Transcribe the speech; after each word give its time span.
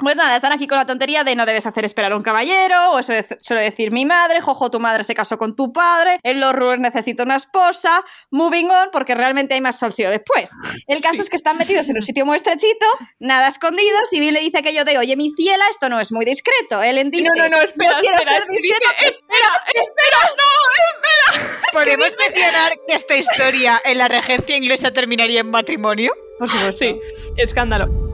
Pues 0.00 0.16
nada, 0.16 0.36
están 0.36 0.52
aquí 0.52 0.68
con 0.68 0.78
la 0.78 0.86
tontería 0.86 1.24
de 1.24 1.34
no 1.34 1.44
debes 1.44 1.66
hacer 1.66 1.84
esperar 1.84 2.12
a 2.12 2.16
un 2.16 2.22
caballero, 2.22 2.92
o 2.92 2.98
eso 3.00 3.12
de- 3.12 3.26
suele 3.40 3.62
decir 3.64 3.90
mi 3.90 4.04
madre, 4.04 4.40
jojo, 4.40 4.70
tu 4.70 4.78
madre 4.78 5.02
se 5.02 5.12
casó 5.14 5.38
con 5.38 5.56
tu 5.56 5.72
padre, 5.72 6.20
en 6.22 6.38
los 6.38 6.52
Ruers 6.54 6.80
necesito 6.80 7.24
una 7.24 7.34
esposa, 7.34 8.04
moving 8.30 8.70
on, 8.70 8.90
porque 8.92 9.16
realmente 9.16 9.54
hay 9.54 9.60
más 9.60 9.78
salseo 9.80 10.08
después. 10.10 10.52
El 10.86 11.00
caso 11.00 11.20
es 11.20 11.28
que 11.28 11.34
están 11.36 11.56
metidos 11.58 11.88
en 11.88 11.96
un 11.96 12.02
sitio 12.02 12.24
muy 12.24 12.36
estrechito, 12.36 12.86
nada 13.18 13.48
escondidos, 13.48 14.12
y 14.12 14.20
Bill 14.20 14.34
le 14.34 14.40
dice 14.40 14.58
aquello 14.58 14.84
de, 14.84 14.98
oye, 14.98 15.16
mi 15.16 15.32
ciela, 15.36 15.64
esto 15.68 15.88
no 15.88 15.98
es 15.98 16.12
muy 16.12 16.24
discreto. 16.24 16.80
Ellen 16.80 17.10
dice, 17.10 17.24
No, 17.24 17.34
no, 17.34 17.48
no, 17.48 17.56
espera, 17.62 17.98
quiero 18.00 18.18
espera, 18.18 18.32
ser 18.38 18.46
discreto, 18.48 18.88
dice, 19.00 19.08
espera, 19.08 19.62
espera, 19.66 20.18
no, 20.36 21.40
espera. 21.42 21.58
¿Podemos 21.72 22.16
mencionar 22.18 22.72
que 22.86 22.94
esta 22.94 23.16
historia 23.16 23.80
en 23.84 23.98
la 23.98 24.06
regencia 24.06 24.56
inglesa 24.56 24.92
terminaría 24.92 25.40
en 25.40 25.50
matrimonio? 25.50 26.12
Por 26.38 26.48
supuesto. 26.48 26.84
Sí, 26.84 26.96
escándalo. 27.36 28.07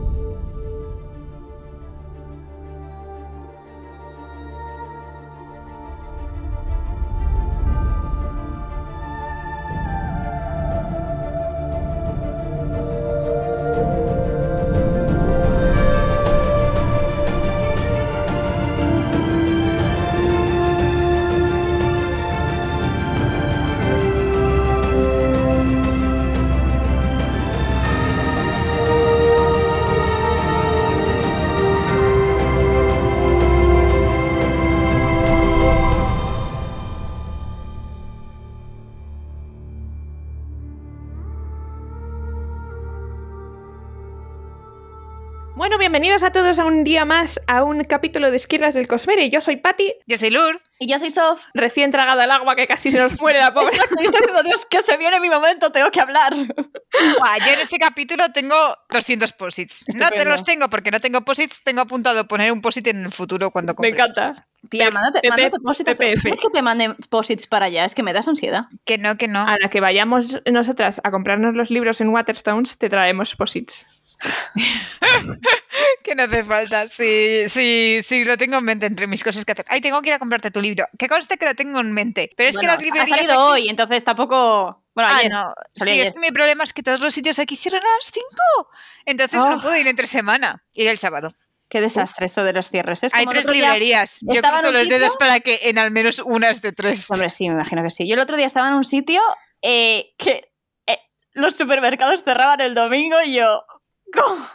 Bienvenidos 46.15 46.23
a 46.23 46.31
todos 46.31 46.59
a 46.59 46.65
un 46.65 46.85
día 46.85 47.03
más 47.03 47.41
a 47.45 47.63
un 47.63 47.83
capítulo 47.83 48.31
de 48.31 48.37
Esquirlas 48.37 48.73
del 48.73 48.87
Cosmere. 48.87 49.29
Yo 49.29 49.41
soy 49.41 49.57
Patty, 49.57 49.95
Yo 50.07 50.17
soy 50.17 50.29
Lur. 50.29 50.61
Y 50.79 50.87
yo 50.87 50.97
soy 50.97 51.09
Sof. 51.09 51.43
recién 51.53 51.91
tragada 51.91 52.23
al 52.23 52.31
agua 52.31 52.55
que 52.55 52.67
casi 52.67 52.89
se 52.89 52.97
nos 52.97 53.19
muere 53.19 53.39
la 53.39 53.53
pobre. 53.53 53.67
Exacto, 53.75 53.95
y 53.99 54.05
estoy 54.05 54.21
diciendo, 54.21 54.43
Dios, 54.43 54.65
que 54.65 54.81
se 54.81 54.95
viene 54.95 55.19
mi 55.19 55.29
momento, 55.29 55.73
tengo 55.73 55.91
que 55.91 55.99
hablar. 55.99 56.33
Buah, 56.33 57.37
yo 57.39 57.53
en 57.53 57.59
este 57.59 57.77
capítulo 57.77 58.31
tengo 58.31 58.55
200 58.91 59.33
posits. 59.33 59.85
No 59.93 60.09
te 60.09 60.23
los 60.23 60.45
tengo 60.45 60.69
porque 60.69 60.89
no 60.89 61.01
tengo 61.01 61.21
posits, 61.25 61.61
tengo 61.65 61.81
apuntado 61.81 62.25
poner 62.29 62.51
un 62.53 62.61
posit 62.61 62.87
en 62.87 63.05
el 63.05 63.11
futuro 63.11 63.51
cuando 63.51 63.71
Me 63.73 63.75
compre 63.75 63.89
encanta. 63.89 64.27
cosas. 64.27 64.47
Tía, 64.69 64.91
mándate, 64.91 65.27
mándate 65.27 65.57
posits. 65.61 65.99
Es 65.99 66.39
que 66.39 66.49
te 66.49 66.61
manden 66.61 66.95
posits 67.09 67.45
para 67.45 67.65
allá, 67.65 67.83
es 67.83 67.93
que 67.93 68.03
me 68.03 68.13
das 68.13 68.27
ansiedad. 68.29 68.67
Que 68.85 68.97
no, 68.97 69.17
que 69.17 69.27
no. 69.27 69.41
A 69.41 69.57
la 69.59 69.69
que 69.69 69.81
vayamos 69.81 70.41
nosotras 70.49 71.01
a 71.03 71.11
comprarnos 71.11 71.55
los 71.55 71.71
libros 71.71 71.99
en 71.99 72.07
Waterstones, 72.09 72.77
te 72.77 72.89
traemos 72.89 73.35
posits. 73.35 73.85
Que 76.03 76.15
no 76.15 76.23
hace 76.23 76.43
falta. 76.43 76.87
Sí, 76.87 77.45
sí, 77.49 77.97
sí, 78.01 78.23
lo 78.23 78.37
tengo 78.37 78.57
en 78.57 78.63
mente 78.63 78.85
entre 78.85 79.07
mis 79.07 79.23
cosas 79.23 79.43
que 79.43 79.51
hacer. 79.53 79.65
Ay, 79.67 79.81
tengo 79.81 80.01
que 80.01 80.09
ir 80.09 80.13
a 80.13 80.19
comprarte 80.19 80.51
tu 80.51 80.61
libro. 80.61 80.85
Que 80.97 81.07
conste 81.07 81.37
que 81.37 81.45
lo 81.45 81.55
tengo 81.55 81.79
en 81.79 81.91
mente. 81.91 82.31
Pero 82.37 82.49
es 82.49 82.55
Bueno, 82.55 82.69
que 82.69 82.75
las 82.75 82.83
librerías. 82.85 83.11
Ha 83.11 83.15
salido 83.15 83.33
aquí- 83.33 83.61
hoy, 83.63 83.69
entonces 83.69 84.03
tampoco. 84.03 84.83
Bueno, 84.93 85.09
Ah, 85.11 85.17
ayer. 85.17 85.31
no. 85.31 85.53
Sí, 85.73 85.89
ayer. 85.91 86.05
es 86.07 86.11
que 86.11 86.19
mi 86.19 86.31
problema 86.31 86.63
es 86.63 86.73
que 86.73 86.83
todos 86.83 87.01
los 87.01 87.13
sitios 87.13 87.39
aquí 87.39 87.55
cierran 87.55 87.81
a 87.83 87.95
las 87.97 88.11
5. 88.11 88.69
Entonces 89.05 89.37
no 89.39 89.55
Oh. 89.55 89.61
puedo 89.61 89.75
ir 89.77 89.87
entre 89.87 90.07
semana. 90.07 90.63
Ir 90.73 90.87
el 90.87 90.97
sábado. 90.97 91.33
Qué 91.67 91.81
desastre 91.81 92.27
esto 92.27 92.43
de 92.43 92.53
los 92.53 92.69
cierres. 92.69 93.03
Es 93.03 93.13
Hay 93.13 93.25
como 93.25 93.31
tres 93.33 93.47
librerías. 93.47 94.19
Yo 94.21 94.41
cruzo 94.41 94.71
los 94.71 94.87
dedos 94.87 95.13
sitio- 95.13 95.17
para 95.17 95.39
que 95.39 95.59
en 95.63 95.79
al 95.79 95.89
menos 95.91 96.19
una 96.23 96.51
es 96.51 96.61
de 96.61 96.71
tres. 96.71 97.09
Hombre, 97.09 97.31
sí, 97.31 97.47
me 97.49 97.55
imagino 97.55 97.81
que 97.83 97.89
sí. 97.89 98.07
Yo 98.07 98.13
el 98.13 98.19
otro 98.21 98.37
día 98.37 98.45
estaba 98.45 98.67
en 98.69 98.75
un 98.75 98.83
sitio 98.83 99.19
eh, 99.63 100.13
que 100.19 100.51
eh, 100.85 100.99
los 101.33 101.55
supermercados 101.55 102.23
cerraban 102.23 102.61
el 102.61 102.75
domingo 102.75 103.17
y 103.25 103.33
yo. 103.33 103.65
¿Cómo? 104.13 104.45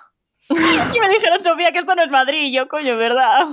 Y 0.49 1.01
me 1.01 1.09
dijeron, 1.09 1.41
Sofía, 1.41 1.71
que 1.73 1.79
esto 1.79 1.95
no 1.95 2.03
es 2.03 2.11
Madrid. 2.11 2.47
Y 2.47 2.53
yo, 2.53 2.69
coño, 2.69 2.97
¿verdad? 2.97 3.47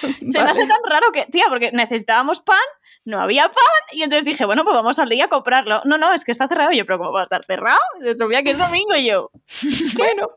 Se 0.00 0.06
me 0.08 0.50
hace 0.50 0.66
tan 0.66 0.78
raro 0.88 1.12
que, 1.12 1.26
tía, 1.26 1.44
porque 1.48 1.70
necesitábamos 1.72 2.40
pan, 2.40 2.58
no 3.04 3.20
había 3.20 3.44
pan, 3.44 3.82
y 3.92 4.02
entonces 4.02 4.24
dije, 4.24 4.44
bueno, 4.44 4.64
pues 4.64 4.74
vamos 4.74 4.98
al 4.98 5.08
día 5.08 5.26
a 5.26 5.28
comprarlo. 5.28 5.80
No, 5.84 5.96
no, 5.96 6.12
es 6.12 6.24
que 6.24 6.32
está 6.32 6.48
cerrado. 6.48 6.72
Y 6.72 6.78
yo, 6.78 6.86
pero 6.86 6.98
¿cómo 6.98 7.12
va 7.12 7.20
a 7.20 7.24
estar 7.24 7.44
cerrado? 7.44 7.78
Y 8.04 8.14
Sofía, 8.16 8.42
que 8.42 8.50
es 8.50 8.58
domingo. 8.58 8.94
Y 8.96 9.06
yo, 9.06 9.30
Bueno, 9.96 10.28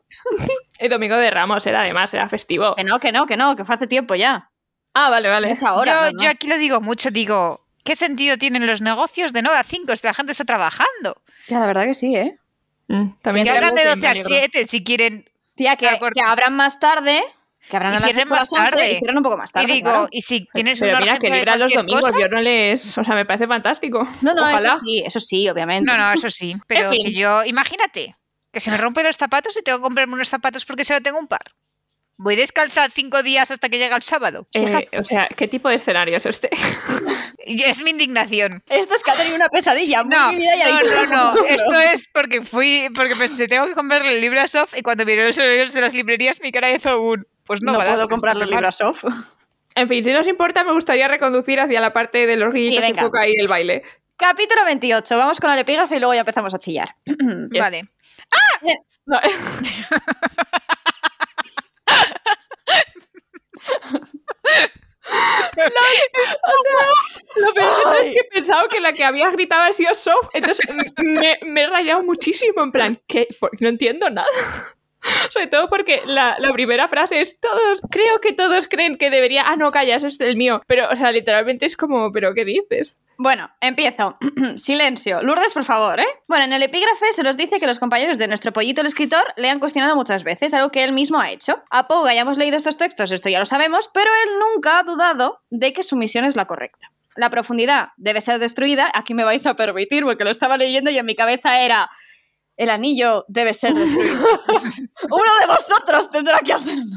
el 0.78 0.88
domingo 0.88 1.16
de 1.16 1.30
Ramos 1.30 1.66
era 1.66 1.82
además, 1.82 2.12
era 2.14 2.28
festivo. 2.28 2.74
que 2.76 2.84
no, 2.84 2.98
que 3.00 3.12
no, 3.12 3.26
que 3.26 3.36
no, 3.36 3.56
que 3.56 3.64
fue 3.64 3.74
hace 3.74 3.86
tiempo 3.86 4.14
ya. 4.14 4.50
Ah, 4.94 5.10
vale, 5.10 5.28
vale. 5.28 5.50
Es 5.50 5.62
ahora. 5.62 5.92
yo, 5.92 6.00
no, 6.00 6.10
no. 6.12 6.22
yo 6.22 6.30
aquí 6.30 6.48
lo 6.48 6.58
digo 6.58 6.80
mucho, 6.80 7.10
digo, 7.10 7.66
¿qué 7.84 7.94
sentido 7.94 8.36
tienen 8.38 8.66
los 8.66 8.80
negocios 8.80 9.32
de 9.32 9.42
9 9.42 9.58
a 9.58 9.62
5 9.62 9.94
si 9.96 10.06
la 10.06 10.14
gente 10.14 10.32
está 10.32 10.44
trabajando? 10.44 11.22
Ya, 11.48 11.60
la 11.60 11.66
verdad 11.66 11.84
que 11.84 11.94
sí, 11.94 12.16
¿eh? 12.16 12.39
Mm, 12.92 13.14
también 13.22 13.44
Que 13.46 13.50
abran 13.52 13.74
de 13.74 13.84
12 13.84 14.06
a 14.06 14.12
tiempo, 14.12 14.28
7 14.28 14.66
si 14.66 14.82
quieren. 14.82 15.24
Tía, 15.54 15.76
que, 15.76 15.86
que 16.12 16.20
abran 16.22 16.56
más 16.56 16.80
tarde. 16.80 17.22
Que 17.68 17.76
abran 17.76 17.92
Y 17.92 17.96
a 17.96 18.00
las 18.00 18.04
cierren 18.10 18.28
10 18.28 18.32
a 18.32 18.40
las 18.40 18.52
más 18.52 18.60
11, 18.60 18.70
tarde. 18.72 18.92
y 18.92 18.98
cierren 18.98 19.16
un 19.18 19.22
poco 19.22 19.36
más 19.36 19.52
tarde. 19.52 19.68
y 19.70 19.74
digo, 19.76 19.90
claro. 19.90 20.08
y 20.10 20.22
si 20.22 20.48
tienes 20.52 20.78
Pero 20.80 20.92
una 20.96 21.00
mira, 21.00 21.18
que 21.18 21.30
libran 21.30 21.58
los 21.60 21.72
domingos, 21.72 22.00
cosa- 22.00 22.18
yo 22.18 22.28
no 22.28 22.40
les... 22.40 22.98
O 22.98 23.04
sea, 23.04 23.14
me 23.14 23.24
parece 23.26 23.46
fantástico. 23.46 24.08
No, 24.22 24.34
no, 24.34 24.42
Ojalá. 24.42 24.56
eso 24.70 24.78
sí, 24.78 25.02
eso 25.06 25.20
sí, 25.20 25.48
obviamente. 25.48 25.88
No, 25.90 25.96
no, 25.96 26.12
eso 26.12 26.30
sí. 26.30 26.56
Pero 26.66 26.90
fin. 26.90 27.04
que 27.04 27.12
yo, 27.12 27.44
imagínate, 27.44 28.16
que 28.52 28.58
se 28.60 28.70
me 28.72 28.76
rompen 28.78 29.04
los 29.06 29.16
zapatos 29.16 29.56
y 29.56 29.62
tengo 29.62 29.78
que 29.78 29.82
comprarme 29.82 30.14
unos 30.14 30.28
zapatos 30.28 30.64
porque 30.64 30.84
solo 30.84 31.00
tengo 31.00 31.18
un 31.20 31.28
par. 31.28 31.42
Voy 32.22 32.36
descalza 32.36 32.86
cinco 32.92 33.22
días 33.22 33.50
hasta 33.50 33.70
que 33.70 33.78
llega 33.78 33.96
el 33.96 34.02
sábado. 34.02 34.46
Eh, 34.52 34.88
o 34.98 35.04
sea, 35.04 35.26
¿qué 35.34 35.48
tipo 35.48 35.70
de 35.70 35.76
escenario 35.76 36.16
es 36.18 36.26
este? 36.26 36.50
Es 37.46 37.82
mi 37.82 37.90
indignación. 37.90 38.62
Esto 38.68 38.94
es 38.94 39.02
que 39.02 39.10
ha 39.10 39.16
tenido 39.16 39.34
una 39.34 39.48
pesadilla 39.48 40.04
muy 40.04 40.14
No, 40.14 40.30
no, 40.32 41.06
no, 41.06 41.32
no. 41.34 41.44
Esto 41.46 41.80
es 41.92 42.06
porque 42.12 42.42
fui, 42.42 42.88
porque 42.94 43.16
pensé, 43.16 43.48
tengo 43.48 43.66
que 43.66 43.72
comprarle 43.72 44.14
el 44.14 44.20
libro 44.20 44.40
a 44.40 44.46
Sof 44.46 44.76
y 44.76 44.82
cuando 44.82 45.04
miré 45.06 45.26
los 45.26 45.36
horarios 45.38 45.72
de 45.72 45.80
las 45.80 45.94
librerías 45.94 46.40
mi 46.42 46.52
cara 46.52 46.70
hizo 46.70 47.00
un... 47.00 47.26
Pues 47.44 47.62
no, 47.62 47.72
No, 47.72 47.78
puedo 47.78 47.94
esta 47.94 48.06
comprar 48.06 48.36
los 48.36 48.40
semana. 48.48 48.56
libros 48.68 48.80
off. 48.82 49.04
En 49.74 49.88
fin, 49.88 50.04
si 50.04 50.12
no 50.12 50.20
os 50.20 50.28
importa, 50.28 50.62
me 50.62 50.72
gustaría 50.72 51.08
reconducir 51.08 51.58
hacia 51.58 51.80
la 51.80 51.92
parte 51.94 52.26
de 52.26 52.36
los 52.36 52.52
guillitos 52.52 52.78
y 52.84 52.92
venga. 52.92 53.02
foca 53.02 53.26
y 53.26 53.32
el 53.36 53.48
baile. 53.48 53.82
Capítulo 54.16 54.64
28. 54.66 55.16
Vamos 55.16 55.40
con 55.40 55.50
el 55.50 55.58
epígrafe 55.58 55.96
y 55.96 55.98
luego 55.98 56.12
ya 56.14 56.20
empezamos 56.20 56.52
a 56.54 56.58
chillar. 56.58 56.90
Yes. 57.06 57.16
Vale. 57.58 57.88
No, 59.06 59.18
Lo 67.36 67.54
peor 67.54 67.76
de 67.76 67.82
todo 67.82 67.94
es 67.94 68.10
que 68.10 68.20
he 68.20 68.24
pensado 68.24 68.68
que 68.68 68.80
la 68.80 68.92
que 68.92 69.04
había 69.04 69.30
gritado 69.30 69.62
ha 69.62 69.72
sido 69.72 69.94
Soft, 69.94 70.28
entonces 70.32 70.64
me, 70.98 71.38
me 71.42 71.62
he 71.62 71.66
rayado 71.66 72.02
muchísimo, 72.02 72.62
en 72.62 72.72
plan, 72.72 73.00
¿qué? 73.06 73.28
Porque 73.38 73.58
no 73.60 73.68
entiendo 73.68 74.08
nada. 74.10 74.28
Sobre 75.30 75.46
todo 75.46 75.68
porque 75.68 76.02
la, 76.06 76.36
la 76.38 76.52
primera 76.52 76.88
frase 76.88 77.20
es 77.20 77.38
todos, 77.40 77.80
creo 77.90 78.20
que 78.20 78.32
todos 78.32 78.66
creen 78.68 78.96
que 78.96 79.10
debería, 79.10 79.42
ah, 79.46 79.56
no, 79.56 79.72
calla, 79.72 79.96
eso 79.96 80.06
es 80.06 80.20
el 80.20 80.36
mío. 80.36 80.62
Pero, 80.66 80.88
o 80.90 80.96
sea, 80.96 81.12
literalmente 81.12 81.66
es 81.66 81.76
como, 81.76 82.12
¿pero 82.12 82.34
qué 82.34 82.44
dices? 82.44 82.98
Bueno, 83.22 83.50
empiezo. 83.60 84.16
Silencio. 84.56 85.22
Lourdes, 85.22 85.52
por 85.52 85.64
favor, 85.64 86.00
¿eh? 86.00 86.06
Bueno, 86.26 86.46
en 86.46 86.54
el 86.54 86.62
epígrafe 86.62 87.12
se 87.12 87.22
nos 87.22 87.36
dice 87.36 87.60
que 87.60 87.66
los 87.66 87.78
compañeros 87.78 88.16
de 88.16 88.28
nuestro 88.28 88.50
pollito 88.50 88.80
el 88.80 88.86
escritor 88.86 89.22
le 89.36 89.50
han 89.50 89.58
cuestionado 89.58 89.94
muchas 89.94 90.24
veces, 90.24 90.54
algo 90.54 90.70
que 90.70 90.84
él 90.84 90.92
mismo 90.92 91.20
ha 91.20 91.30
hecho. 91.30 91.62
A 91.70 91.86
Poe 91.86 92.10
hayamos 92.10 92.38
leído 92.38 92.56
estos 92.56 92.78
textos, 92.78 93.12
esto 93.12 93.28
ya 93.28 93.38
lo 93.38 93.44
sabemos, 93.44 93.90
pero 93.92 94.10
él 94.24 94.38
nunca 94.38 94.78
ha 94.78 94.84
dudado 94.84 95.42
de 95.50 95.74
que 95.74 95.82
su 95.82 95.96
misión 95.96 96.24
es 96.24 96.34
la 96.34 96.46
correcta. 96.46 96.88
La 97.14 97.28
profundidad 97.28 97.88
debe 97.98 98.22
ser 98.22 98.38
destruida, 98.38 98.90
aquí 98.94 99.12
me 99.12 99.24
vais 99.24 99.44
a 99.44 99.54
permitir 99.54 100.04
porque 100.04 100.24
lo 100.24 100.30
estaba 100.30 100.56
leyendo 100.56 100.90
y 100.90 100.96
en 100.96 101.04
mi 101.04 101.14
cabeza 101.14 101.60
era... 101.60 101.90
El 102.60 102.68
anillo 102.68 103.24
debe 103.26 103.54
ser 103.54 103.72
destruido. 103.72 104.18
Uno 105.10 105.32
de 105.40 105.46
vosotros 105.46 106.10
tendrá 106.10 106.40
que 106.40 106.52
hacerlo. 106.52 106.94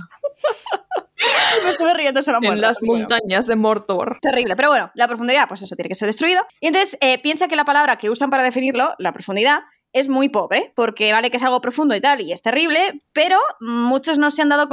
me 1.63 1.69
estuve 1.69 1.93
riendo 1.93 2.21
solo 2.21 2.39
en 2.41 2.59
las 2.59 2.81
montañas 2.81 3.47
de 3.47 3.55
Mordor. 3.55 4.17
Terrible, 4.21 4.57
pero 4.57 4.67
bueno, 4.67 4.91
la 4.93 5.07
profundidad, 5.07 5.47
pues 5.47 5.61
eso 5.61 5.77
tiene 5.77 5.87
que 5.87 5.95
ser 5.95 6.07
destruido. 6.07 6.45
Y 6.59 6.67
entonces 6.67 6.97
eh, 6.99 7.17
piensa 7.21 7.47
que 7.47 7.55
la 7.55 7.63
palabra 7.63 7.95
que 7.95 8.09
usan 8.09 8.29
para 8.29 8.43
definirlo, 8.43 8.93
la 8.97 9.13
profundidad, 9.13 9.61
es 9.93 10.09
muy 10.09 10.27
pobre, 10.27 10.73
porque 10.75 11.13
vale 11.13 11.31
que 11.31 11.37
es 11.37 11.43
algo 11.43 11.61
profundo 11.61 11.95
y 11.95 12.01
tal, 12.01 12.19
y 12.19 12.33
es 12.33 12.41
terrible, 12.41 12.99
pero 13.13 13.39
muchos 13.61 14.17
no 14.17 14.31
se 14.31 14.41
han 14.41 14.49
dado, 14.49 14.67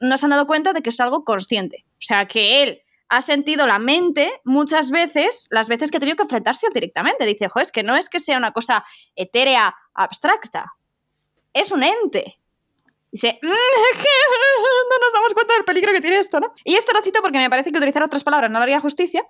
no 0.00 0.18
se 0.18 0.26
han 0.26 0.30
dado 0.30 0.46
cuenta 0.46 0.74
de 0.74 0.82
que 0.82 0.90
es 0.90 1.00
algo 1.00 1.24
consciente. 1.24 1.86
O 1.92 2.02
sea, 2.02 2.26
que 2.26 2.62
él 2.62 2.82
ha 3.10 3.22
sentido 3.22 3.66
la 3.66 3.78
mente 3.78 4.32
muchas 4.44 4.90
veces, 4.90 5.48
las 5.50 5.68
veces 5.68 5.90
que 5.90 5.96
ha 5.96 6.00
tenido 6.00 6.16
que 6.16 6.22
enfrentarse 6.22 6.68
directamente. 6.72 7.26
Dice, 7.26 7.48
jo, 7.48 7.60
es 7.60 7.72
que 7.72 7.82
no 7.82 7.96
es 7.96 8.08
que 8.08 8.20
sea 8.20 8.38
una 8.38 8.52
cosa 8.52 8.84
etérea, 9.16 9.74
abstracta, 9.94 10.72
es 11.52 11.72
un 11.72 11.82
ente. 11.82 12.38
Dice, 13.10 13.40
"Mm, 13.42 13.48
no 14.90 14.98
nos 15.00 15.12
damos 15.12 15.34
cuenta 15.34 15.54
del 15.54 15.64
peligro 15.64 15.92
que 15.92 16.00
tiene 16.00 16.18
esto, 16.18 16.38
¿no? 16.38 16.52
Y 16.64 16.76
esto 16.76 16.92
lo 16.92 17.02
cito 17.02 17.20
porque 17.20 17.38
me 17.38 17.50
parece 17.50 17.72
que 17.72 17.78
utilizar 17.78 18.04
otras 18.04 18.22
palabras 18.22 18.50
no 18.50 18.60
haría 18.60 18.78
justicia. 18.78 19.24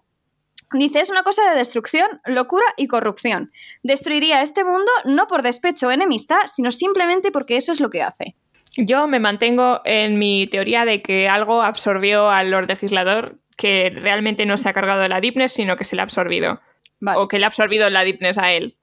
Dice, 0.73 1.01
es 1.01 1.11
una 1.11 1.23
cosa 1.23 1.51
de 1.51 1.59
destrucción, 1.59 2.21
locura 2.27 2.67
y 2.77 2.87
corrupción. 2.87 3.51
Destruiría 3.83 4.43
este 4.43 4.63
mundo 4.63 4.93
no 5.07 5.27
por 5.27 5.43
despecho 5.43 5.89
o 5.89 5.91
enemistad, 5.91 6.43
sino 6.47 6.71
simplemente 6.71 7.33
porque 7.33 7.57
eso 7.57 7.73
es 7.73 7.81
lo 7.81 7.89
que 7.91 8.03
hace. 8.03 8.35
Yo 8.77 9.09
me 9.09 9.19
mantengo 9.19 9.81
en 9.85 10.19
mi 10.19 10.47
teoría 10.47 10.85
de 10.85 11.03
que 11.03 11.29
algo 11.29 11.63
absorbió 11.63 12.31
al 12.31 12.51
Lord 12.51 12.69
Legislador 12.69 13.41
que 13.61 13.91
realmente 13.95 14.47
no 14.47 14.57
se 14.57 14.71
ha 14.71 14.73
cargado 14.73 15.03
de 15.03 15.11
la 15.11 15.21
deepness, 15.21 15.53
sino 15.53 15.77
que 15.77 15.85
se 15.85 15.95
le 15.95 16.01
ha 16.01 16.05
absorbido. 16.05 16.61
Vale. 16.99 17.19
O 17.21 17.29
que 17.29 17.39
le 17.39 17.45
ha 17.45 17.49
absorbido 17.49 17.91
la 17.91 18.05
deepness 18.05 18.39
a 18.39 18.53
él. 18.53 18.79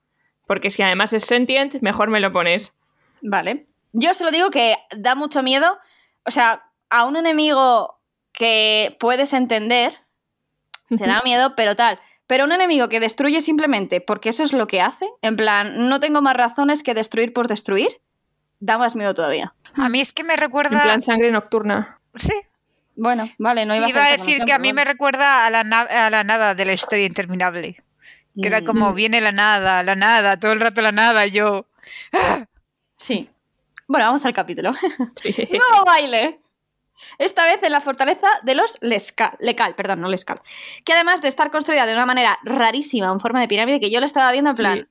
Porque 0.46 0.70
si 0.70 0.82
además 0.82 1.12
es 1.12 1.24
sentient, 1.24 1.80
mejor 1.82 2.10
me 2.10 2.20
lo 2.20 2.32
pones. 2.32 2.72
Vale. 3.20 3.66
Yo 3.92 4.14
solo 4.14 4.30
digo 4.30 4.50
que 4.50 4.76
da 4.96 5.16
mucho 5.16 5.42
miedo. 5.42 5.78
O 6.24 6.30
sea, 6.30 6.62
a 6.90 7.04
un 7.06 7.16
enemigo 7.16 7.98
que 8.32 8.96
puedes 9.00 9.32
entender, 9.32 9.92
te 10.96 11.06
da 11.06 11.22
miedo, 11.22 11.54
pero 11.56 11.74
tal. 11.74 11.98
Pero 12.28 12.44
un 12.44 12.52
enemigo 12.52 12.88
que 12.88 13.00
destruye 13.00 13.40
simplemente 13.40 14.00
porque 14.00 14.28
eso 14.28 14.44
es 14.44 14.52
lo 14.52 14.66
que 14.68 14.80
hace, 14.80 15.08
en 15.22 15.34
plan, 15.36 15.88
no 15.88 15.98
tengo 15.98 16.22
más 16.22 16.36
razones 16.36 16.82
que 16.84 16.94
destruir 16.94 17.32
por 17.32 17.48
destruir, 17.48 17.88
da 18.60 18.78
más 18.78 18.94
miedo 18.94 19.12
todavía. 19.14 19.54
A 19.74 19.88
mí 19.88 20.00
es 20.00 20.12
que 20.12 20.22
me 20.24 20.34
En 20.34 20.40
recuerda. 20.40 20.82
plan 20.82 21.02
sangre 21.02 21.32
nocturna. 21.32 21.98
Sí. 22.16 22.34
Bueno, 23.00 23.30
vale, 23.38 23.64
no 23.64 23.76
iba 23.76 23.86
a, 23.86 23.88
Iba 23.90 24.04
a 24.06 24.10
decir 24.10 24.40
que 24.44 24.52
a 24.52 24.58
mí 24.58 24.72
me 24.72 24.84
recuerda 24.84 25.46
a 25.46 25.50
la, 25.50 25.60
a 25.60 26.10
la 26.10 26.24
nada 26.24 26.56
de 26.56 26.64
la 26.64 26.72
historia 26.72 27.06
interminable. 27.06 27.80
Que 28.34 28.48
era 28.48 28.60
Mm, 28.60 28.64
como 28.64 28.92
viene 28.92 29.20
la 29.20 29.30
nada, 29.30 29.84
la 29.84 29.94
nada, 29.94 30.36
todo 30.36 30.52
el 30.52 30.58
rato 30.58 30.82
la 30.82 30.90
nada, 30.90 31.24
y 31.24 31.30
yo. 31.30 31.66
Sí. 32.96 33.30
Bueno, 33.86 34.06
vamos 34.06 34.24
al 34.24 34.34
capítulo. 34.34 34.72
Sí. 35.22 35.48
¡Nuevo 35.50 35.84
baile! 35.86 36.40
Esta 37.18 37.44
vez 37.46 37.62
en 37.62 37.70
la 37.70 37.80
fortaleza 37.80 38.26
de 38.42 38.56
los 38.56 38.78
Lescal, 38.82 39.36
Lecal, 39.38 39.76
perdón, 39.76 40.00
no 40.00 40.08
Lescal. 40.08 40.40
Que 40.84 40.92
además 40.92 41.22
de 41.22 41.28
estar 41.28 41.52
construida 41.52 41.86
de 41.86 41.92
una 41.92 42.04
manera 42.04 42.36
rarísima, 42.42 43.12
en 43.12 43.20
forma 43.20 43.40
de 43.40 43.46
pirámide, 43.46 43.78
que 43.78 43.92
yo 43.92 44.00
lo 44.00 44.06
estaba 44.06 44.32
viendo 44.32 44.50
en 44.50 44.56
plan. 44.56 44.78
Sí. 44.78 44.86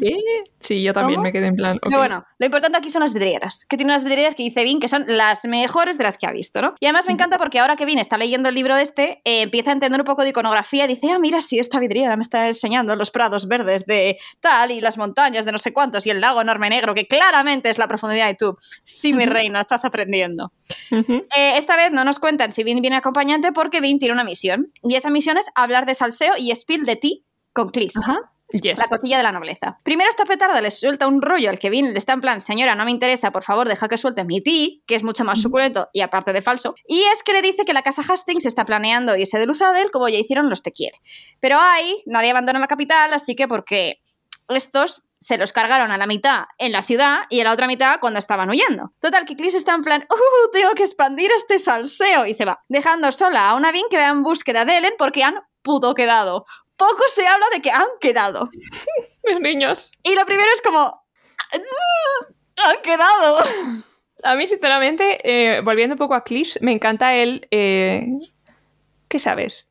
¿Qué? 0.00 0.16
Sí, 0.60 0.82
yo 0.82 0.94
también 0.94 1.18
¿Cómo? 1.18 1.24
me 1.24 1.32
quedé 1.32 1.48
en 1.48 1.56
plan. 1.56 1.78
Pero 1.82 1.98
bueno, 1.98 2.24
lo 2.38 2.46
importante 2.46 2.78
aquí 2.78 2.90
son 2.90 3.02
las 3.02 3.12
vidrieras, 3.12 3.66
que 3.68 3.76
tiene 3.76 3.92
unas 3.92 4.04
vidrieras 4.04 4.34
que 4.34 4.42
dice 4.42 4.64
Vin 4.64 4.80
que 4.80 4.88
son 4.88 5.04
las 5.06 5.44
mejores 5.44 5.98
de 5.98 6.04
las 6.04 6.16
que 6.16 6.26
ha 6.26 6.32
visto, 6.32 6.62
¿no? 6.62 6.74
Y 6.80 6.86
además 6.86 7.06
me 7.06 7.12
encanta 7.12 7.38
porque 7.38 7.58
ahora 7.58 7.76
que 7.76 7.84
Vin 7.84 7.98
está 7.98 8.16
leyendo 8.16 8.48
el 8.48 8.54
libro 8.54 8.76
este, 8.76 9.20
eh, 9.24 9.42
empieza 9.42 9.70
a 9.70 9.74
entender 9.74 10.00
un 10.00 10.06
poco 10.06 10.22
de 10.22 10.30
iconografía 10.30 10.84
y 10.84 10.88
dice, 10.88 11.10
ah, 11.10 11.18
mira, 11.18 11.40
sí, 11.40 11.58
esta 11.58 11.78
vidriera 11.78 12.16
me 12.16 12.22
está 12.22 12.46
enseñando 12.46 12.96
los 12.96 13.10
prados 13.10 13.46
verdes 13.46 13.86
de 13.86 14.18
tal 14.40 14.70
y 14.70 14.80
las 14.80 14.96
montañas 14.96 15.44
de 15.44 15.52
no 15.52 15.58
sé 15.58 15.72
cuántos 15.72 16.06
y 16.06 16.10
el 16.10 16.20
lago 16.20 16.40
enorme 16.40 16.70
negro, 16.70 16.94
que 16.94 17.06
claramente 17.06 17.70
es 17.70 17.78
la 17.78 17.88
profundidad 17.88 18.26
de 18.26 18.34
tú. 18.34 18.56
Sí, 18.82 19.12
mi 19.12 19.26
reina, 19.26 19.60
estás 19.60 19.84
aprendiendo. 19.84 20.52
Eh, 20.90 21.58
esta 21.58 21.76
vez 21.76 21.92
no 21.92 22.04
nos 22.04 22.18
cuentan 22.18 22.52
si 22.52 22.64
Vin 22.64 22.80
viene 22.80 22.96
acompañante 22.96 23.52
porque 23.52 23.80
Vin 23.80 23.98
tiene 23.98 24.14
una 24.14 24.24
misión. 24.24 24.72
Y 24.82 24.94
esa 24.94 25.10
misión 25.10 25.36
es 25.36 25.50
hablar 25.54 25.86
de 25.86 25.94
salseo 25.94 26.34
y 26.38 26.50
spill 26.52 26.84
de 26.84 26.96
ti 26.96 27.24
con 27.52 27.68
Clis. 27.68 27.96
Ajá. 28.02 28.33
Yes. 28.50 28.78
La 28.78 28.86
cotilla 28.86 29.16
de 29.16 29.22
la 29.24 29.32
nobleza. 29.32 29.78
Primero 29.82 30.08
esta 30.08 30.24
petarda 30.24 30.60
le 30.60 30.70
suelta 30.70 31.08
un 31.08 31.22
rollo 31.22 31.50
al 31.50 31.58
que 31.58 31.70
Vin 31.70 31.92
le 31.92 31.98
está 31.98 32.12
en 32.12 32.20
plan, 32.20 32.40
señora, 32.40 32.74
no 32.76 32.84
me 32.84 32.92
interesa, 32.92 33.32
por 33.32 33.42
favor, 33.42 33.68
deja 33.68 33.88
que 33.88 33.96
suelte 33.96 34.24
mi 34.24 34.40
ti, 34.40 34.84
que 34.86 34.94
es 34.94 35.02
mucho 35.02 35.24
más 35.24 35.40
suculento 35.40 35.88
y 35.92 36.02
aparte 36.02 36.32
de 36.32 36.40
falso. 36.40 36.74
Y 36.86 37.02
es 37.12 37.22
que 37.24 37.32
le 37.32 37.42
dice 37.42 37.64
que 37.64 37.72
la 37.72 37.82
casa 37.82 38.02
Hastings 38.08 38.46
está 38.46 38.64
planeando 38.64 39.16
irse 39.16 39.38
de 39.38 39.46
Luzadel 39.46 39.90
como 39.90 40.08
ya 40.08 40.18
hicieron 40.18 40.48
los 40.48 40.62
Te 40.62 40.72
Quiere. 40.72 40.96
Pero 41.40 41.58
ahí 41.58 42.02
nadie 42.06 42.30
abandona 42.30 42.60
la 42.60 42.68
capital, 42.68 43.12
así 43.12 43.34
que 43.34 43.48
porque 43.48 44.00
estos 44.48 45.08
se 45.18 45.38
los 45.38 45.52
cargaron 45.52 45.90
a 45.90 45.96
la 45.96 46.06
mitad 46.06 46.44
en 46.58 46.72
la 46.72 46.82
ciudad 46.82 47.22
y 47.30 47.40
a 47.40 47.44
la 47.44 47.52
otra 47.52 47.66
mitad 47.66 47.98
cuando 47.98 48.18
estaban 48.18 48.50
huyendo. 48.50 48.92
Total, 49.00 49.24
que 49.24 49.36
Clis 49.36 49.54
está 49.54 49.74
en 49.74 49.82
plan, 49.82 50.06
¡uh! 50.10 50.50
Tengo 50.52 50.74
que 50.74 50.82
expandir 50.82 51.30
este 51.32 51.58
salseo 51.58 52.26
y 52.26 52.34
se 52.34 52.44
va, 52.44 52.62
dejando 52.68 53.10
sola 53.10 53.48
a 53.48 53.56
una 53.56 53.72
Vin 53.72 53.86
que 53.90 53.96
va 53.96 54.08
en 54.08 54.22
búsqueda 54.22 54.64
de 54.64 54.78
Ellen 54.78 54.94
porque 54.98 55.24
han 55.24 55.36
puto 55.62 55.94
quedado. 55.94 56.44
Poco 56.76 57.02
se 57.08 57.26
habla 57.26 57.46
de 57.52 57.60
que 57.62 57.70
han 57.70 57.86
quedado. 58.00 58.50
Mis 59.24 59.40
niños. 59.40 59.90
Y 60.02 60.14
lo 60.14 60.24
primero 60.26 60.48
es 60.54 60.60
como. 60.62 61.04
¡Han 62.56 62.82
quedado! 62.82 63.38
A 64.22 64.36
mí, 64.36 64.46
sinceramente, 64.46 65.18
eh, 65.56 65.60
volviendo 65.60 65.94
un 65.94 65.98
poco 65.98 66.14
a 66.14 66.24
Clis, 66.24 66.58
me 66.62 66.72
encanta 66.72 67.14
el. 67.14 67.46
eh, 67.50 68.06
¿Qué 69.08 69.18
sabes? 69.18 69.66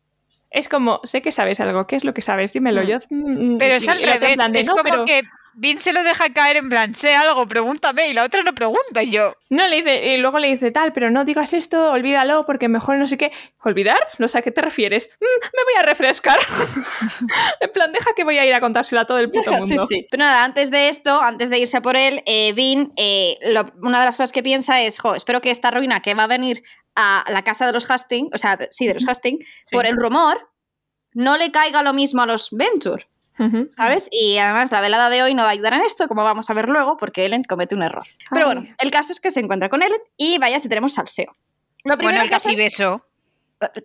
Es 0.52 0.70
como, 0.70 1.02
sé 1.04 1.22
que 1.24 1.32
sabes 1.32 1.60
algo, 1.60 1.88
¿qué 1.88 1.96
es 1.96 2.04
lo 2.04 2.14
que 2.14 2.22
sabes? 2.22 2.54
Dímelo. 2.54 2.84
Mm. 2.84 2.86
Yo, 2.86 2.98
mm, 3.10 3.58
Pero 3.58 3.76
es 3.76 3.88
al 3.88 4.02
revés. 4.04 4.38
Es 4.54 4.68
"No, 4.68 4.76
como 4.76 4.84
pero-". 4.90 5.06
que 5.06 5.24
Vin 5.56 5.80
se 5.80 5.94
lo 5.94 6.04
deja 6.04 6.34
caer 6.34 6.58
en 6.58 6.70
plan, 6.70 6.94
sé 6.96 7.16
algo, 7.16 7.46
pregúntame, 7.48 8.08
y 8.08 8.14
la 8.14 8.24
otra 8.24 8.42
no 8.44 8.54
pregunta, 8.56 9.04
y 9.04 9.12
yo. 9.12 9.36
No, 9.50 9.68
le 9.68 9.78
dice, 9.78 10.14
y 10.14 10.18
luego 10.18 10.40
le 10.40 10.48
dice 10.48 10.72
tal, 10.72 10.94
pero 10.94 11.12
no 11.12 11.26
digas 11.26 11.54
esto, 11.54 11.92
olvídalo, 11.92 12.46
porque 12.46 12.68
mejor 12.70 12.98
no 12.98 13.06
sé 13.08 13.18
qué. 13.18 13.32
¿Olvidar? 13.64 14.00
No 14.20 14.28
sé 14.28 14.40
a 14.40 14.42
qué 14.42 14.52
te 14.52 14.62
refieres. 14.62 15.10
"Mm, 15.20 15.26
me 15.56 15.64
voy 15.64 15.74
a 15.80 15.84
refrescar. 15.84 16.40
en 17.62 17.72
plan, 17.72 17.92
deja 17.92 18.14
que 18.16 18.24
voy 18.24 18.38
a 18.38 18.46
ir 18.46 18.54
a 18.54 18.60
contárselo 18.62 19.02
a 19.02 19.06
todo 19.06 19.20
el 19.20 19.30
puto 19.30 19.52
mundo. 19.52 19.66
Sí, 19.66 19.78
sí. 19.88 20.06
Pero 20.10 20.24
nada, 20.24 20.44
antes 20.44 20.72
de 20.72 20.90
esto, 20.90 21.22
antes 21.22 21.50
de 21.50 21.60
irse 21.60 21.78
a 21.78 21.82
por 21.82 21.96
él, 21.96 22.22
eh, 22.26 22.54
Vin, 22.54 22.92
eh, 22.98 23.38
lo- 23.44 23.66
una 23.82 24.00
de 24.00 24.06
las 24.06 24.18
cosas 24.18 24.32
que 24.32 24.44
piensa 24.44 24.82
es: 24.82 25.00
jo, 25.00 25.16
espero 25.16 25.42
que 25.42 25.52
esta 25.52 25.72
ruina 25.72 26.02
que 26.02 26.14
va 26.16 26.24
a 26.24 26.28
venir 26.28 26.64
a 26.96 27.24
la 27.30 27.44
casa 27.44 27.66
de 27.66 27.74
los 27.74 27.90
Hastings, 27.90 28.30
o 28.34 28.38
sea, 28.38 28.58
sí, 28.70 28.88
de 28.88 28.94
los 28.96 29.08
Hastings, 29.08 29.46
Sí. 29.66 29.76
por 29.76 29.86
el 29.86 29.96
rumor, 29.98 30.50
no 31.14 31.38
le 31.38 31.52
caiga 31.52 31.84
lo 31.84 31.94
mismo 31.94 32.22
a 32.22 32.26
los 32.26 32.50
Venture. 32.52 33.08
¿Sabes? 33.76 34.08
Y 34.12 34.38
además 34.38 34.72
la 34.72 34.80
velada 34.82 35.10
de 35.10 35.24
hoy 35.24 35.34
no 35.34 35.44
va 35.44 35.50
a 35.50 35.52
ayudar 35.52 35.74
en 35.74 35.82
esto, 35.82 36.08
como 36.08 36.24
vamos 36.24 36.50
a 36.50 36.54
ver 36.54 36.70
luego, 36.70 36.98
porque 36.98 37.26
Ellen 37.26 37.44
comete 37.44 37.76
un 37.76 37.84
error. 37.84 38.06
Pero 38.32 38.46
bueno, 38.46 38.66
el 38.78 38.92
caso 38.92 39.12
es 39.12 39.20
que 39.20 39.32
se 39.32 39.40
encuentra 39.40 39.70
con 39.70 39.82
Ellen 39.82 40.00
y 40.18 40.38
vaya 40.38 40.60
si 40.60 40.70
tenemos 40.70 40.94
salseo. 40.94 41.36
Lo 41.84 41.98
primero 41.98 42.18
Bueno, 42.20 42.24
el 42.24 42.30
que 42.30 42.36
hace- 42.36 42.50
casi 42.50 42.56
beso. 42.56 43.06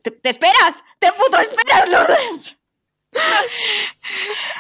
¿Te, 0.03 0.11
te 0.11 0.29
esperas? 0.29 0.77
¡Te 0.99 1.11
puto 1.13 1.39
esperas, 1.41 1.89
Lourdes! 1.89 2.55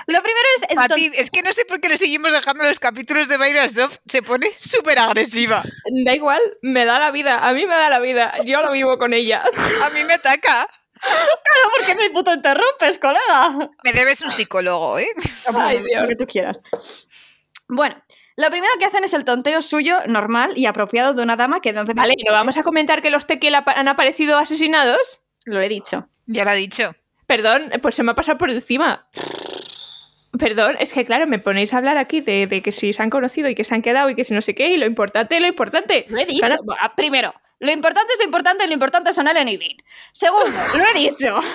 Lo 0.06 0.22
primero 0.22 0.46
es... 0.56 0.62
el 0.62 0.68
ton- 0.76 0.88
Pati, 0.88 1.10
es 1.14 1.30
que 1.30 1.42
no 1.42 1.52
sé 1.52 1.64
por 1.64 1.80
qué 1.80 1.88
le 1.88 1.98
seguimos 1.98 2.32
dejando 2.32 2.64
los 2.64 2.80
capítulos 2.80 3.28
de 3.28 3.36
Microsoft. 3.38 3.98
Se 4.06 4.22
pone 4.22 4.50
súper 4.58 4.98
agresiva. 4.98 5.62
Da 6.04 6.14
igual, 6.14 6.40
me 6.62 6.84
da 6.84 6.98
la 6.98 7.10
vida. 7.10 7.46
A 7.46 7.52
mí 7.52 7.66
me 7.66 7.74
da 7.74 7.90
la 7.90 7.98
vida. 8.00 8.32
Yo 8.44 8.62
lo 8.62 8.72
vivo 8.72 8.96
con 8.98 9.12
ella. 9.12 9.42
A 9.84 9.90
mí 9.90 10.02
me 10.04 10.14
ataca. 10.14 10.66
Claro, 11.00 11.70
¿por 11.76 11.86
qué 11.86 11.94
me 11.94 12.10
puto 12.10 12.32
interrumpes, 12.32 12.98
colega? 12.98 13.70
Me 13.84 13.92
debes 13.92 14.20
un 14.22 14.30
psicólogo, 14.30 14.98
¿eh? 14.98 15.08
Ay, 15.54 15.82
Dios. 15.82 16.02
Lo 16.02 16.08
que 16.08 16.16
tú 16.16 16.26
quieras. 16.26 16.62
Bueno, 17.68 17.96
lo 18.36 18.50
primero 18.50 18.72
que 18.78 18.84
hacen 18.86 19.04
es 19.04 19.14
el 19.14 19.24
tonteo 19.24 19.60
suyo 19.62 19.98
normal 20.06 20.52
y 20.56 20.66
apropiado 20.66 21.12
de 21.14 21.22
una 21.22 21.36
dama 21.36 21.60
que... 21.60 21.72
Donde 21.72 21.94
Vale, 21.94 22.14
¿y 22.16 22.24
no 22.24 22.32
vamos 22.32 22.56
a 22.56 22.62
comentar 22.62 23.02
que 23.02 23.10
los 23.10 23.26
Tequiel 23.26 23.54
apa- 23.54 23.72
han 23.72 23.88
aparecido 23.88 24.38
asesinados? 24.38 25.20
Lo 25.44 25.60
he 25.60 25.68
dicho. 25.68 26.08
Ya 26.26 26.44
lo 26.44 26.50
ha 26.50 26.54
dicho. 26.54 26.94
Perdón, 27.26 27.70
pues 27.82 27.94
se 27.94 28.02
me 28.02 28.12
ha 28.12 28.14
pasado 28.14 28.38
por 28.38 28.50
encima. 28.50 29.08
Perdón, 30.38 30.76
es 30.78 30.92
que 30.92 31.04
claro, 31.04 31.26
me 31.26 31.38
ponéis 31.38 31.72
a 31.74 31.78
hablar 31.78 31.98
aquí 31.98 32.20
de, 32.20 32.46
de 32.46 32.62
que 32.62 32.70
si 32.70 32.92
se 32.92 33.02
han 33.02 33.10
conocido 33.10 33.48
y 33.48 33.54
que 33.54 33.64
se 33.64 33.74
han 33.74 33.82
quedado 33.82 34.08
y 34.10 34.14
que 34.14 34.24
si 34.24 34.34
no 34.34 34.42
sé 34.42 34.54
qué, 34.54 34.68
y 34.68 34.76
lo 34.76 34.86
importante, 34.86 35.40
lo 35.40 35.46
importante. 35.46 36.06
Lo 36.08 36.18
he 36.18 36.24
dicho. 36.26 36.46
Claro, 36.46 36.62
primero, 36.96 37.34
lo 37.60 37.72
importante 37.72 38.12
es 38.12 38.18
lo 38.18 38.24
importante, 38.24 38.66
lo 38.66 38.72
importante 38.72 39.12
son 39.12 39.28
Ellen 39.28 39.48
y 39.48 39.56
Vin. 39.56 39.76
Segundo, 40.12 40.58
lo 40.74 40.84
he 40.84 40.94
dicho. 40.94 41.38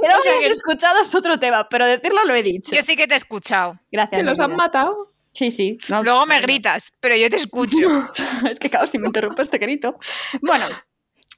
Que 0.00 0.08
no 0.08 0.18
O 0.18 0.22
sea 0.22 0.32
hayas 0.32 0.44
que- 0.46 0.52
escuchado 0.52 1.00
es 1.00 1.14
otro 1.14 1.38
tema, 1.38 1.68
pero 1.68 1.86
decirlo 1.86 2.24
lo 2.24 2.34
he 2.34 2.42
dicho. 2.42 2.74
Yo 2.74 2.82
sí 2.82 2.96
que 2.96 3.06
te 3.06 3.14
he 3.14 3.16
escuchado. 3.16 3.78
Gracias. 3.92 4.18
que 4.18 4.24
los 4.24 4.40
han 4.40 4.56
matado. 4.56 4.96
Sí, 5.32 5.52
sí. 5.52 5.78
no, 5.88 6.02
Luego 6.02 6.26
me 6.26 6.40
gritas, 6.40 6.92
pero 6.98 7.14
yo 7.14 7.30
te 7.30 7.36
escucho. 7.36 7.78
Es 8.50 8.58
que, 8.58 8.68
claro, 8.68 8.88
si 8.88 8.98
me 8.98 9.06
interrumpes 9.06 9.48
te 9.48 9.58
grito. 9.58 9.96
Bueno, 10.40 10.66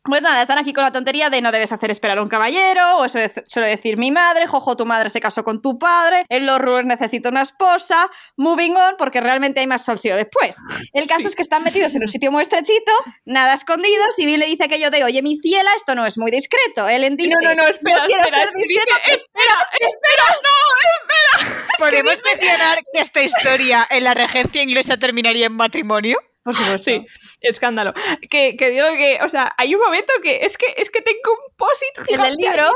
pues 0.04 0.22
nada, 0.22 0.42
están 0.42 0.58
aquí 0.58 0.72
con 0.72 0.84
la 0.84 0.92
tontería 0.92 1.30
de 1.30 1.40
no 1.40 1.50
debes 1.52 1.72
hacer 1.72 1.90
esperar 1.90 2.18
a 2.18 2.22
un 2.22 2.28
caballero, 2.28 2.98
o 2.98 3.04
eso 3.04 3.18
de- 3.18 3.32
suele 3.46 3.68
decir 3.68 3.96
mi 3.96 4.10
madre, 4.10 4.46
jojo, 4.46 4.76
tu 4.76 4.84
madre 4.86 5.10
se 5.10 5.20
casó 5.20 5.44
con 5.44 5.62
tu 5.62 5.78
padre, 5.78 6.24
en 6.28 6.46
los 6.46 6.58
Ruers 6.60 6.86
necesita 6.86 7.28
una 7.30 7.42
esposa, 7.42 8.10
moving 8.36 8.76
on, 8.76 8.96
porque 8.98 9.20
realmente 9.20 9.60
hay 9.60 9.66
más 9.66 9.84
salseo 9.84 10.16
después. 10.16 10.56
El 10.92 11.06
caso 11.06 11.26
es 11.26 11.34
que 11.34 11.42
están 11.42 11.62
metidos 11.62 11.94
en 11.94 12.02
un 12.02 12.08
sitio 12.08 12.30
muy 12.30 12.42
estrechito, 12.42 12.92
nada 13.24 13.54
escondidos, 13.54 14.18
y 14.18 14.26
Bill 14.26 14.40
le 14.40 14.46
dice 14.46 14.64
aquello 14.64 14.90
de, 14.90 15.04
oye, 15.04 15.22
mi 15.22 15.38
ciela, 15.40 15.70
esto 15.76 15.94
no 15.94 16.04
es 16.06 16.18
muy 16.18 16.30
discreto. 16.30 16.88
Ellen 16.88 17.16
dice, 17.16 17.30
No, 17.30 17.40
no, 17.40 17.54
no, 17.54 17.62
espera, 17.68 18.00
"No 18.00 18.04
quiero 18.06 18.22
espera. 18.24 18.38
ser 18.44 18.48
que 18.54 18.60
discreto, 18.62 18.94
dice, 19.06 19.14
espera, 19.14 19.68
espera, 19.80 21.54
¿Podemos 21.78 22.22
mencionar 22.24 22.78
que 22.92 23.00
esta 23.00 23.22
historia 23.22 23.86
en 23.90 24.04
la 24.04 24.14
regencia 24.14 24.62
inglesa 24.62 24.96
terminaría 24.96 25.46
en 25.46 25.52
matrimonio? 25.54 26.18
Por 26.44 26.54
supuesto. 26.54 26.90
Sí, 26.90 27.04
escándalo. 27.40 27.92
Que, 28.30 28.56
que 28.56 28.70
digo 28.70 28.86
que, 28.96 29.18
o 29.22 29.28
sea, 29.30 29.54
hay 29.56 29.74
un 29.74 29.80
momento 29.80 30.12
que 30.22 30.44
es 30.44 30.56
que 30.58 30.74
es 30.76 30.90
que 30.90 31.00
tengo 31.02 31.32
un 31.32 31.56
posit 31.56 31.98
El 31.98 32.04
gigante. 32.06 32.28
del 32.28 32.36
libro, 32.36 32.62
aquí. 32.64 32.74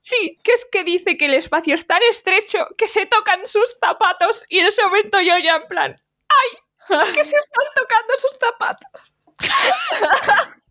Sí, 0.00 0.38
que 0.42 0.52
es 0.52 0.66
que 0.70 0.84
dice 0.84 1.18
que 1.18 1.26
el 1.26 1.34
espacio 1.34 1.74
es 1.74 1.86
tan 1.86 2.02
estrecho 2.04 2.66
que 2.78 2.88
se 2.88 3.06
tocan 3.06 3.46
sus 3.46 3.76
zapatos 3.80 4.44
y 4.48 4.60
en 4.60 4.66
ese 4.66 4.82
momento 4.82 5.20
yo 5.20 5.36
ya 5.38 5.56
en 5.56 5.66
plan, 5.68 6.02
¡ay! 6.28 6.58
Que 7.12 7.24
se 7.24 7.36
están 7.36 7.66
tocando 7.76 8.14
sus 8.16 8.38
zapatos. 8.40 9.16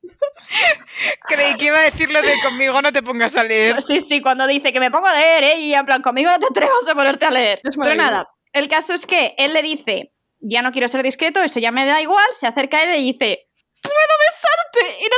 Creí 1.27 1.56
que 1.56 1.66
iba 1.66 1.77
a 1.77 1.84
decir 1.84 2.12
lo 2.12 2.22
de 2.22 2.34
conmigo 2.42 2.82
no 2.82 2.92
te 2.92 3.04
pongas 3.04 3.36
a 3.38 3.44
leer. 3.44 3.82
Sí, 3.82 4.01
sí, 4.01 4.22
cuando 4.22 4.48
dice 4.48 4.72
que 4.74 4.80
me 4.80 4.89
pongo 4.89 5.08
a 5.08 5.13
leer, 5.13 5.44
¿eh? 5.44 5.60
Y 5.60 5.74
en 5.74 5.86
plan, 5.86 6.01
conmigo 6.01 6.32
no 6.32 6.39
te 6.39 6.48
atrevas 6.48 6.88
a 6.88 6.96
ponerte 6.96 7.25
a 7.25 7.32
leer. 7.32 7.62
Es 7.63 7.75
Pero 7.80 7.96
nada, 7.96 8.30
el 8.54 8.68
caso 8.68 8.94
es 8.94 9.06
que 9.06 9.36
él 9.38 9.54
le 9.54 9.62
dice, 9.62 10.12
ya 10.39 10.62
no 10.62 10.72
quiero 10.72 10.88
ser 10.88 11.03
discreto, 11.03 11.41
eso 11.41 11.60
ya 11.60 11.72
me 11.72 11.86
da 11.86 12.01
igual, 12.01 12.25
se 12.32 12.48
acerca 12.48 12.77
a 12.77 12.84
él 12.84 12.96
y 13.01 13.13
dice, 13.13 13.50
¿puedo 13.82 13.96
besarte? 14.25 15.03
Y 15.03 15.08
no 15.10 15.17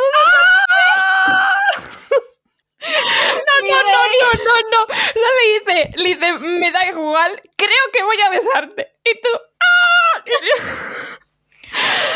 No, 2.80 3.56
no, 3.68 3.76
no, 3.84 3.92
no, 4.22 4.30
no, 4.44 4.56
no. 4.72 4.82
No 5.16 5.28
le 5.38 5.44
dice, 5.54 5.92
le 5.98 6.10
dice, 6.16 6.28
me 6.40 6.72
da 6.72 6.88
igual, 6.88 7.42
creo 7.56 7.86
que 7.92 8.04
voy 8.04 8.18
a 8.26 8.30
besarte. 8.30 8.94
Y 9.04 9.20
tú, 9.20 9.30
¡ah! 9.60 10.24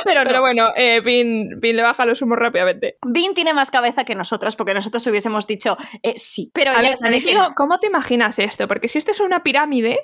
Pero 0.04 0.24
no. 0.24 0.30
Pero 0.30 0.42
bueno, 0.42 0.70
eh, 0.76 1.02
Vin, 1.02 1.60
Vin 1.60 1.76
le 1.76 1.84
baja 1.84 2.06
los 2.06 2.22
humos 2.22 2.38
rápidamente. 2.38 2.98
Vin 3.06 3.34
tiene 3.34 3.54
más 3.54 3.72
cabeza 3.72 4.04
que 4.04 4.16
nosotros, 4.16 4.56
porque 4.56 4.74
nosotros 4.74 5.06
hubiésemos 5.08 5.46
dicho 5.48 5.78
eh, 6.02 6.14
sí. 6.18 6.50
Pero 6.54 6.72
A 6.72 6.82
ya 6.82 6.90
ver, 6.90 6.98
sabe 6.98 7.22
que. 7.22 7.38
¿cómo 7.56 7.80
te 7.80 7.88
imaginas 7.88 8.40
esto? 8.40 8.68
Porque 8.68 8.88
si 8.88 8.98
esto 8.98 9.12
es 9.12 9.20
una 9.20 9.44
pirámide, 9.44 10.00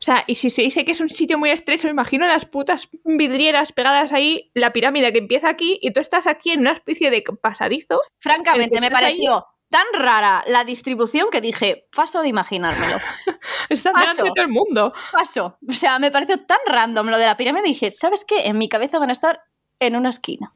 o 0.00 0.04
sea, 0.04 0.22
y 0.28 0.36
si 0.36 0.50
se 0.50 0.62
dice 0.62 0.84
que 0.84 0.92
es 0.92 1.00
un 1.00 1.08
sitio 1.08 1.38
muy 1.38 1.50
estrecho, 1.50 1.88
me 1.88 1.92
imagino 1.92 2.24
las 2.26 2.44
putas 2.44 2.88
vidrieras 3.04 3.72
pegadas 3.72 4.12
ahí, 4.12 4.52
la 4.54 4.72
pirámide 4.72 5.12
que 5.12 5.18
empieza 5.18 5.48
aquí, 5.48 5.78
y 5.82 5.90
tú 5.90 6.00
estás 6.00 6.28
aquí 6.28 6.52
en 6.52 6.60
una 6.60 6.72
especie 6.72 7.10
de 7.10 7.24
pasadizo. 7.42 8.00
Francamente, 8.20 8.80
me 8.80 8.92
pareció 8.92 9.44
tan 9.68 9.84
rara 9.92 10.44
la 10.46 10.64
distribución 10.64 11.28
que 11.30 11.40
dije, 11.40 11.88
paso 11.94 12.22
de 12.22 12.28
imaginármelo. 12.28 12.98
Paso. 13.68 13.90
delante 13.92 14.22
de 14.22 14.28
todo 14.30 14.44
el 14.44 14.48
mundo. 14.48 14.94
Paso. 15.12 15.58
O 15.68 15.72
sea, 15.72 15.98
me 15.98 16.10
pareció 16.10 16.42
tan 16.46 16.58
random 16.66 17.08
lo 17.08 17.18
de 17.18 17.26
la 17.26 17.36
pirámide. 17.36 17.64
Dije, 17.64 17.90
¿sabes 17.90 18.24
qué? 18.24 18.46
En 18.46 18.56
mi 18.56 18.68
cabeza 18.68 18.98
van 18.98 19.10
a 19.10 19.12
estar 19.12 19.42
en 19.78 19.94
una 19.94 20.08
esquina. 20.08 20.54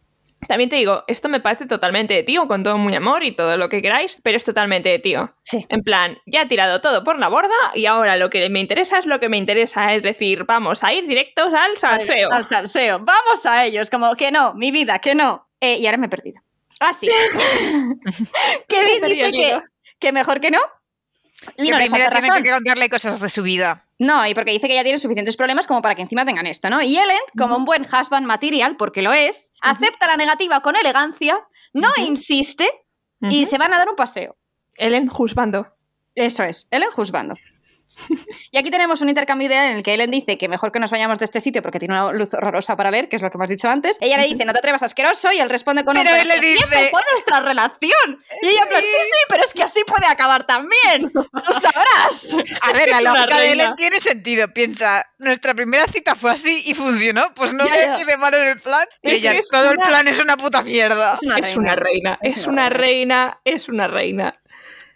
También 0.49 0.71
te 0.71 0.77
digo, 0.77 1.05
esto 1.07 1.29
me 1.29 1.41
parece 1.41 1.67
totalmente 1.67 2.15
de 2.15 2.23
tío, 2.23 2.49
con 2.49 2.63
todo 2.63 2.77
muy 2.77 2.95
amor 2.95 3.23
y 3.23 3.33
todo 3.33 3.57
lo 3.57 3.69
que 3.69 3.81
queráis, 3.81 4.19
pero 4.23 4.37
es 4.37 4.45
totalmente 4.45 4.89
de 4.89 4.99
tío. 4.99 5.35
Sí. 5.43 5.65
En 5.69 5.83
plan, 5.83 6.19
ya 6.27 6.43
he 6.43 6.47
tirado 6.47 6.81
todo 6.81 7.05
por 7.05 7.19
la 7.19 7.29
borda 7.29 7.55
y 7.75 7.87
ahora 7.87 8.17
lo 8.17 8.31
que 8.31 8.49
me 8.51 8.61
interesa 8.61 8.99
es 8.99 9.07
lo 9.07 9.21
que 9.21 9.29
me 9.29 9.39
interesa, 9.39 9.95
es 9.95 10.03
decir, 10.03 10.45
vamos 10.45 10.83
a 10.85 10.93
ir 10.93 11.07
directos 11.07 11.53
al 11.55 11.77
salseo. 11.77 12.33
Al 12.33 12.45
salseo. 12.45 12.99
Vamos 13.01 13.47
a 13.47 13.65
ellos. 13.65 13.91
Como 13.91 14.15
que 14.17 14.31
no, 14.31 14.55
mi 14.55 14.71
vida, 14.71 14.99
que 14.99 15.15
no. 15.15 15.49
Eh, 15.61 15.79
y 15.79 15.87
ahora 15.87 15.99
me 15.99 16.07
he 16.07 16.11
perdido. 16.11 16.43
Ah, 16.81 16.93
sí. 16.93 17.09
que 18.69 18.81
He 18.81 18.87
Vin 18.87 19.01
perdido 19.01 19.29
dice 19.29 19.31
que, 19.31 19.61
que 19.99 20.13
mejor 20.13 20.41
que 20.41 20.51
no. 20.51 20.59
Y 21.57 21.67
Que 21.67 21.71
no 21.73 21.79
primero 21.79 22.11
razón. 22.11 22.43
que 22.43 22.51
contarle 22.51 22.89
cosas 22.89 23.21
de 23.21 23.29
su 23.29 23.43
vida. 23.43 23.87
No, 23.99 24.27
y 24.27 24.35
porque 24.35 24.53
dice 24.53 24.69
que 24.69 24.75
ya 24.75 24.83
tiene 24.83 24.99
suficientes 24.99 25.37
problemas 25.37 25.67
como 25.67 25.83
para 25.83 25.95
que 25.95 26.03
encima 26.03 26.25
tengan 26.25 26.47
esto, 26.47 26.71
¿no? 26.71 26.83
Y 26.83 26.97
Ellen, 26.97 27.19
como 27.37 27.57
un 27.57 27.65
buen 27.65 27.83
husband 27.83 28.27
material, 28.27 28.77
porque 28.77 29.03
lo 29.03 29.13
es, 29.13 29.53
acepta 29.61 30.07
la 30.07 30.17
negativa 30.17 30.61
con 30.61 30.77
elegancia, 30.77 31.41
no 31.73 31.91
insiste 31.99 32.69
y 33.31 33.47
se 33.47 33.59
van 33.59 33.73
a 33.73 33.79
dar 33.79 33.89
un 33.89 33.97
paseo. 33.97 34.37
Ellen 34.77 35.07
juzgando. 35.07 35.69
Eso 36.15 36.43
es, 36.43 36.69
Ellen 36.71 36.91
juzgando. 36.91 37.35
Y 38.51 38.59
aquí 38.59 38.71
tenemos 38.71 39.01
un 39.01 39.09
intercambio 39.09 39.47
ideal 39.49 39.71
en 39.71 39.77
el 39.79 39.83
que 39.83 39.95
Ellen 39.95 40.11
dice 40.11 40.37
que 40.39 40.49
mejor 40.49 40.73
que 40.73 40.79
nos 40.79 40.91
vayamos 40.91 41.19
de 41.19 41.25
este 41.25 41.41
sitio 41.41 41.63
porque 41.63 41.79
tiene 41.79 41.95
una 41.95 42.13
luz 42.13 42.33
horrorosa 42.35 42.75
para 42.77 42.91
ver, 42.91 43.09
que 43.09 43.17
es 43.17 43.23
lo 43.23 43.31
que 43.31 43.37
hemos 43.37 43.49
dicho 43.49 43.69
antes. 43.69 43.97
Ella 44.01 44.17
le 44.19 44.27
dice, 44.27 44.45
no 44.45 44.53
te 44.53 44.59
atrevas 44.59 44.83
asqueroso, 44.83 45.33
y 45.33 45.41
él 45.41 45.49
responde 45.51 45.85
con 45.85 45.97
un 45.97 46.03
Pero 46.03 46.15
él 46.17 46.23
"Pero 46.29 46.41
le 46.41 46.47
dice- 46.47 46.65
empezó 46.65 46.97
nuestra 47.13 47.41
relación. 47.41 48.19
Y 48.43 48.47
ella 48.49 48.65
plan, 48.67 48.81
sí, 48.83 48.87
sí, 48.89 49.19
pero 49.29 49.45
es 49.45 49.53
que 49.55 49.63
así 49.63 49.81
puede 49.87 50.07
acabar 50.07 50.45
también. 50.47 51.11
Tú 51.13 51.55
sabrás. 51.55 52.37
A 52.63 52.73
ver, 52.73 52.89
la 52.89 52.99
Es 52.99 53.05
lógica 53.05 53.39
de. 53.39 53.53
Ellen 53.53 53.75
tiene 53.75 54.01
sentido. 54.01 54.49
Piensa, 54.53 55.07
nuestra 55.19 55.55
primera 55.55 55.87
cita 55.87 56.15
fue 56.15 56.33
así 56.33 56.63
y 56.67 56.75
funcionó. 56.75 57.33
Pues 57.35 57.53
no 57.55 57.67
Ya, 57.67 57.73
veo 57.73 57.87
ya. 57.87 57.97
qué 57.99 58.05
de 58.05 58.17
malo 58.17 58.37
en 58.39 58.49
el 58.49 58.61
plan. 58.61 58.87
Es 59.03 59.13
ella, 59.21 59.33
es 59.33 59.49
todo 59.49 59.71
el 59.71 59.77
una- 59.79 59.87
plan 59.87 60.09
es 60.09 60.19
una 60.21 60.37
puta 60.37 60.63
mierda. 60.63 61.15
Es 61.15 61.23
una 61.23 61.37
es 61.37 61.43
reina. 61.43 61.61
una 61.61 61.75
reina, 61.77 62.19
Es 62.23 62.37
es 62.37 62.47
una 62.47 62.53
una 62.53 62.69
reina. 62.69 62.79
reina, 62.79 63.41
es 63.45 63.69
una 63.69 63.89
reina. 63.89 64.41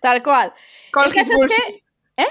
Tal 0.02 0.22
cual. 0.22 0.52
Call 0.92 1.06
El 1.06 1.14
caso 1.14 1.32
es 1.32 1.52
que- 1.56 1.82
¿Eh? 2.22 2.26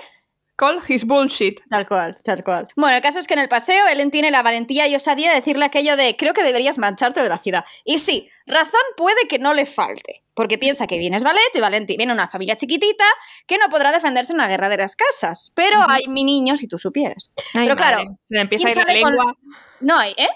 Call 0.58 0.82
his 0.88 1.06
bullshit. 1.06 1.60
Tal 1.70 1.86
cual, 1.88 2.16
tal 2.24 2.44
cual. 2.44 2.68
Bueno, 2.76 2.96
el 2.96 3.02
caso 3.02 3.20
es 3.20 3.28
que 3.28 3.34
en 3.34 3.42
el 3.42 3.50
paseo 3.50 3.88
Ellen 3.88 4.10
tiene 4.12 4.32
la 4.32 4.42
valentía 4.42 4.88
y 4.88 4.96
osadía 4.96 5.30
de 5.30 5.36
decirle 5.36 5.66
aquello 5.66 5.98
de 5.98 6.16
creo 6.16 6.34
que 6.34 6.44
deberías 6.44 6.78
mancharte 6.78 7.22
de 7.22 7.30
la 7.30 7.38
ciudad. 7.38 7.66
Y 7.84 8.00
sí, 8.00 8.30
razón 8.46 8.82
puede 8.96 9.28
que 9.28 9.38
no 9.40 9.54
le 9.54 9.66
falte, 9.66 10.24
porque 10.34 10.58
piensa 10.58 10.88
que 10.88 10.98
vienes 10.98 11.24
ballet 11.24 11.42
y 11.54 11.60
Valenti 11.60 11.98
viene 11.98 12.14
una 12.14 12.30
familia 12.30 12.56
chiquitita 12.56 13.04
que 13.48 13.58
no 13.58 13.68
podrá 13.70 13.92
defenderse 13.92 14.32
en 14.32 14.38
una 14.40 14.48
guerra 14.48 14.70
de 14.70 14.78
las 14.78 14.96
casas. 14.96 15.52
Pero 15.56 15.80
hay 15.90 16.08
mi 16.08 16.24
niño 16.24 16.56
si 16.56 16.68
tú 16.68 16.78
supieras. 16.78 17.32
Ay, 17.54 17.68
Pero 17.68 17.76
madre, 17.76 17.76
claro, 17.76 18.18
se 18.30 18.38
empieza 18.40 18.68
a 18.68 18.72
ir 18.72 18.76
¿quién 18.78 18.88
la 18.88 19.02
con- 19.02 19.12
lengua. 19.14 19.34
No 19.82 19.98
hay, 20.00 20.14
¿eh? 20.18 20.30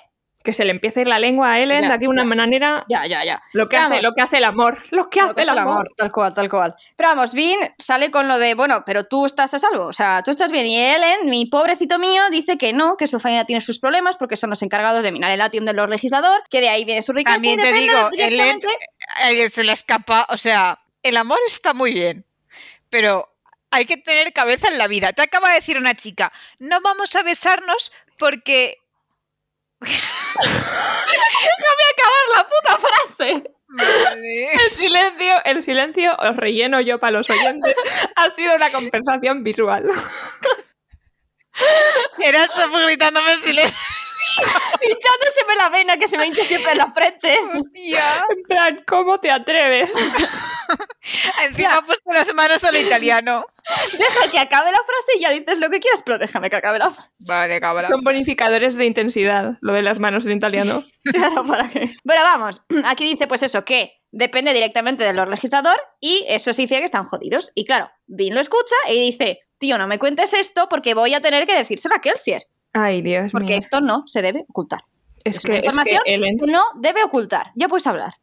Que 0.43 0.53
se 0.53 0.63
le 0.63 0.72
empieza 0.72 1.00
a 1.00 1.01
ir 1.01 1.08
la 1.10 1.19
lengua 1.19 1.51
a 1.51 1.60
Ellen 1.60 1.81
Ya, 1.81 1.88
de 1.89 1.93
aquí 1.93 2.03
de 2.05 2.08
una 2.08 2.22
ya. 2.24 2.27
manera. 2.27 2.86
Ya, 2.88 3.05
ya, 3.05 3.25
ya. 3.25 3.41
Lo 3.53 3.67
que, 3.67 3.75
Vamos. 3.75 3.91
hace, 3.91 4.01
lo 4.03 4.13
que 4.13 4.22
hace 4.22 4.38
el 4.38 4.46
amor. 4.46 4.77
Lo 4.91 5.10
que 5.10 5.19
Lo 5.19 5.25
hace 5.25 5.36
que 5.36 5.41
el 5.41 5.50
hace 5.50 5.60
amor. 5.60 5.88
Tal 5.98 6.12
cual, 6.12 6.34
tal 6.34 6.50
cual. 6.50 6.75
Pero 6.96 7.10
vamos, 7.10 7.34
Vin 7.34 7.60
sale 7.77 8.10
con 8.10 8.27
lo 8.27 8.39
de, 8.39 8.53
bueno, 8.55 8.84
pero 8.86 9.03
tú 9.03 9.25
estás 9.25 9.53
a 9.53 9.60
salvo, 9.60 9.86
o 9.86 9.93
sea, 9.93 10.24
tú 10.24 10.31
estás 10.31 10.51
bien. 10.51 10.65
Y 10.65 10.77
Ellen, 10.79 11.29
mi 11.29 11.46
pobrecito 11.46 12.00
mío, 12.00 12.24
dice 12.31 12.58
que 12.58 12.72
no, 12.72 12.96
que 12.96 13.08
su 13.08 13.19
familia 13.19 13.46
tiene 13.46 13.60
sus 13.60 13.79
problemas 13.79 14.15
porque 14.15 14.38
son 14.38 14.50
los 14.50 14.62
encargados 14.62 15.03
de 15.03 15.12
minar 15.12 15.31
el 15.31 15.41
atium 15.41 15.65
del 15.65 15.75
Lord 15.75 15.89
Legislador, 15.89 16.41
que 16.50 16.62
de 16.62 16.69
ahí 16.69 16.86
viene 16.86 17.01
su 17.01 17.12
riqueza. 17.12 17.36
También 17.36 17.60
y 17.60 17.63
te 17.63 17.74
digo, 17.74 18.10
Ellen 18.17 18.60
ella 19.25 19.50
se 19.50 19.63
le 19.63 19.74
escapa. 19.74 20.25
O 20.29 20.38
sea, 20.38 20.79
el 21.03 21.17
amor 21.17 21.39
está 21.48 21.74
muy 21.74 21.91
bien, 21.93 22.25
pero 22.89 23.29
hay 23.72 23.86
que 23.86 23.98
tener 23.98 24.31
cabeza 24.34 24.67
en 24.67 24.77
la 24.77 24.88
vida. 24.88 25.13
Te 25.13 25.22
acaba 25.22 25.50
de 25.50 25.55
decir 25.55 25.77
una 25.77 25.93
chica, 25.96 26.31
no 26.60 26.79
vamos 26.81 27.15
a 27.15 27.24
besarnos 27.24 27.91
porque... 28.17 28.77
la 29.81 29.88
Vale. 33.67 34.51
El 34.53 34.71
silencio, 34.77 35.33
el 35.45 35.63
silencio, 35.63 36.15
os 36.17 36.35
relleno 36.35 36.81
yo 36.81 36.99
para 36.99 37.11
los 37.11 37.29
oyentes, 37.29 37.75
ha 38.15 38.29
sido 38.31 38.55
una 38.55 38.71
compensación 38.71 39.43
visual. 39.43 39.88
Era 42.23 42.45
Sof 42.47 42.73
gritándome 42.85 43.33
en 43.33 43.39
silencio. 43.39 43.77
Hinchándoseme 44.81 45.55
la 45.57 45.69
vena 45.69 45.97
que 45.97 46.07
se 46.07 46.17
me 46.17 46.25
hincha 46.27 46.43
siempre 46.43 46.71
en 46.71 46.77
la 46.77 46.91
frente. 46.91 47.38
Tía. 47.73 48.25
En 48.29 48.43
plan, 48.43 48.83
¿cómo 48.88 49.19
te 49.19 49.29
atreves? 49.31 49.91
Encima 51.47 51.77
ha 51.77 51.81
puesto 51.81 52.11
las 52.13 52.33
manos 52.33 52.63
al 52.63 52.77
italiano. 52.77 53.45
Deja 53.97 54.31
que 54.31 54.39
acabe 54.39 54.71
la 54.71 54.77
frase 54.77 55.17
y 55.17 55.21
ya 55.21 55.31
dices 55.31 55.59
lo 55.59 55.69
que 55.69 55.79
quieras, 55.79 56.03
pero 56.05 56.17
déjame 56.17 56.49
que 56.49 56.55
acabe 56.55 56.79
la 56.79 56.91
frase. 56.91 57.09
Vale, 57.27 57.59
cabra. 57.59 57.88
Son 57.88 58.03
bonificadores 58.03 58.75
de 58.75 58.85
intensidad, 58.85 59.57
lo 59.61 59.73
de 59.73 59.83
las 59.83 59.99
manos 59.99 60.25
en 60.25 60.33
italiano. 60.33 60.83
Claro, 61.03 61.45
¿para 61.45 61.67
qué? 61.67 61.89
Bueno, 62.03 62.21
vamos. 62.23 62.61
Aquí 62.85 63.05
dice, 63.05 63.27
pues 63.27 63.43
eso, 63.43 63.65
que 63.65 63.93
depende 64.11 64.53
directamente 64.53 65.03
del 65.03 65.15
Legislador 65.29 65.79
y 65.99 66.25
eso 66.27 66.53
significa 66.53 66.79
que 66.79 66.85
están 66.85 67.03
jodidos. 67.05 67.51
Y 67.55 67.65
claro, 67.65 67.89
Vin 68.07 68.33
lo 68.33 68.41
escucha 68.41 68.75
y 68.89 68.99
dice, 68.99 69.39
tío, 69.57 69.77
no 69.77 69.88
me 69.88 69.99
cuentes 69.99 70.33
esto 70.33 70.67
porque 70.69 70.93
voy 70.93 71.13
a 71.13 71.21
tener 71.21 71.45
que 71.45 71.55
decírselo 71.55 71.95
a 71.95 72.01
Kelsier. 72.01 72.43
Ay, 72.73 73.01
Dios 73.01 73.31
Porque 73.31 73.53
mío. 73.53 73.57
esto 73.57 73.81
no 73.81 74.03
se 74.05 74.21
debe 74.21 74.45
ocultar. 74.47 74.81
Es 75.23 75.38
es 75.38 75.43
que, 75.43 75.51
una 75.51 75.57
es 75.57 75.61
que 75.61 75.65
información 75.67 76.01
Ellen... 76.05 76.38
No 76.47 76.63
debe 76.75 77.03
ocultar. 77.03 77.51
Ya 77.55 77.67
puedes 77.67 77.88
hablar. 77.88 78.13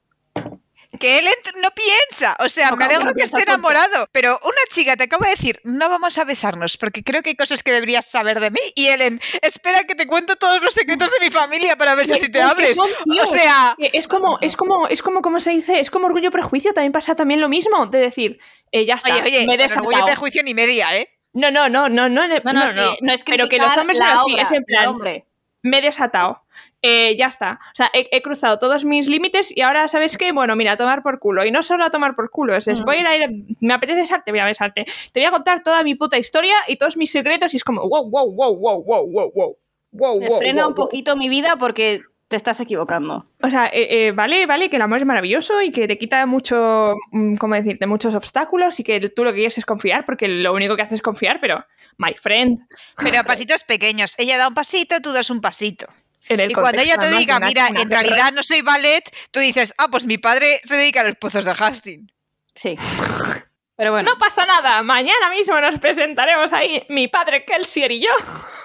Que 0.99 1.19
él 1.19 1.27
no 1.63 1.69
piensa. 1.71 2.37
O 2.41 2.49
sea, 2.49 2.71
No, 2.71 2.77
me 2.77 2.85
¿cómo 2.85 2.89
que 2.89 2.95
alegro 2.95 3.11
no 3.13 3.15
que 3.17 3.23
esté 3.25 3.43
enamorado. 3.43 4.09
Pero 4.13 4.39
una 4.43 4.57
chica 4.73 4.97
te 4.97 5.05
acaba 5.05 5.27
de 5.27 5.33
decir, 5.33 5.61
no 5.65 5.89
vamos 5.89 6.19
a 6.19 6.25
besarnos, 6.25 6.77
porque 6.77 7.03
creo 7.03 7.23
que 7.23 7.31
hay 7.31 7.37
cosas 7.37 7.63
que 7.63 7.73
deberías 7.73 8.07
saber 8.07 8.41
de 8.41 8.51
mí. 8.51 8.61
Y 8.75 8.89
Ellen, 8.89 9.21
espera 9.43 9.85
que 9.85 9.95
te 9.95 10.07
cuento 10.07 10.37
todos 10.37 10.63
los 10.63 10.75
secretos 10.75 11.11
de 11.19 11.27
mi 11.27 11.31
familia 11.31 11.77
para 11.77 11.95
ver 11.95 12.07
si 12.07 12.31
te 12.31 12.41
abres. 12.43 12.79
O 12.79 13.27
sea, 13.27 13.77
Es 13.93 14.07
como, 14.07 14.39
es 14.41 14.57
como, 14.57 14.89
es 14.89 15.03
como, 15.03 15.23
¿cómo 15.23 15.41
se 15.41 15.51
dice? 15.51 15.81
Es 15.81 15.91
como 15.91 16.07
orgullo 16.07 16.29
y 16.29 16.33
prejuicio, 16.33 16.73
también 16.73 16.93
pasa 16.93 17.15
también 17.15 17.41
lo 17.41 17.49
mismo, 17.49 17.87
de 17.87 17.99
decir, 17.99 18.39
eh, 18.73 18.85
ya 18.85 18.95
está, 18.95 19.15
oye, 19.15 19.23
oye, 19.23 19.47
me 19.47 19.55
he 19.55 19.59
con 19.69 19.79
orgullo 19.79 19.91
y 19.91 19.95
desatado. 19.95 20.07
prejuicio 20.07 20.43
ni 20.43 20.55
media, 20.55 20.97
¿eh? 20.97 21.09
No, 21.33 21.51
no, 21.51 21.69
no, 21.69 21.89
no, 21.89 22.09
no, 22.09 22.27
No, 22.27 22.53
no, 22.53 22.69
sí, 22.69 22.81
no, 23.03 23.13
es 23.13 23.23
Pero 23.25 23.49
que 23.49 23.59
los 23.59 23.77
hombres 23.77 23.99
la 23.99 24.07
son 24.13 24.19
así, 24.19 24.33
obra, 24.33 24.43
es 24.43 24.53
en 24.53 24.65
plan, 24.65 24.87
hombre. 24.87 25.27
me 25.63 25.79
he 25.79 25.83
desatado. 25.83 26.43
Eh, 26.83 27.17
ya 27.17 27.27
está. 27.27 27.59
O 27.73 27.75
sea, 27.75 27.91
he, 27.93 28.09
he 28.13 28.23
cruzado 28.23 28.59
todos 28.59 28.85
mis 28.85 29.09
límites 29.09 29.51
y 29.57 29.63
ahora, 29.63 29.89
¿sabes 29.89 30.17
qué? 30.17 30.31
Bueno, 30.33 30.55
mira, 30.57 30.73
a 30.73 30.77
tomar 30.77 31.03
por 31.03 31.19
culo. 31.19 31.45
Y 31.45 31.51
no 31.51 31.63
solo 31.63 31.85
a 31.85 31.91
tomar 31.91 32.15
por 32.15 32.31
culo, 32.31 32.55
es 32.55 32.67
Mm. 32.69 32.85
voy 32.85 32.97
a 32.97 33.01
ir 33.01 33.07
a 33.07 33.17
ir- 33.17 33.45
me 33.61 33.75
apetece 33.75 34.01
besarte, 34.03 34.31
voy 34.31 34.41
a 34.41 34.45
besarte. 34.45 34.85
Te 35.13 35.21
voy 35.21 35.27
a 35.27 35.31
contar 35.31 35.63
toda 35.63 35.83
mi 35.83 35.95
puta 35.95 36.19
historia 36.19 36.55
y 36.69 36.77
todos 36.77 36.97
mis 36.97 37.11
secretos 37.11 37.55
y 37.55 37.57
es 37.57 37.65
como, 37.65 37.81
wow, 37.89 38.09
wow, 38.09 38.31
wow, 38.31 38.55
wow, 38.57 38.85
wow, 38.85 39.07
wow, 39.11 39.33
wow. 39.35 39.57
Wow, 39.93 40.21
Me 40.21 40.29
wow, 40.29 40.39
frena 40.39 40.63
wow, 40.63 40.69
un 40.71 40.75
wow. 40.75 40.85
poquito 40.85 41.17
mi 41.17 41.29
vida 41.31 41.57
porque 41.57 42.03
te 42.29 42.37
estás 42.37 42.61
equivocando. 42.61 43.27
O 43.43 43.49
sea, 43.49 43.67
eh, 43.69 44.09
eh, 44.09 44.13
vale, 44.13 44.45
vale, 44.47 44.69
que 44.69 44.77
el 44.77 44.83
amor 44.83 44.99
es 44.99 45.07
maravilloso 45.07 45.63
y 45.63 45.71
que 45.73 45.89
te 45.89 45.97
quita 45.97 46.27
mucho, 46.27 46.95
mm, 47.13 47.37
¿cómo 47.37 47.55
decirte? 47.55 47.87
Muchos 47.87 48.15
obstáculos 48.15 48.79
y 48.81 48.85
que 48.85 49.09
tú 49.11 49.25
lo 49.25 49.31
que 49.31 49.37
quieres 49.37 49.57
es 49.59 49.65
confiar, 49.65 50.05
porque 50.05 50.29
lo 50.29 50.53
único 50.53 50.77
que 50.77 50.83
haces 50.83 50.97
es 50.97 51.03
confiar, 51.03 51.39
pero, 51.41 51.65
my 51.99 52.13
friend, 52.21 52.59
Pero 52.97 53.21
a 53.21 53.23
pasitos 53.25 53.65
pequeños. 53.65 54.15
Ella 54.19 54.37
da 54.39 54.49
un 54.49 54.55
pasito, 54.55 55.01
tú 55.01 55.13
das 55.13 55.31
un 55.31 55.41
pasito. 55.41 55.87
En 56.29 56.41
el 56.41 56.51
Y 56.51 56.55
cuando 56.55 56.83
ella 56.83 56.97
te 56.97 57.11
diga, 57.11 57.41
mira, 57.41 57.69
en 57.69 57.91
realidad 57.91 58.33
no 58.33 58.43
soy 58.43 58.63
ballet, 58.63 59.05
tú 59.31 59.41
dices, 59.41 59.75
ah, 59.79 59.89
pues 59.89 60.07
mi 60.07 60.19
padre 60.19 60.61
se 60.65 60.77
dedica 60.77 61.01
a 61.01 61.05
los 61.05 61.17
pozos 61.17 61.45
de 61.45 61.53
Hastings. 61.53 62.13
Sí. 62.55 62.77
Pero 63.77 63.93
bueno. 63.93 64.11
No 64.11 64.19
pasa 64.19 64.47
nada, 64.47 64.83
mañana 64.83 65.31
mismo 65.31 65.61
nos 65.61 65.79
presentaremos 65.79 66.53
ahí 66.53 66.85
mi 66.89 67.09
padre 67.09 67.45
Kelsier 67.45 67.93
y 67.93 68.01
yo. 68.01 68.11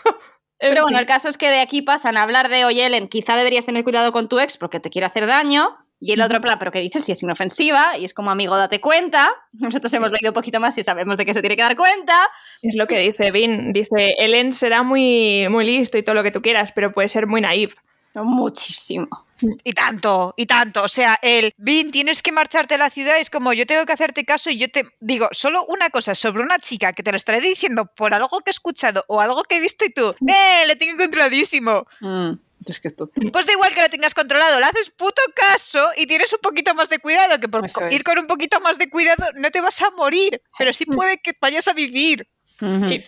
Pero 0.59 0.83
bueno, 0.83 0.99
el 0.99 1.05
caso 1.05 1.27
es 1.27 1.37
que 1.37 1.49
de 1.49 1.59
aquí 1.59 1.81
pasan 1.81 2.17
a 2.17 2.23
hablar 2.23 2.47
de, 2.47 2.65
oye, 2.65 2.85
Ellen, 2.85 3.07
quizá 3.07 3.35
deberías 3.35 3.65
tener 3.65 3.83
cuidado 3.83 4.11
con 4.11 4.29
tu 4.29 4.39
ex 4.39 4.57
porque 4.57 4.79
te 4.79 4.89
quiere 4.89 5.07
hacer 5.07 5.25
daño. 5.25 5.75
Y 6.03 6.13
el 6.13 6.21
otro 6.21 6.41
plan, 6.41 6.57
pero 6.57 6.71
¿qué 6.71 6.79
dices? 6.79 7.05
Si 7.05 7.11
es 7.11 7.21
inofensiva 7.21 7.95
y 7.95 8.05
es 8.05 8.13
como 8.15 8.31
amigo, 8.31 8.57
date 8.57 8.81
cuenta. 8.81 9.29
Nosotros 9.53 9.93
hemos 9.93 10.11
leído 10.11 10.31
un 10.31 10.33
poquito 10.33 10.59
más 10.59 10.75
y 10.79 10.83
sabemos 10.83 11.15
de 11.15 11.25
qué 11.25 11.33
se 11.33 11.41
tiene 11.41 11.55
que 11.55 11.61
dar 11.61 11.77
cuenta. 11.77 12.15
Es 12.63 12.75
lo 12.75 12.87
que 12.87 12.97
dice 12.97 13.29
Vin, 13.29 13.71
dice, 13.71 14.15
Ellen 14.17 14.51
será 14.51 14.81
muy, 14.81 15.47
muy 15.49 15.63
listo 15.63 15.99
y 15.99 16.03
todo 16.03 16.15
lo 16.15 16.23
que 16.23 16.31
tú 16.31 16.41
quieras, 16.41 16.71
pero 16.73 16.91
puede 16.91 17.07
ser 17.07 17.27
muy 17.27 17.39
naive. 17.39 17.75
Muchísimo. 18.15 19.25
Y 19.63 19.73
tanto, 19.73 20.33
y 20.37 20.45
tanto. 20.45 20.83
O 20.83 20.87
sea, 20.87 21.17
el, 21.21 21.53
Vin, 21.57 21.91
tienes 21.91 22.21
que 22.23 22.31
marcharte 22.31 22.75
a 22.75 22.77
la 22.77 22.89
ciudad, 22.89 23.19
es 23.19 23.29
como 23.29 23.53
yo 23.53 23.65
tengo 23.65 23.85
que 23.85 23.93
hacerte 23.93 24.25
caso 24.25 24.49
y 24.49 24.57
yo 24.57 24.69
te 24.69 24.85
digo 24.99 25.27
solo 25.31 25.65
una 25.67 25.89
cosa 25.89 26.15
sobre 26.15 26.43
una 26.43 26.57
chica 26.59 26.93
que 26.93 27.03
te 27.03 27.11
lo 27.11 27.17
estaré 27.17 27.41
diciendo 27.41 27.85
por 27.85 28.13
algo 28.13 28.39
que 28.39 28.49
he 28.49 28.51
escuchado 28.51 29.05
o 29.07 29.21
algo 29.21 29.43
que 29.43 29.57
he 29.57 29.59
visto 29.59 29.85
y 29.85 29.91
tú, 29.91 30.15
¡eh! 30.27 30.65
Le 30.67 30.75
tengo 30.75 30.97
controladísimo. 30.97 31.85
Mm. 32.01 32.31
Es 32.65 32.79
que 32.79 32.87
esto... 32.87 33.09
Pues 33.31 33.45
da 33.45 33.53
igual 33.53 33.73
que 33.73 33.81
lo 33.81 33.89
tengas 33.89 34.13
controlado, 34.13 34.59
le 34.59 34.65
haces 34.65 34.91
puto 34.91 35.21
caso 35.35 35.83
y 35.97 36.05
tienes 36.05 36.31
un 36.33 36.39
poquito 36.39 36.73
más 36.75 36.89
de 36.89 36.99
cuidado, 36.99 37.39
que 37.39 37.49
por 37.49 37.65
Eso 37.65 37.87
ir 37.87 37.97
es. 37.97 38.03
con 38.03 38.19
un 38.19 38.27
poquito 38.27 38.59
más 38.59 38.77
de 38.77 38.89
cuidado 38.89 39.25
no 39.35 39.49
te 39.49 39.61
vas 39.61 39.81
a 39.81 39.89
morir, 39.91 40.41
pero 40.57 40.71
sí 40.73 40.85
puede 40.85 41.19
que 41.19 41.35
vayas 41.41 41.67
a 41.67 41.73
vivir. 41.73 42.27
Sí. 42.59 43.03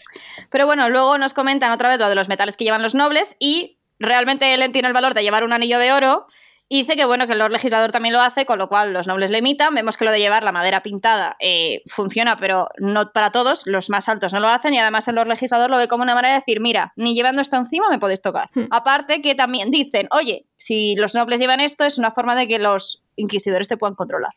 Pero 0.49 0.65
bueno, 0.65 0.89
luego 0.89 1.17
nos 1.19 1.35
comentan 1.35 1.71
otra 1.71 1.89
vez 1.89 1.99
lo 1.99 2.09
de 2.09 2.15
los 2.15 2.27
metales 2.27 2.57
que 2.57 2.63
llevan 2.63 2.81
los 2.81 2.95
nobles 2.95 3.35
y 3.39 3.77
realmente 3.99 4.51
Ellen 4.51 4.71
tiene 4.71 4.87
el 4.87 4.93
valor 4.95 5.13
de 5.13 5.21
llevar 5.21 5.43
un 5.43 5.53
anillo 5.53 5.77
de 5.77 5.93
oro 5.93 6.25
y 6.73 6.77
dice 6.77 6.95
que 6.95 7.05
bueno, 7.05 7.27
que 7.27 7.33
el 7.33 7.37
Lord 7.37 7.51
Legislador 7.51 7.91
también 7.91 8.13
lo 8.13 8.21
hace, 8.21 8.47
con 8.47 8.57
lo 8.57 8.67
cual 8.67 8.93
los 8.93 9.05
nobles 9.05 9.29
le 9.29 9.37
imitan. 9.37 9.75
Vemos 9.75 9.95
que 9.95 10.05
lo 10.05 10.11
de 10.11 10.17
llevar 10.17 10.43
la 10.43 10.51
madera 10.51 10.81
pintada 10.81 11.37
eh, 11.39 11.83
funciona, 11.85 12.35
pero 12.35 12.67
no 12.79 13.11
para 13.13 13.29
todos, 13.29 13.67
los 13.67 13.91
más 13.91 14.09
altos 14.09 14.33
no 14.33 14.39
lo 14.39 14.47
hacen 14.47 14.73
y 14.73 14.79
además 14.79 15.07
el 15.07 15.13
Lord 15.13 15.27
Legislador 15.27 15.69
lo 15.69 15.77
ve 15.77 15.87
como 15.87 16.01
una 16.01 16.15
manera 16.15 16.33
de 16.33 16.39
decir, 16.39 16.61
mira, 16.61 16.91
ni 16.95 17.13
llevando 17.13 17.43
esto 17.43 17.57
encima 17.57 17.91
me 17.91 17.99
podéis 17.99 18.23
tocar. 18.23 18.49
Hmm. 18.55 18.63
Aparte 18.71 19.21
que 19.21 19.35
también 19.35 19.69
dicen, 19.69 20.07
oye, 20.09 20.47
si 20.55 20.95
los 20.95 21.13
nobles 21.13 21.39
llevan 21.39 21.59
esto 21.59 21.85
es 21.85 21.99
una 21.99 22.09
forma 22.09 22.35
de 22.35 22.47
que 22.47 22.57
los 22.57 23.03
inquisidores 23.17 23.67
te 23.67 23.77
puedan 23.77 23.93
controlar. 23.93 24.31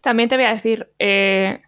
También 0.00 0.30
te 0.30 0.36
voy 0.36 0.46
a 0.46 0.54
decir, 0.54 0.88
eh, 0.98 1.60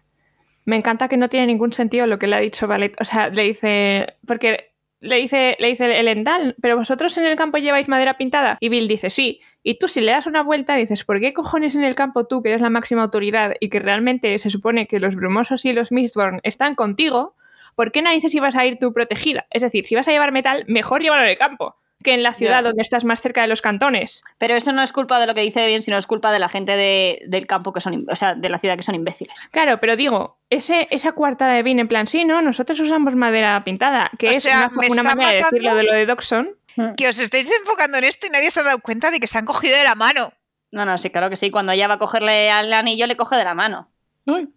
me 0.65 0.77
encanta 0.77 1.09
que 1.09 1.17
no 1.17 1.29
tiene 1.29 1.45
ningún 1.45 1.73
sentido 1.73 2.07
lo 2.07 2.17
que 2.17 2.25
le 2.25 2.37
ha 2.37 2.39
dicho 2.39 2.65
Valet. 2.65 2.99
O 2.99 3.05
sea, 3.05 3.29
le 3.29 3.43
dice, 3.43 4.15
porque 4.25 4.71
le 4.99 5.17
dice, 5.17 5.55
le 5.59 5.67
dice 5.67 5.99
el 5.99 6.07
Endal, 6.07 6.55
pero 6.61 6.77
vosotros 6.77 7.17
en 7.17 7.25
el 7.25 7.35
campo 7.35 7.57
lleváis 7.57 7.87
madera 7.87 8.17
pintada. 8.17 8.57
Y 8.59 8.69
Bill 8.69 8.87
dice, 8.87 9.09
sí. 9.09 9.41
Y 9.63 9.79
tú 9.79 9.87
si 9.87 10.01
le 10.01 10.11
das 10.11 10.25
una 10.27 10.43
vuelta 10.43 10.75
dices, 10.75 11.03
¿por 11.03 11.19
qué 11.19 11.33
cojones 11.33 11.75
en 11.75 11.83
el 11.83 11.95
campo 11.95 12.25
tú, 12.25 12.41
que 12.41 12.49
eres 12.49 12.61
la 12.61 12.69
máxima 12.69 13.03
autoridad 13.03 13.53
y 13.59 13.69
que 13.69 13.79
realmente 13.79 14.37
se 14.39 14.49
supone 14.49 14.87
que 14.87 14.99
los 14.99 15.15
brumosos 15.15 15.65
y 15.65 15.73
los 15.73 15.91
Mistborn 15.91 16.39
están 16.43 16.75
contigo, 16.75 17.35
¿por 17.75 17.91
qué 17.91 18.01
narices 18.01 18.33
ibas 18.33 18.55
a 18.55 18.65
ir 18.65 18.79
tú 18.79 18.93
protegida? 18.93 19.45
Es 19.51 19.61
decir, 19.61 19.85
si 19.85 19.95
vas 19.95 20.07
a 20.07 20.11
llevar 20.11 20.31
metal, 20.31 20.63
mejor 20.67 21.01
llévalo 21.01 21.23
en 21.23 21.29
el 21.29 21.37
campo 21.37 21.75
que 22.03 22.13
en 22.13 22.21
la 22.21 22.31
ciudad 22.31 22.63
donde 22.63 22.83
estás 22.83 23.05
más 23.05 23.19
cerca 23.19 23.41
de 23.41 23.47
los 23.47 23.61
cantones. 23.61 24.23
Pero 24.37 24.53
eso 24.55 24.71
no 24.71 24.83
es 24.83 24.91
culpa 24.91 25.19
de 25.19 25.25
lo 25.25 25.33
que 25.33 25.41
dice 25.41 25.65
bien, 25.65 25.81
sino 25.81 25.97
es 25.97 26.05
culpa 26.05 26.31
de 26.31 26.37
la 26.39 26.47
gente 26.47 26.73
de- 26.77 27.23
del 27.27 27.47
campo 27.47 27.73
que 27.73 27.81
son, 27.81 28.05
o 28.09 28.15
sea, 28.15 28.35
de 28.35 28.49
la 28.49 28.59
ciudad 28.59 28.77
que 28.77 28.83
son 28.83 28.93
imbéciles. 28.95 29.49
Claro, 29.51 29.79
pero 29.79 29.95
digo, 29.95 30.36
ese, 30.49 30.87
esa 30.91 31.11
cuarta 31.11 31.47
de 31.47 31.63
vino 31.63 31.81
en 31.81 31.87
plan, 31.87 32.07
sí, 32.07 32.23
¿no? 32.25 32.41
Nosotros 32.41 32.79
usamos 32.79 33.15
madera 33.15 33.63
pintada, 33.63 34.09
que 34.17 34.27
O 34.29 34.31
es 34.31 34.43
sea, 34.43 34.69
una, 34.73 34.87
una 34.89 35.03
manera 35.03 35.29
de 35.31 35.35
decirlo 35.37 35.75
de 35.75 35.83
lo 35.83 35.93
de 35.93 36.05
Doxon. 36.05 36.55
Que 36.95 37.07
os 37.07 37.17
estáis 37.19 37.51
enfocando 37.51 37.97
en 37.97 38.03
esto 38.03 38.27
y 38.27 38.29
nadie 38.29 38.51
se 38.51 38.59
ha 38.59 38.63
dado 38.63 38.79
cuenta 38.79 39.09
de 39.09 39.19
que 39.19 39.25
se 39.27 39.37
han 39.37 39.45
cogido 39.45 39.75
de 39.75 39.83
la 39.83 39.95
mano, 39.95 40.31
No, 40.71 40.85
no, 40.85 40.97
sí, 40.97 41.09
claro 41.09 41.29
que 41.29 41.35
sí. 41.35 41.49
Cuando 41.49 41.71
ella 41.71 41.87
va 41.87 41.95
a 41.95 41.99
cogerle 41.99 42.51
al 42.51 42.71
anillo, 42.71 43.07
le 43.07 43.17
coge 43.17 43.35
de 43.35 43.43
la 43.43 43.53
mano. 43.55 43.89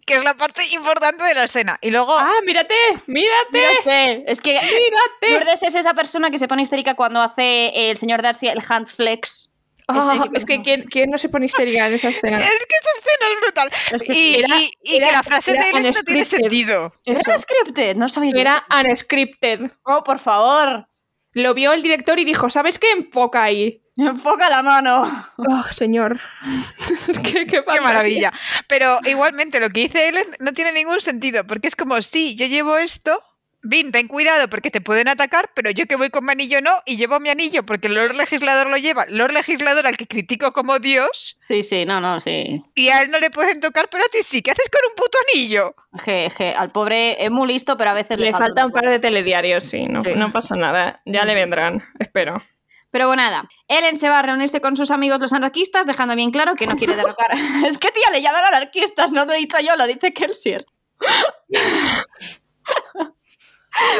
que 0.05 0.15
es 0.15 0.23
la 0.23 0.35
parte 0.35 0.61
importante 0.73 1.23
de 1.23 1.33
la 1.33 1.45
escena. 1.45 1.79
Y 1.81 1.89
luego, 1.89 2.13
¡Ah, 2.15 2.39
mírate! 2.45 2.75
¡Mírate! 3.07 3.31
Mírate, 3.53 4.31
Es 4.31 4.39
que 4.41 4.51
¡Mírate! 4.53 5.31
Lourdes 5.39 5.63
es 5.63 5.73
esa 5.75 5.93
persona 5.93 6.29
que 6.29 6.37
se 6.37 6.47
pone 6.47 6.61
histérica 6.61 6.93
cuando 6.95 7.21
hace 7.21 7.89
el 7.89 7.97
señor 7.97 8.21
Darcy 8.21 8.49
el 8.49 8.61
hand 8.69 8.87
flex. 8.87 9.50
Ah, 9.93 10.27
es 10.33 10.45
que 10.45 10.61
¿quién, 10.61 10.83
quién 10.83 11.09
no 11.09 11.17
se 11.17 11.29
pone 11.29 11.45
histérica 11.45 11.87
en 11.87 11.93
esa 11.93 12.09
escena? 12.09 12.37
es 12.39 12.43
que 12.65 12.75
esa 12.75 12.89
escena 12.99 13.33
es 13.33 13.41
brutal. 13.41 13.71
Es 13.91 14.03
que 14.03 14.13
y 14.13 14.35
era- 14.35 14.59
y- 14.59 14.71
y 14.83 14.95
era- 14.97 15.07
que 15.07 15.13
la 15.13 15.23
frase 15.23 15.53
de 15.53 15.69
Ellen 15.69 15.93
no 15.93 16.03
tiene 16.03 16.25
sentido. 16.25 16.93
Eso, 17.05 17.19
¿Era 17.21 17.37
scripted? 17.37 17.95
No 17.95 18.07
sabía. 18.09 18.31
yo. 18.33 18.39
era 18.39 18.65
unscripted. 18.89 19.71
Oh, 19.83 20.03
por 20.03 20.19
favor. 20.19 20.87
Lo 21.33 21.53
vio 21.53 21.71
el 21.73 21.81
director 21.81 22.19
y 22.19 22.25
dijo, 22.25 22.49
¿sabes 22.49 22.77
qué? 22.77 22.91
Enfoca 22.91 23.43
ahí. 23.43 23.81
Enfoca 23.97 24.49
la 24.49 24.61
mano. 24.63 25.03
Oh, 25.37 25.63
señor. 25.73 26.19
qué, 27.23 27.45
qué 27.45 27.63
Qué 27.63 27.81
maravilla. 27.81 28.31
Pero 28.67 28.99
igualmente 29.05 29.59
lo 29.59 29.69
que 29.69 29.81
dice 29.81 30.07
Ellen 30.09 30.27
no 30.39 30.53
tiene 30.53 30.71
ningún 30.71 31.01
sentido, 31.01 31.45
porque 31.45 31.67
es 31.67 31.75
como, 31.75 32.01
sí, 32.01 32.35
yo 32.35 32.45
llevo 32.47 32.77
esto, 32.77 33.23
Vin, 33.63 33.91
ten 33.91 34.07
cuidado 34.07 34.47
porque 34.49 34.71
te 34.71 34.81
pueden 34.81 35.07
atacar, 35.07 35.51
pero 35.53 35.69
yo 35.69 35.85
que 35.85 35.95
voy 35.95 36.09
con 36.09 36.25
mi 36.25 36.31
anillo 36.31 36.61
no, 36.61 36.71
y 36.85 36.97
llevo 36.97 37.19
mi 37.19 37.29
anillo 37.29 37.61
porque 37.63 37.87
el 37.87 37.93
Lord 37.93 38.15
Legislador 38.15 38.69
lo 38.69 38.77
lleva, 38.77 39.05
Lord 39.07 39.33
Legislador 39.33 39.85
al 39.85 39.97
que 39.97 40.07
critico 40.07 40.51
como 40.51 40.79
Dios, 40.79 41.37
Sí, 41.39 41.61
sí, 41.61 41.85
no, 41.85 42.01
no, 42.01 42.19
sí. 42.19 42.63
y 42.73 42.89
a 42.89 43.01
él 43.03 43.11
no 43.11 43.19
le 43.19 43.29
pueden 43.29 43.61
tocar, 43.61 43.87
pero 43.91 44.03
a 44.03 44.07
ti 44.07 44.19
sí, 44.23 44.41
¿qué 44.41 44.51
haces 44.51 44.67
con 44.71 44.81
un 44.89 44.95
puto 44.95 45.17
anillo? 45.31 45.75
Je, 46.03 46.29
je, 46.35 46.49
al 46.55 46.71
pobre 46.71 47.23
es 47.23 47.29
muy 47.29 47.47
listo, 47.47 47.77
pero 47.77 47.91
a 47.91 47.93
veces 47.93 48.17
le, 48.17 48.25
Le 48.25 48.31
falta 48.31 48.65
un 48.65 48.71
par 48.71 48.89
de 48.89 48.97
telediarios, 48.99 49.63
sí 49.65 49.85
no, 49.87 50.03
Sí. 50.03 50.13
no 50.15 50.31
pasa 50.31 50.55
nada. 50.55 51.01
Ya 51.05 51.23
le 51.25 51.35
vendrán, 51.35 51.83
espero. 51.99 52.41
Pero 52.89 53.07
bueno, 53.07 53.21
nada. 53.23 53.47
Ellen 53.67 53.95
se 53.95 54.09
va 54.09 54.19
a 54.19 54.21
reunirse 54.23 54.59
con 54.59 54.75
sus 54.75 54.89
amigos 54.91 55.19
los 55.21 55.31
anarquistas, 55.33 55.85
dejando 55.85 56.15
bien 56.15 56.31
claro 56.31 56.55
que 56.55 56.65
no 56.67 56.75
quiere 56.75 56.95
derrocar. 56.95 57.27
es 57.65 57.77
que 57.77 57.91
tía, 57.91 58.11
le 58.11 58.21
llaman 58.21 58.43
anarquistas, 58.43 59.11
no 59.11 59.23
lo 59.25 59.33
he 59.33 59.37
dicho 59.37 59.57
yo, 59.59 59.75
lo 59.77 59.85
dice 59.87 60.13
Kelsier. 60.13 60.65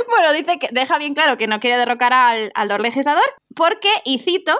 bueno, 0.10 0.34
dice 0.34 0.60
que 0.60 0.70
deja 0.72 0.98
bien 0.98 1.14
claro 1.14 1.38
que 1.38 1.48
no 1.48 1.60
quiere 1.60 1.78
derrocar 1.78 2.14
al, 2.14 2.52
al 2.56 2.68
Lord 2.68 2.82
Legislador 2.82 3.24
porque, 3.56 3.92
y 4.06 4.20
cito, 4.20 4.58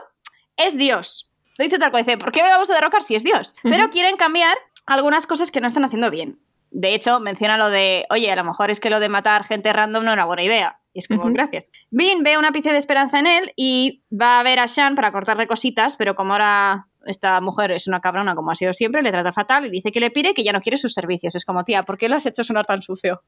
es 0.58 0.78
Dios. 0.78 1.32
Lo 1.58 1.64
dice 1.64 1.80
tal 1.80 1.92
cual, 1.92 2.04
dice, 2.04 2.18
¿por 2.18 2.32
qué 2.32 2.42
vamos 2.42 2.70
a 2.70 2.74
derrocar 2.74 3.04
si 3.04 3.16
es 3.16 3.24
Dios? 3.24 3.56
Pero 3.64 3.90
quieren 3.90 4.18
cambiar 4.18 4.58
algunas 4.86 5.28
cosas 5.28 5.52
que 5.52 5.62
no 5.62 5.68
están 5.68 5.86
haciendo 5.86 6.10
bien. 6.10 6.40
De 6.72 6.94
hecho, 6.94 7.20
menciona 7.20 7.58
lo 7.58 7.70
de, 7.70 8.06
oye, 8.10 8.32
a 8.32 8.36
lo 8.36 8.44
mejor 8.44 8.72
es 8.72 8.80
que 8.80 8.90
lo 8.90 9.00
de 9.00 9.10
matar 9.10 9.44
gente 9.44 9.74
random 9.74 10.06
no 10.06 10.14
era 10.14 10.26
buena 10.26 10.44
idea. 10.44 10.80
Y 10.94 11.00
es 11.00 11.08
como, 11.08 11.26
gracias. 11.32 11.70
Vin 11.90 12.24
ve 12.24 12.38
una 12.38 12.52
pizca 12.52 12.72
de 12.72 12.78
esperanza 12.78 13.20
en 13.20 13.28
él 13.28 13.54
y 13.56 14.04
va 14.12 14.40
a 14.40 14.44
ver 14.44 14.60
a 14.60 14.66
Shan 14.66 14.96
para 14.96 15.12
cortarle 15.12 15.48
cositas, 15.48 15.96
pero 15.96 16.16
como 16.16 16.34
ahora 16.34 16.88
esta 17.06 17.42
mujer 17.42 17.72
es 17.72 17.88
una 17.88 18.00
cabrona 18.00 18.36
como 18.36 18.52
ha 18.52 18.56
sido 18.56 18.74
siempre, 18.74 19.02
le 19.02 19.12
trata 19.12 19.32
fatal 19.32 19.66
y 19.66 19.70
dice 19.70 19.92
que 19.92 20.00
le 20.00 20.12
pide 20.12 20.34
que 20.34 20.44
ya 20.44 20.52
no 20.52 20.62
quiere 20.62 20.78
sus 20.78 20.94
servicios. 20.94 21.36
Es 21.36 21.46
como, 21.46 21.64
tía, 21.64 21.84
¿por 21.84 21.98
qué 21.98 22.10
lo 22.10 22.16
has 22.16 22.26
hecho 22.26 22.44
sonar 22.44 22.66
tan 22.66 22.82
sucio? 22.82 23.22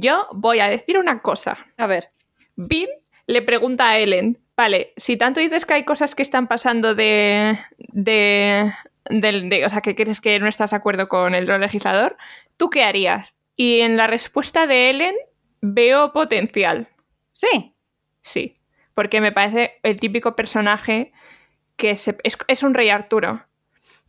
Yo 0.00 0.26
voy 0.32 0.60
a 0.60 0.68
decir 0.68 0.98
una 0.98 1.20
cosa. 1.22 1.56
A 1.76 1.86
ver. 1.86 2.10
Vin 2.56 2.88
le 3.26 3.42
pregunta 3.42 3.88
a 3.90 3.98
Ellen, 3.98 4.38
vale, 4.56 4.92
si 4.96 5.16
tanto 5.16 5.40
dices 5.40 5.64
que 5.64 5.74
hay 5.74 5.84
cosas 5.84 6.14
que 6.14 6.22
están 6.22 6.46
pasando 6.48 6.94
de... 6.94 7.58
de, 7.78 8.70
de- 9.08 9.64
o 9.64 9.68
sea, 9.68 9.80
que 9.80 9.94
crees 9.94 10.20
que 10.20 10.38
no 10.40 10.48
estás 10.48 10.70
de 10.72 10.76
acuerdo 10.76 11.08
con 11.08 11.34
el 11.34 11.46
rol 11.46 11.60
legislador, 11.60 12.16
¿tú 12.56 12.70
qué 12.70 12.82
harías? 12.84 13.36
Y 13.56 13.80
en 13.80 13.96
la 13.96 14.06
respuesta 14.06 14.66
de 14.66 14.90
Ellen 14.90 15.14
veo 15.60 16.12
potencial, 16.12 16.88
Sí. 17.30 17.74
sí, 18.22 18.58
porque 18.94 19.20
me 19.20 19.32
parece 19.32 19.78
el 19.82 19.98
típico 19.98 20.36
personaje 20.36 21.12
que 21.76 21.96
se- 21.96 22.16
es, 22.24 22.36
es 22.48 22.62
un 22.62 22.74
rey 22.74 22.90
Arturo. 22.90 23.44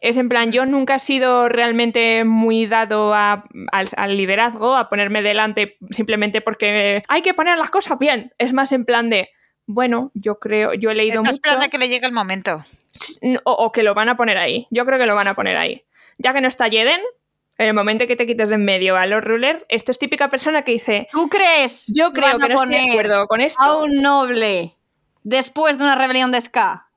Es 0.02 0.18
en 0.18 0.28
plan, 0.30 0.52
yo 0.52 0.66
nunca 0.66 0.96
he 0.96 1.00
sido 1.00 1.48
realmente 1.50 2.26
muy 2.26 2.66
dado 2.68 3.14
a- 3.14 3.46
al, 3.72 3.88
al 3.96 4.18
liderazgo, 4.18 4.76
a 4.76 4.90
ponerme 4.90 5.22
delante 5.22 5.78
simplemente 5.92 6.42
porque 6.42 7.04
hay 7.08 7.22
que 7.22 7.34
poner 7.34 7.58
las 7.58 7.70
cosas 7.70 7.98
bien. 7.98 8.34
Es 8.38 8.52
más 8.54 8.72
en 8.72 8.86
plan 8.86 9.10
de, 9.10 9.30
bueno, 9.66 10.12
yo 10.14 10.40
creo, 10.40 10.74
yo 10.74 10.92
he 10.92 10.96
leído 10.96 11.14
Está 11.16 11.22
mucho. 11.24 11.32
esperando 11.32 11.66
a 11.66 11.70
que 11.70 11.78
le 11.78 11.88
llegue 11.88 12.06
el 12.06 12.12
momento. 12.12 12.66
O, 13.46 13.52
o 13.52 13.72
que 13.72 13.84
lo 13.84 13.94
van 13.94 14.10
a 14.10 14.18
poner 14.18 14.38
ahí. 14.38 14.68
Yo 14.70 14.86
creo 14.86 15.00
que 15.00 15.06
lo 15.06 15.16
van 15.16 15.28
a 15.28 15.36
poner 15.36 15.58
ahí. 15.58 15.84
Ya 16.18 16.34
que 16.34 16.42
no 16.42 16.48
está 16.48 16.68
Jeden, 16.70 17.02
en 17.58 17.68
el 17.68 17.74
momento 17.74 18.06
que 18.06 18.16
te 18.18 18.28
quites 18.28 18.50
de 18.50 18.56
en 18.56 18.66
medio 18.66 18.98
a 18.98 19.06
los 19.06 19.24
ruler, 19.24 19.66
esto 19.70 19.92
es 19.92 19.98
típica 19.98 20.30
persona 20.30 20.64
que 20.64 20.74
dice, 20.74 21.08
¿Tú 21.12 21.28
crees? 21.30 21.92
yo 21.96 22.12
creo 22.12 22.38
que 22.38 22.46
a 22.46 22.48
no 22.50 22.56
estoy 22.62 22.70
de 22.86 22.92
acuerdo 22.92 23.28
con 23.28 23.40
esto. 23.42 23.62
a 23.64 23.78
un 23.82 23.92
noble 24.02 24.76
después 25.24 25.78
de 25.78 25.86
una 25.86 25.96
rebelión 25.96 26.32
de 26.32 26.42
Ska? 26.42 26.88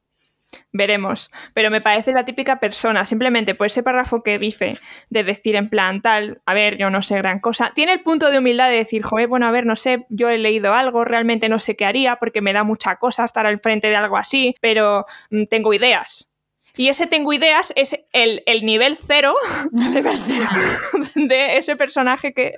Veremos. 0.73 1.31
Pero 1.55 1.71
me 1.71 1.81
parece 1.81 2.13
la 2.13 2.25
típica 2.25 2.61
persona, 2.61 3.07
simplemente 3.07 3.55
por 3.55 3.67
ese 3.67 3.83
párrafo 3.83 4.23
que 4.23 4.39
dice, 4.39 4.79
de 5.11 5.25
decir 5.25 5.57
en 5.57 5.69
plan 5.69 6.03
tal, 6.03 6.41
a 6.47 6.55
ver, 6.55 6.77
yo 6.79 6.91
no 6.91 7.03
sé 7.03 7.17
gran 7.17 7.41
cosa. 7.41 7.73
Tiene 7.75 7.93
el 7.93 8.01
punto 8.03 8.31
de 8.31 8.39
humildad 8.39 8.69
de 8.69 8.77
decir, 8.77 9.03
joder, 9.03 9.29
bueno, 9.29 9.47
a 9.47 9.51
ver, 9.51 9.67
no 9.67 9.77
sé, 9.77 10.07
yo 10.09 10.29
he 10.29 10.39
leído 10.39 10.75
algo, 10.75 11.05
realmente 11.05 11.49
no 11.49 11.59
sé 11.59 11.77
qué 11.77 11.85
haría, 11.85 12.17
porque 12.17 12.41
me 12.41 12.53
da 12.53 12.65
mucha 12.65 12.97
cosa 12.97 13.25
estar 13.25 13.47
al 13.47 13.59
frente 13.59 13.89
de 13.89 13.97
algo 13.97 14.17
así, 14.17 14.55
pero 14.61 15.07
mm, 15.31 15.45
tengo 15.45 15.73
ideas. 15.73 16.29
Y 16.77 16.89
ese 16.89 17.09
tengo 17.09 17.33
ideas 17.33 17.73
es 17.75 17.97
el, 18.13 18.43
el 18.47 18.65
nivel 18.65 18.97
cero 18.97 19.35
de 21.15 21.57
ese 21.57 21.75
personaje 21.77 22.33
que 22.33 22.55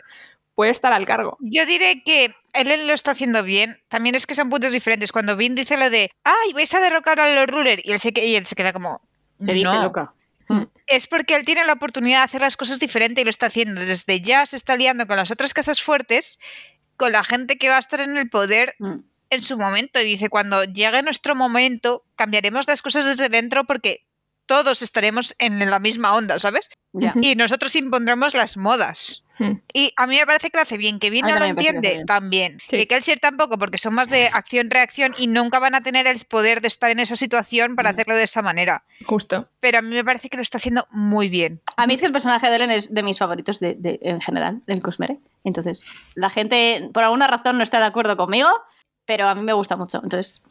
puede 0.61 0.73
estar 0.73 0.93
al 0.93 1.07
cargo. 1.07 1.39
Yo 1.41 1.65
diré 1.65 2.03
que 2.03 2.35
Ellen 2.53 2.87
lo 2.87 2.93
está 2.93 3.13
haciendo 3.13 3.43
bien. 3.43 3.81
También 3.89 4.15
es 4.15 4.27
que 4.27 4.35
son 4.35 4.51
puntos 4.51 4.73
diferentes. 4.73 5.11
Cuando 5.11 5.35
Vin 5.35 5.55
dice 5.55 5.79
lo 5.79 5.89
de, 5.89 6.11
ay, 6.23 6.53
vais 6.53 6.75
a 6.75 6.81
derrocar 6.81 7.19
a 7.19 7.35
los 7.35 7.47
ruler, 7.47 7.81
y 7.83 7.93
él 7.93 7.99
se, 7.99 8.13
que- 8.13 8.27
y 8.27 8.37
él 8.37 8.45
se 8.45 8.55
queda 8.55 8.75
como, 8.75 9.01
Te 9.39 9.55
dice, 9.55 9.65
no. 9.65 9.83
loca. 9.83 10.13
Es 10.87 11.07
porque 11.07 11.35
él 11.37 11.47
tiene 11.47 11.65
la 11.65 11.73
oportunidad 11.73 12.19
de 12.19 12.25
hacer 12.25 12.41
las 12.43 12.59
cosas 12.59 12.79
diferente 12.79 13.23
y 13.23 13.25
lo 13.25 13.31
está 13.31 13.47
haciendo. 13.47 13.81
Desde 13.81 14.21
ya 14.21 14.45
se 14.45 14.57
está 14.57 14.77
liando 14.77 15.07
con 15.07 15.17
las 15.17 15.31
otras 15.31 15.55
casas 15.55 15.81
fuertes, 15.81 16.39
con 16.99 17.13
la 17.13 17.25
gente 17.25 17.57
que 17.57 17.69
va 17.71 17.77
a 17.77 17.79
estar 17.79 18.01
en 18.03 18.19
el 18.19 18.29
poder 18.29 18.75
Mm. 18.81 18.97
en 19.31 19.43
su 19.43 19.57
momento. 19.57 19.99
Y 20.01 20.05
dice, 20.05 20.29
cuando 20.29 20.65
llegue 20.65 21.01
nuestro 21.03 21.35
momento, 21.35 22.05
cambiaremos 22.17 22.67
las 22.69 22.83
cosas 22.83 23.07
desde 23.07 23.29
dentro 23.31 23.65
porque 23.65 24.05
todos 24.47 24.83
estaremos 24.83 25.35
en 25.39 25.71
la 25.71 25.79
misma 25.79 26.15
onda, 26.15 26.39
¿sabes? 26.39 26.69
Y 27.23 27.37
nosotros 27.37 27.75
impondremos 27.77 28.35
las 28.35 28.57
modas. 28.57 29.23
Hmm. 29.39 29.53
Y 29.73 29.93
a 29.97 30.07
mí 30.07 30.17
me 30.19 30.27
parece 30.27 30.51
que 30.51 30.59
lo 30.59 30.63
hace 30.63 30.77
bien, 30.77 30.99
que 30.99 31.11
mí 31.11 31.23
no 31.23 31.39
lo 31.39 31.45
entiende 31.47 31.95
bien. 31.95 32.07
también. 32.07 32.59
Sí. 32.69 32.77
Que 32.77 32.87
Kelsier 32.87 33.19
tampoco, 33.21 33.57
porque 33.59 33.79
son 33.79 33.95
más 33.95 34.11
de 34.11 34.27
acción-reacción 34.27 35.15
y 35.17 35.29
nunca 35.29 35.59
van 35.59 35.75
a 35.75 35.81
tener 35.81 36.07
el 36.07 36.23
poder 36.27 36.61
de 36.61 36.69
estar 36.69 36.91
en 36.91 36.99
esa 37.01 37.17
situación 37.17 37.75
para 37.75 37.91
Mm. 37.91 37.95
hacerlo 37.95 38.15
de 38.17 38.25
esa 38.25 38.43
manera. 38.43 38.85
Justo. 39.07 39.49
Pero 39.61 39.79
a 39.79 39.83
mí 39.83 39.95
me 39.95 40.05
parece 40.05 40.29
que 40.29 40.37
lo 40.37 40.43
está 40.43 40.59
haciendo 40.59 40.87
muy 40.91 41.29
bien. 41.31 41.63
A 41.77 41.87
mí 41.87 41.95
es 41.95 42.01
que 42.01 42.07
el 42.07 42.13
personaje 42.13 42.51
de 42.51 42.57
Ellen 42.57 42.71
es 42.71 42.93
de 42.93 43.03
mis 43.03 43.19
favoritos 43.19 43.61
de, 43.61 43.75
de- 43.79 43.99
en 44.03 44.21
general, 44.21 44.61
del 44.67 44.81
Cosmere. 44.81 45.19
Entonces, 45.45 45.87
la 46.15 46.29
gente 46.29 46.91
por 46.93 47.05
alguna 47.05 47.27
razón 47.27 47.57
no 47.57 47.63
está 47.63 47.79
de 47.79 47.87
acuerdo 47.87 48.19
conmigo, 48.19 48.51
pero 49.07 49.27
a 49.27 49.35
mí 49.35 49.41
me 49.43 49.55
gusta 49.55 49.77
mucho. 49.77 50.01
Entonces, 50.03 50.43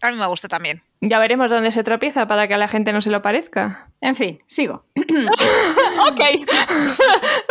A 0.00 0.10
mí 0.10 0.16
me 0.16 0.26
gusta 0.26 0.48
también. 0.48 0.82
Ya 1.04 1.18
veremos 1.18 1.50
dónde 1.50 1.72
se 1.72 1.82
tropieza 1.82 2.28
para 2.28 2.46
que 2.46 2.54
a 2.54 2.58
la 2.58 2.68
gente 2.68 2.92
no 2.92 3.00
se 3.00 3.10
lo 3.10 3.22
parezca. 3.22 3.90
En 4.00 4.14
fin, 4.14 4.40
sigo. 4.46 4.84
ok. 4.96 6.20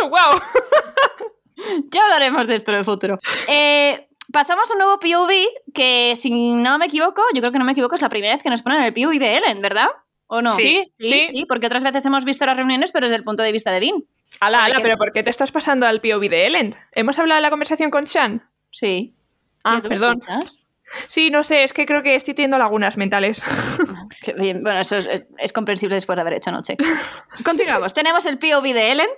wow. 0.00 0.40
Ya 1.90 2.02
hablaremos 2.04 2.46
de 2.46 2.54
esto 2.54 2.70
en 2.70 2.78
el 2.78 2.84
futuro. 2.86 3.18
Eh, 3.46 4.08
pasamos 4.32 4.70
a 4.70 4.72
un 4.72 4.78
nuevo 4.78 4.98
POV 4.98 5.32
que, 5.74 6.14
si 6.16 6.54
no 6.54 6.78
me 6.78 6.86
equivoco, 6.86 7.20
yo 7.34 7.42
creo 7.42 7.52
que 7.52 7.58
no 7.58 7.66
me 7.66 7.72
equivoco, 7.72 7.94
es 7.94 8.00
la 8.00 8.08
primera 8.08 8.34
vez 8.34 8.42
que 8.42 8.48
nos 8.48 8.62
ponen 8.62 8.82
el 8.82 8.94
POV 8.94 9.18
de 9.18 9.36
Ellen, 9.36 9.60
¿verdad? 9.60 9.88
¿O 10.28 10.40
no? 10.40 10.52
Sí, 10.52 10.90
sí, 10.98 11.10
sí. 11.10 11.28
sí, 11.30 11.44
porque 11.46 11.66
otras 11.66 11.82
veces 11.82 12.06
hemos 12.06 12.24
visto 12.24 12.46
las 12.46 12.56
reuniones, 12.56 12.90
pero 12.90 13.04
desde 13.04 13.16
el 13.16 13.22
punto 13.22 13.42
de 13.42 13.52
vista 13.52 13.70
de 13.70 13.80
Vin. 13.80 14.06
Ala, 14.40 14.64
ala, 14.64 14.78
pero 14.80 14.96
¿por 14.96 15.12
qué 15.12 15.22
te 15.22 15.28
estás 15.28 15.52
pasando 15.52 15.86
al 15.86 16.00
POV 16.00 16.30
de 16.30 16.46
Ellen? 16.46 16.74
¿Hemos 16.92 17.18
hablado 17.18 17.36
de 17.36 17.42
la 17.42 17.50
conversación 17.50 17.90
con 17.90 18.04
Shan? 18.04 18.48
Sí. 18.70 19.14
Ah, 19.62 19.72
Tío, 19.72 19.82
¿tú 19.82 19.88
me 19.90 19.94
perdón. 19.96 20.18
escuchas? 20.20 20.61
Sí, 21.08 21.30
no 21.30 21.42
sé, 21.42 21.64
es 21.64 21.72
que 21.72 21.86
creo 21.86 22.02
que 22.02 22.14
estoy 22.14 22.34
teniendo 22.34 22.58
lagunas 22.58 22.96
mentales. 22.96 23.42
Qué 24.22 24.32
bien. 24.34 24.62
Bueno, 24.62 24.80
eso 24.80 24.96
es, 24.96 25.06
es- 25.06 25.26
es 25.38 25.52
comprensible 25.52 25.94
después 25.94 26.16
de 26.16 26.20
haber 26.22 26.34
hecho 26.34 26.50
noche. 26.52 26.76
Continuamos. 27.44 27.94
Tenemos 27.94 28.26
el 28.26 28.38
POV 28.38 28.62
de 28.74 28.92
Ellen. 28.92 29.08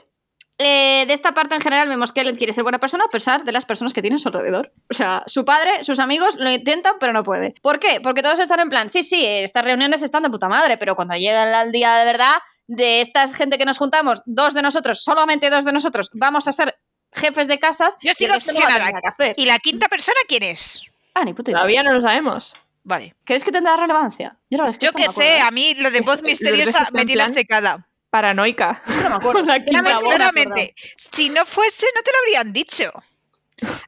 Eh, 0.56 1.04
de 1.08 1.12
esta 1.14 1.34
parte 1.34 1.56
en 1.56 1.60
general 1.60 1.88
vemos 1.88 2.12
que 2.12 2.20
Ellen 2.20 2.37
quiere 2.37 2.52
ser 2.52 2.62
buena 2.62 2.78
persona 2.78 3.04
a 3.06 3.10
pesar 3.10 3.42
de 3.42 3.50
las 3.50 3.64
personas 3.66 3.92
que 3.92 4.00
tiene 4.02 4.16
a 4.16 4.18
su 4.20 4.28
alrededor. 4.28 4.72
O 4.88 4.94
sea, 4.94 5.24
su 5.26 5.44
padre, 5.44 5.82
sus 5.82 5.98
amigos 5.98 6.37
lo 6.37 6.48
intentan, 6.48 6.94
pero 7.00 7.12
no 7.12 7.24
puede. 7.24 7.54
¿Por 7.60 7.80
qué? 7.80 7.98
Porque 8.00 8.22
todos 8.22 8.38
están 8.38 8.60
en 8.60 8.68
plan, 8.68 8.88
sí, 8.88 9.02
sí, 9.02 9.24
estas 9.26 9.64
reuniones 9.64 10.02
están 10.02 10.22
de 10.22 10.30
puta 10.30 10.48
madre, 10.48 10.76
pero 10.78 10.94
cuando 10.94 11.14
llega 11.14 11.62
el 11.62 11.72
día 11.72 11.96
de 11.96 12.04
verdad, 12.04 12.34
de 12.68 13.00
esta 13.00 13.26
gente 13.28 13.58
que 13.58 13.64
nos 13.64 13.78
juntamos, 13.78 14.22
dos 14.26 14.54
de 14.54 14.62
nosotros, 14.62 15.02
solamente 15.02 15.50
dos 15.50 15.64
de 15.64 15.72
nosotros, 15.72 16.08
vamos 16.14 16.46
a 16.46 16.52
ser 16.52 16.76
jefes 17.12 17.48
de 17.48 17.58
casas. 17.58 17.96
Yo 18.00 18.14
sigo 18.14 18.28
no 18.28 18.34
va 18.34 18.34
a 18.34 18.38
obsesionada. 18.38 18.87
tener 18.87 19.02
que 19.02 19.08
hacer. 19.08 19.34
¿Y 19.37 19.46
la 19.46 19.58
quinta 19.58 19.88
persona 19.88 20.18
quién 20.28 20.44
es? 20.44 20.82
Ah, 21.14 21.24
ni 21.24 21.33
puta 21.33 21.50
idea. 21.50 21.59
Todavía 21.59 21.83
no 21.83 21.92
lo 21.92 22.00
sabemos. 22.03 22.55
Vale. 22.83 23.14
¿Crees 23.24 23.44
que 23.44 23.53
tendrá 23.53 23.77
relevancia? 23.77 24.37
Yo, 24.50 24.59
verdad 24.59 24.68
es 24.68 24.79
que 24.79 24.87
Yo 24.87 24.92
no 24.92 24.98
acuerdo, 24.98 25.12
sé, 25.12 25.40
a 25.40 25.50
mí 25.50 25.74
lo 25.74 25.90
de 25.90 26.00
voz 26.03 26.22
misteriosa 26.24 26.88
me 26.92 27.03
en 27.03 27.07
tiene 27.07 27.24
obcecada. 27.24 27.88
Paranoica. 28.11 28.83
Es 28.87 28.96
que 28.96 29.03
no 29.05 29.11
me 29.11 29.16
acuerdo. 29.16 29.40
No. 29.72 29.98
Sinceramente, 29.98 30.74
si 30.96 31.31
no 31.31 31.44
fuese, 31.46 31.87
no 31.94 32.03
te 32.03 32.11
lo 32.12 32.18
habrían 32.18 32.53
dicho. 32.53 32.92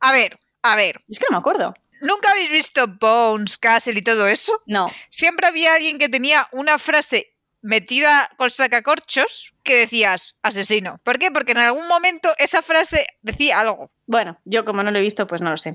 A 0.00 0.12
ver, 0.12 0.38
a 0.62 0.76
ver. 0.76 1.00
Es 1.08 1.18
que 1.18 1.26
no 1.30 1.36
me 1.36 1.38
acuerdo. 1.38 1.74
¿Nunca 2.00 2.30
habéis 2.30 2.50
visto 2.50 2.86
Bones, 2.88 3.58
Castle 3.58 3.98
y 3.98 4.02
todo 4.02 4.26
eso? 4.26 4.62
No. 4.66 4.86
Siempre 5.10 5.46
había 5.46 5.74
alguien 5.74 5.98
que 5.98 6.08
tenía 6.08 6.48
una 6.52 6.78
frase 6.78 7.34
metida 7.62 8.28
con 8.36 8.50
sacacorchos 8.50 9.54
que 9.62 9.76
decías 9.76 10.38
asesino. 10.42 11.00
¿Por 11.02 11.18
qué? 11.18 11.30
Porque 11.30 11.52
en 11.52 11.58
algún 11.58 11.88
momento 11.88 12.30
esa 12.38 12.62
frase 12.62 13.06
decía 13.22 13.60
algo. 13.60 13.90
Bueno, 14.06 14.38
yo 14.44 14.64
como 14.64 14.82
no 14.82 14.90
lo 14.90 14.98
he 14.98 15.02
visto, 15.02 15.26
pues 15.26 15.42
no 15.42 15.50
lo 15.50 15.56
sé. 15.56 15.74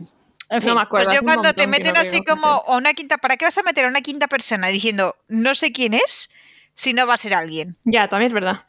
En 0.52 0.62
fin, 0.62 0.70
No 0.70 0.76
me 0.76 0.82
acuerdo. 0.82 1.06
Pues 1.10 1.16
yo 1.18 1.24
cuando 1.24 1.54
te 1.54 1.62
montón 1.66 1.70
meten 1.72 1.94
no 1.96 2.00
así 2.02 2.20
veo, 2.20 2.24
no 2.36 2.42
como 2.42 2.48
a 2.68 2.76
una 2.78 2.94
quinta, 2.94 3.18
¿para 3.18 3.38
qué 3.38 3.46
vas 3.46 3.58
a 3.58 3.64
meter 3.64 3.86
a 3.86 3.88
una 3.88 4.02
quinta 4.02 4.28
persona 4.28 4.68
diciendo 4.68 5.16
no 5.30 5.56
sé 5.56 5.72
quién 5.72 5.94
es 5.94 6.30
si 6.76 6.94
no 6.94 7.08
va 7.08 7.14
a 7.16 7.18
ser 7.18 7.34
alguien? 7.34 7.78
Ya, 7.86 8.08
también 8.10 8.28
es 8.30 8.34
verdad. 8.34 8.66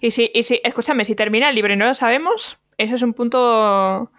Y 0.00 0.10
si, 0.10 0.30
y 0.34 0.42
si, 0.42 0.60
escúchame, 0.64 1.04
si 1.04 1.14
termina 1.14 1.48
el 1.50 1.54
libro 1.54 1.72
y 1.72 1.76
no 1.76 1.86
lo 1.86 1.94
sabemos, 1.94 2.58
eso 2.78 2.96
es 2.96 3.02
un 3.02 3.12
punto 3.14 4.10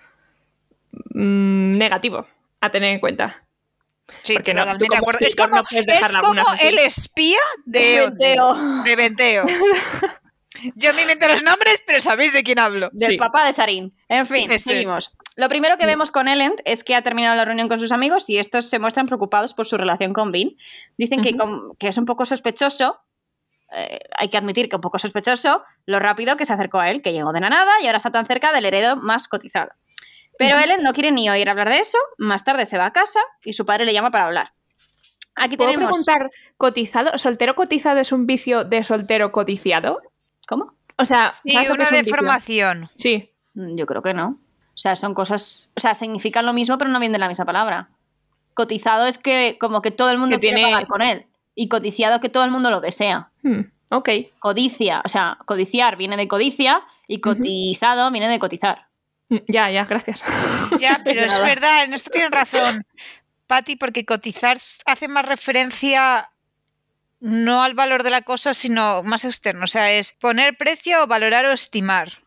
mm, 1.13 1.77
negativo 1.77 2.27
a 2.61 2.69
tener 2.71 2.93
en 2.93 2.99
cuenta. 2.99 3.45
Sí, 4.23 4.33
Porque 4.33 4.53
no- 4.53 4.61
totalmente 4.61 4.85
tú 4.87 4.91
de 4.91 4.97
acuerdo. 4.97 5.19
Es 5.25 5.35
como, 5.35 5.55
no 5.57 5.63
puedes 5.63 5.85
dejar 5.85 6.09
es 6.11 6.17
como 6.17 6.43
el 6.61 6.79
espía 6.79 7.37
de 7.65 7.99
Venteo. 8.09 8.55
de 8.83 8.95
Venteo. 8.95 9.45
Yo 10.75 10.93
me 10.93 11.03
invento 11.03 11.27
los 11.27 11.41
nombres, 11.43 11.81
pero 11.85 12.01
sabéis 12.01 12.33
de 12.33 12.43
quién 12.43 12.59
hablo. 12.59 12.89
Del 12.91 13.11
Sí. 13.11 13.17
papá 13.17 13.45
de 13.45 13.53
Sarin. 13.53 13.95
En 14.09 14.25
fin, 14.25 14.49
seguimos. 14.59 15.15
Lo 15.35 15.49
primero 15.49 15.77
que 15.77 15.85
vemos 15.85 16.11
con 16.11 16.27
Ellen 16.27 16.55
es 16.65 16.83
que 16.83 16.95
ha 16.95 17.01
terminado 17.01 17.35
la 17.35 17.45
reunión 17.45 17.67
con 17.67 17.79
sus 17.79 17.91
amigos 17.91 18.29
y 18.29 18.37
estos 18.37 18.69
se 18.69 18.79
muestran 18.79 19.05
preocupados 19.05 19.53
por 19.53 19.65
su 19.65 19.77
relación 19.77 20.13
con 20.13 20.31
Vin. 20.31 20.57
Dicen 20.97 21.21
que, 21.21 21.35
es 21.87 21.97
un 21.97 22.05
poco 22.05 22.25
sospechoso, 22.25 22.99
eh, 23.71 23.99
hay 24.17 24.29
que 24.29 24.37
admitir 24.37 24.69
que 24.69 24.75
un 24.75 24.81
poco 24.81 24.99
sospechoso, 24.99 25.63
lo 25.85 25.99
rápido 25.99 26.35
que 26.35 26.45
se 26.45 26.53
acercó 26.53 26.79
a 26.79 26.89
él, 26.89 27.01
que 27.01 27.13
llegó 27.13 27.31
de 27.31 27.39
la 27.39 27.49
nada 27.49 27.71
y 27.81 27.85
ahora 27.85 27.97
está 27.97 28.11
tan 28.11 28.25
cerca 28.25 28.51
del 28.51 28.65
heredero 28.65 28.95
más 28.95 29.27
cotizado. 29.27 29.69
Pero. 30.37 30.57
Ellen 30.57 30.83
no 30.83 30.93
quiere 30.93 31.11
ni 31.11 31.29
oír 31.29 31.49
hablar 31.49 31.69
de 31.69 31.79
eso, 31.79 31.97
más 32.17 32.43
tarde 32.43 32.65
se 32.65 32.77
va 32.77 32.87
a 32.87 32.93
casa 32.93 33.19
y 33.43 33.53
su 33.53 33.65
padre 33.65 33.85
le 33.85 33.93
llama 33.93 34.11
para 34.11 34.25
hablar. 34.25 34.53
Aquí 35.35 35.57
¿Puedo 35.57 35.71
tenemos... 35.71 36.03
preguntar, 36.05 36.31
cotizado, 36.57 37.17
soltero 37.17 37.55
cotizado 37.55 37.99
es 37.99 38.11
un 38.11 38.25
vicio 38.25 38.63
de 38.63 38.83
soltero 38.83 39.31
codiciado? 39.31 40.01
¿Cómo? 40.47 40.73
O 40.97 41.05
sea, 41.05 41.31
Sí, 41.31 41.51
¿sabes 41.51 41.69
lo 41.69 41.75
que 41.75 41.81
una 41.81 41.91
deformación. 41.91 42.89
Sí, 42.95 43.31
Mm, 43.59 43.75
Yo 43.75 43.85
creo 43.85 44.01
que 44.01 44.13
no. 44.13 44.39
O 44.79 44.81
sea, 44.81 44.95
son 44.95 45.13
cosas. 45.13 45.73
O 45.75 45.81
sea, 45.81 45.93
significan 45.93 46.45
lo 46.45 46.53
mismo, 46.53 46.77
pero 46.77 46.89
no 46.89 46.99
vienen 47.01 47.11
de 47.11 47.19
la 47.19 47.27
misma 47.27 47.43
palabra. 47.43 47.89
Cotizado 48.53 49.07
es 49.07 49.17
que 49.17 49.57
como 49.59 49.81
que 49.81 49.91
todo 49.91 50.09
el 50.09 50.17
mundo 50.17 50.37
Que 50.37 50.39
quiere 50.39 50.55
tiene- 50.55 50.71
pagar 50.71 50.87
con 50.87 51.01
él. 51.01 51.25
Y 51.53 51.67
codiciado 51.67 52.21
que 52.21 52.29
todo 52.29 52.45
el 52.45 52.51
mundo 52.51 52.69
lo 52.71 52.79
desea. 52.79 53.29
Hmm, 53.43 53.63
ok. 53.91 54.09
Codicia, 54.39 55.01
o 55.03 55.09
sea, 55.09 55.37
codiciar 55.45 55.97
viene 55.97 56.15
de 56.15 56.29
codicia 56.29 56.81
y 57.09 57.19
cotizado 57.19 58.09
viene 58.09 58.29
de 58.29 58.39
cotizar. 58.39 58.87
Mm, 59.27 59.37
Ya, 59.49 59.69
ya, 59.69 59.83
gracias. 59.83 60.23
Ya, 60.79 61.01
pero 61.03 61.25
es 61.25 61.37
verdad, 61.41 61.83
en 61.83 61.93
esto 61.93 62.09
tienen 62.09 62.31
razón, 62.31 62.85
Patti, 63.47 63.75
porque 63.75 64.05
cotizar 64.05 64.57
hace 64.85 65.07
más 65.09 65.25
referencia 65.25 66.29
no 67.19 67.63
al 67.63 67.73
valor 67.73 68.03
de 68.03 68.11
la 68.11 68.21
cosa, 68.21 68.53
sino 68.53 69.03
más 69.03 69.25
externo. 69.25 69.65
O 69.65 69.67
sea, 69.67 69.91
es 69.91 70.13
poner 70.13 70.55
precio, 70.55 71.05
valorar 71.05 71.45
o 71.47 71.51
estimar. 71.51 72.19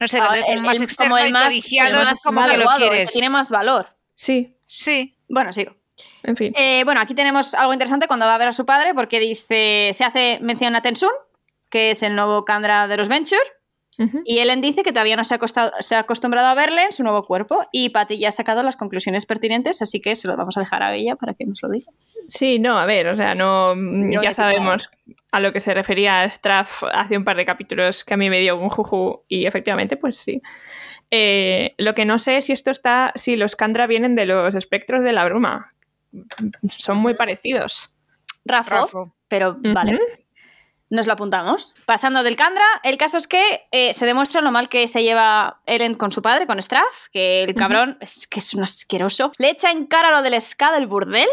No 0.00 0.08
sé, 0.08 0.18
lo 0.18 0.24
Ah, 0.24 0.32
veo 0.32 0.42
como 0.44 0.56
el- 0.56 0.62
más 0.62 0.76
el- 0.78 0.82
externo 0.84 1.10
como 1.14 1.18
el 1.22 1.28
y 1.28 1.32
más, 1.32 1.44
codiciado 1.44 1.88
el 1.96 2.02
es 2.02 2.08
más 2.08 2.22
como 2.22 2.40
que 2.40 2.46
lo 2.46 2.52
valuado, 2.64 2.76
el 2.78 2.82
que 2.84 2.88
quieres. 2.90 3.12
tiene 3.12 3.30
más 3.30 3.50
valor. 3.50 3.86
Sí, 4.16 4.56
Sí. 4.66 5.16
Bueno, 5.28 5.52
sigo. 5.52 5.76
en 6.22 6.36
fin. 6.36 6.52
Eh, 6.56 6.82
bueno, 6.84 7.00
aquí 7.00 7.14
tenemos 7.14 7.54
algo 7.54 7.72
interesante 7.74 8.06
cuando 8.06 8.24
va 8.26 8.34
a 8.34 8.38
ver 8.38 8.48
a 8.48 8.52
su 8.52 8.64
padre, 8.64 8.94
porque 8.94 9.20
dice, 9.20 9.90
se 9.92 10.04
hace 10.04 10.38
mención 10.40 10.74
a 10.74 10.80
Tensun, 10.82 11.10
que 11.68 11.90
es 11.90 12.02
el 12.02 12.16
nuevo 12.16 12.42
Kandra 12.44 12.88
de 12.88 12.96
los 12.96 13.08
Venture, 13.08 13.40
Ujú. 13.98 14.22
y 14.24 14.38
Ellen 14.38 14.60
dice 14.62 14.82
que 14.82 14.92
todavía 14.92 15.16
no 15.16 15.24
se 15.24 15.34
ha, 15.34 15.36
acostado- 15.36 15.72
se 15.80 15.94
ha 15.94 15.98
acostumbrado 16.00 16.48
a 16.48 16.54
verle 16.54 16.84
en 16.84 16.92
su 16.92 17.02
nuevo 17.02 17.22
cuerpo, 17.24 17.66
y 17.70 17.90
Patty 17.90 18.18
ya 18.18 18.28
ha 18.28 18.32
sacado 18.32 18.62
las 18.62 18.76
conclusiones 18.76 19.26
pertinentes, 19.26 19.82
así 19.82 20.00
que 20.00 20.16
se 20.16 20.26
lo 20.28 20.36
vamos 20.36 20.56
a 20.56 20.60
dejar 20.60 20.82
a 20.82 20.94
ella 20.94 21.16
para 21.16 21.34
que 21.34 21.44
nos 21.44 21.62
lo 21.62 21.68
diga. 21.68 21.92
Sí, 22.28 22.58
no, 22.58 22.78
a 22.78 22.86
ver, 22.86 23.08
o 23.08 23.16
sea, 23.16 23.34
no. 23.34 23.74
Yo 24.10 24.22
ya 24.22 24.34
sabemos 24.34 24.88
a 25.32 25.40
lo 25.40 25.52
que 25.52 25.60
se 25.60 25.74
refería 25.74 26.24
Straff 26.30 26.82
hace 26.92 27.16
un 27.16 27.24
par 27.24 27.36
de 27.36 27.46
capítulos 27.46 28.04
que 28.04 28.14
a 28.14 28.16
mí 28.16 28.30
me 28.30 28.40
dio 28.40 28.56
un 28.56 28.68
juju 28.68 29.24
y 29.28 29.46
efectivamente, 29.46 29.96
pues 29.96 30.16
sí. 30.16 30.42
Eh, 31.10 31.74
lo 31.78 31.94
que 31.94 32.04
no 32.04 32.18
sé 32.18 32.36
es 32.36 32.46
si 32.46 32.52
esto 32.52 32.70
está. 32.70 33.12
si 33.16 33.36
los 33.36 33.56
Kandra 33.56 33.86
vienen 33.86 34.14
de 34.14 34.26
los 34.26 34.54
espectros 34.54 35.02
de 35.04 35.12
la 35.12 35.24
bruma. 35.24 35.66
Son 36.68 36.98
muy 36.98 37.14
parecidos. 37.14 37.92
Rafo, 38.44 38.70
Rafo. 38.70 39.14
pero 39.28 39.56
vale. 39.60 39.98
Nos 40.90 41.06
lo 41.06 41.12
apuntamos. 41.12 41.72
Pasando 41.86 42.24
del 42.24 42.34
Kandra, 42.34 42.64
el 42.82 42.96
caso 42.96 43.16
es 43.16 43.28
que 43.28 43.64
eh, 43.70 43.94
se 43.94 44.06
demuestra 44.06 44.40
lo 44.40 44.50
mal 44.50 44.68
que 44.68 44.88
se 44.88 45.04
lleva 45.04 45.60
Eren 45.64 45.94
con 45.94 46.10
su 46.10 46.20
padre, 46.20 46.46
con 46.46 46.60
Straff, 46.60 47.06
que 47.12 47.42
el 47.42 47.54
cabrón 47.54 47.96
es 48.00 48.26
que 48.26 48.40
es 48.40 48.54
un 48.54 48.64
asqueroso. 48.64 49.30
Le 49.38 49.50
echa 49.50 49.70
en 49.70 49.86
cara 49.86 50.10
lo 50.10 50.20
del 50.22 50.40
ska 50.40 50.72
del 50.72 50.88
burdel 50.88 51.28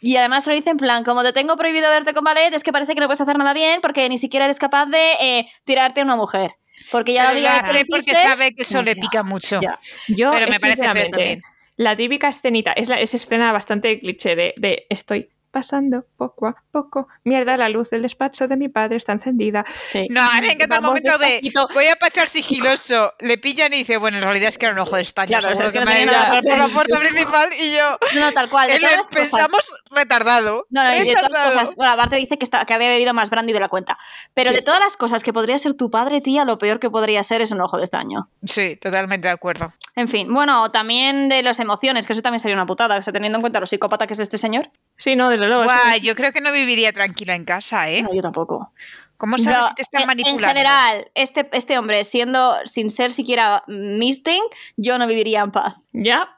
y 0.00 0.16
además 0.16 0.46
lo 0.46 0.52
dice 0.52 0.70
en 0.70 0.76
plan, 0.76 1.02
como 1.02 1.22
te 1.22 1.32
tengo 1.32 1.56
prohibido 1.56 1.88
verte 1.88 2.12
con 2.12 2.24
ballet, 2.24 2.52
es 2.52 2.62
que 2.62 2.72
parece 2.72 2.94
que 2.94 3.00
no 3.00 3.06
puedes 3.06 3.22
hacer 3.22 3.38
nada 3.38 3.54
bien 3.54 3.80
porque 3.80 4.06
ni 4.10 4.18
siquiera 4.18 4.44
eres 4.44 4.58
capaz 4.58 4.84
de 4.86 5.12
eh, 5.20 5.48
tirarte 5.64 6.02
a 6.02 6.04
una 6.04 6.16
mujer. 6.16 6.52
Porque 6.90 7.14
ya 7.14 7.24
la 7.24 7.30
Pero 7.32 7.48
hace 7.48 7.72
lo 7.72 7.86
porque 7.90 8.14
sabe 8.14 8.54
que 8.54 8.62
eso 8.62 8.82
le 8.82 8.94
Ya, 8.94 9.00
pica 9.00 9.22
mucho. 9.22 9.60
ya. 9.60 9.78
Yo, 10.08 10.30
Pero 10.30 10.50
me 10.50 10.60
parece 10.60 10.82
feo 10.90 11.08
también. 11.10 11.42
La 11.76 11.96
típica 11.96 12.28
escenita, 12.28 12.72
es, 12.72 12.88
la, 12.90 13.00
es 13.00 13.14
escena 13.14 13.52
bastante 13.52 13.98
cliché 13.98 14.36
de, 14.36 14.52
de 14.58 14.86
estoy 14.90 15.30
pasando 15.50 16.04
poco 16.16 16.46
a 16.46 16.56
poco. 16.70 17.08
Mierda, 17.24 17.56
la 17.56 17.68
luz 17.68 17.90
del 17.90 18.02
despacho 18.02 18.46
de 18.46 18.56
mi 18.56 18.68
padre 18.68 18.96
está 18.96 19.12
encendida. 19.12 19.64
Sí. 19.90 20.06
No, 20.10 20.22
a 20.22 20.40
mí 20.40 20.46
me 20.46 20.52
encanta 20.52 20.76
el 20.76 20.82
momento 20.82 21.18
de 21.18 21.40
voy 21.74 21.86
a 21.88 21.96
pasar 21.96 22.28
sigiloso. 22.28 23.12
Le 23.20 23.38
pillan 23.38 23.72
y 23.72 23.78
dice, 23.78 23.96
bueno, 23.96 24.18
en 24.18 24.24
realidad 24.24 24.48
es 24.48 24.58
que 24.58 24.66
era 24.66 24.74
un 24.74 24.80
ojo 24.80 24.96
de 24.96 25.02
estaño. 25.02 25.28
Claro, 25.28 25.52
o 25.52 25.56
sea, 25.56 25.56
seguro 25.56 25.66
es 25.66 25.72
que 25.72 25.78
no 25.80 25.86
me 25.86 26.06
nada 26.06 26.40
por 26.42 26.58
la 26.58 26.68
puerta 26.68 26.98
principal 26.98 27.48
y 27.60 27.72
yo. 27.74 27.98
No, 28.14 28.20
no, 28.26 28.32
tal 28.32 28.50
cual. 28.50 28.68
De 28.68 28.78
todas 28.78 28.96
cosas- 28.96 29.10
pensamos 29.14 29.72
retardado. 29.90 30.66
No, 30.70 30.82
no, 30.84 30.94
y 30.96 31.00
de 31.08 31.14
todas 31.14 31.30
las 31.30 31.46
cosas. 31.52 31.76
Bueno, 31.76 31.92
aparte 31.92 32.16
dice 32.16 32.38
que, 32.38 32.44
está, 32.44 32.64
que 32.64 32.74
había 32.74 32.88
bebido 32.88 33.14
más 33.14 33.30
brandy 33.30 33.52
de 33.52 33.60
la 33.60 33.68
cuenta. 33.68 33.98
Pero 34.34 34.50
Sí. 34.50 34.56
de 34.56 34.62
todas 34.62 34.80
las 34.80 34.96
cosas 34.96 35.22
que 35.22 35.32
podría 35.32 35.58
ser 35.58 35.74
tu 35.74 35.90
padre, 35.90 36.20
tía, 36.20 36.44
lo 36.44 36.58
peor 36.58 36.78
que 36.80 36.90
podría 36.90 37.22
ser 37.22 37.40
es 37.40 37.50
un 37.50 37.60
ojo 37.60 37.76
de 37.78 37.84
estaño. 37.84 38.28
Sí, 38.44 38.76
totalmente 38.76 39.28
de 39.28 39.32
acuerdo. 39.34 39.72
En 39.96 40.08
fin, 40.08 40.32
bueno, 40.32 40.70
también 40.70 41.28
de 41.28 41.42
las 41.42 41.60
emociones, 41.60 42.06
que 42.06 42.12
eso 42.12 42.22
también 42.22 42.40
sería 42.40 42.54
una 42.56 42.66
putada, 42.66 42.96
o 42.96 43.02
sea, 43.02 43.12
teniendo 43.12 43.38
en 43.38 43.42
cuenta 43.42 43.60
lo 43.60 43.66
psicópata 43.66 44.06
que 44.06 44.14
es 44.14 44.20
este 44.20 44.38
señor. 44.38 44.70
Sí, 45.00 45.16
no, 45.16 45.30
desde 45.30 45.46
luego. 45.46 45.64
Guau, 45.64 45.98
yo 46.02 46.14
creo 46.14 46.30
que 46.30 46.42
no 46.42 46.52
viviría 46.52 46.92
tranquila 46.92 47.34
en 47.34 47.46
casa, 47.46 47.88
¿eh? 47.88 48.02
No, 48.02 48.12
yo 48.12 48.20
tampoco. 48.20 48.70
¿Cómo 49.16 49.38
sabes 49.38 49.56
Pero 49.56 49.68
si 49.68 49.74
te 49.74 49.82
están 49.82 50.06
manipulando? 50.06 50.42
En 50.42 50.48
general, 50.48 51.10
este, 51.14 51.48
este 51.52 51.78
hombre, 51.78 52.04
siendo 52.04 52.54
sin 52.66 52.90
ser 52.90 53.10
siquiera 53.10 53.64
misting, 53.66 54.42
yo 54.76 54.98
no 54.98 55.06
viviría 55.06 55.40
en 55.40 55.52
paz. 55.52 55.74
Ya, 55.94 56.28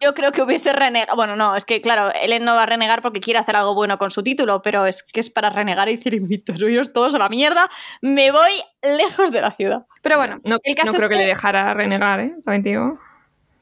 Yo 0.00 0.14
creo 0.14 0.32
que 0.32 0.40
hubiese 0.40 0.72
renegado. 0.72 1.14
Bueno, 1.14 1.36
no, 1.36 1.54
es 1.54 1.66
que 1.66 1.82
claro, 1.82 2.10
él 2.14 2.42
no 2.42 2.54
va 2.54 2.62
a 2.62 2.66
renegar 2.66 3.02
porque 3.02 3.20
quiere 3.20 3.38
hacer 3.38 3.56
algo 3.56 3.74
bueno 3.74 3.98
con 3.98 4.10
su 4.10 4.22
título, 4.22 4.62
pero 4.62 4.86
es 4.86 5.02
que 5.02 5.20
es 5.20 5.28
para 5.28 5.50
renegar 5.50 5.90
y 5.90 5.96
decir, 5.96 6.14
invitaros 6.14 6.94
todos 6.94 7.14
a 7.14 7.18
la 7.18 7.28
mierda, 7.28 7.68
me 8.00 8.30
voy 8.30 8.52
lejos 8.82 9.30
de 9.30 9.42
la 9.42 9.50
ciudad. 9.50 9.86
Pero 10.00 10.16
bueno, 10.16 10.40
no, 10.42 10.56
el 10.62 10.74
caso 10.74 10.92
no 10.92 10.98
creo 10.98 11.10
es 11.10 11.16
que... 11.16 11.22
le 11.22 11.26
dejara 11.26 11.74
renegar, 11.74 12.20
¿eh? 12.20 12.34
También 12.46 12.62
digo. 12.62 12.98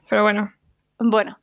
Pero 0.09 0.23
bueno. 0.23 0.53
Bueno, 0.97 1.39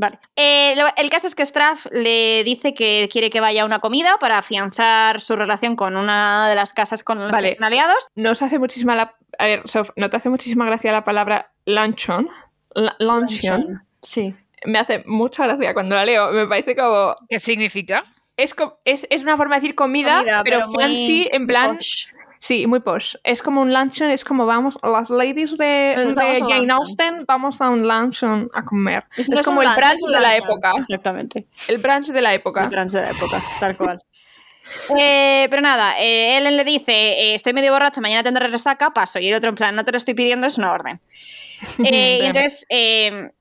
Vale. 0.00 0.20
Eh, 0.36 0.74
lo- 0.76 0.86
el 0.96 1.10
caso 1.10 1.26
es 1.26 1.34
que 1.34 1.44
Straff 1.44 1.86
le 1.90 2.44
dice 2.44 2.72
que 2.72 3.08
quiere 3.10 3.30
que 3.30 3.40
vaya 3.40 3.62
a 3.62 3.66
una 3.66 3.80
comida 3.80 4.16
para 4.20 4.38
afianzar 4.38 5.20
su 5.20 5.34
relación 5.34 5.74
con 5.74 5.96
una 5.96 6.48
de 6.48 6.54
las 6.54 6.72
casas 6.72 7.02
con 7.02 7.18
las 7.18 7.32
Vale. 7.32 7.48
que 7.48 7.52
están 7.54 7.66
aliados. 7.66 8.06
Nos 8.14 8.40
hace 8.40 8.60
muchísima 8.60 8.94
la... 8.94 9.16
A 9.40 9.46
ver, 9.46 9.62
Sof, 9.68 9.90
¿no 9.96 10.08
te 10.08 10.16
hace 10.16 10.28
muchísima 10.28 10.64
gracia 10.66 10.92
la 10.92 11.02
palabra 11.02 11.50
luncheon? 11.66 12.28
La- 12.74 12.94
luncheon. 13.00 13.82
Sí. 14.00 14.36
Me 14.64 14.78
hace 14.78 15.02
mucha 15.04 15.46
gracia 15.48 15.74
cuando 15.74 15.96
la 15.96 16.04
leo. 16.04 16.30
Me 16.30 16.46
parece 16.46 16.76
como... 16.76 17.16
¿Qué 17.28 17.40
significa? 17.40 18.04
Es, 18.36 18.54
es, 18.84 19.04
es 19.10 19.22
una 19.22 19.36
forma 19.36 19.56
de 19.56 19.62
decir 19.62 19.74
comida, 19.74 20.18
Comida, 20.18 20.42
pero, 20.44 20.68
muy 20.68 20.80
fancy, 20.80 21.28
en 21.32 21.46
plan... 21.48 21.76
posh. 21.76 22.06
Sí, 22.38 22.66
muy 22.66 22.80
posh. 22.80 23.16
Es 23.24 23.42
como 23.42 23.60
un 23.62 23.72
luncheon, 23.72 24.10
es 24.10 24.24
como 24.24 24.46
vamos, 24.46 24.78
las 24.82 25.10
ladies 25.10 25.56
de, 25.56 26.14
Jane. 26.16 26.72
Austen, 26.72 27.24
vamos 27.26 27.60
a 27.60 27.70
un 27.70 27.86
luncheon 27.86 28.50
a 28.54 28.64
comer. 28.64 29.04
Es, 29.16 29.28
no 29.28 29.40
como 29.42 29.62
el 29.62 29.68
lunch, 29.68 29.78
brunch 29.78 30.14
de 30.14 30.20
la 30.20 30.36
época. 30.36 30.72
Exactamente. 30.76 31.46
El 31.66 31.78
brunch 31.78 32.08
de 32.08 32.20
la 32.20 32.34
época. 32.34 32.64
El 32.64 32.70
brunch 32.70 32.92
de 32.92 33.02
la 33.02 33.10
época, 33.10 33.42
tal 33.60 33.76
cual. 33.76 33.98
Eh, 34.96 35.46
pero 35.50 35.62
nada, 35.62 35.98
eh, 35.98 36.36
Ellen 36.36 36.56
le 36.56 36.64
dice, 36.64 36.92
eh, 36.92 37.34
estoy 37.34 37.52
medio 37.52 37.72
borracha, 37.72 38.00
mañana 38.00 38.22
tendré 38.22 38.46
resaca, 38.48 38.90
paso. 38.90 39.18
Y 39.18 39.28
el 39.28 39.34
otro 39.34 39.50
en 39.50 39.56
plan, 39.56 39.74
no 39.74 39.84
te 39.84 39.92
lo 39.92 39.98
estoy 39.98 40.14
pidiendo, 40.14 40.46
es 40.46 40.58
una 40.58 40.72
orden. 40.72 40.94
Eh, 41.84 42.20
y 42.22 42.26
entonces, 42.26 42.66
eh, 42.68 43.32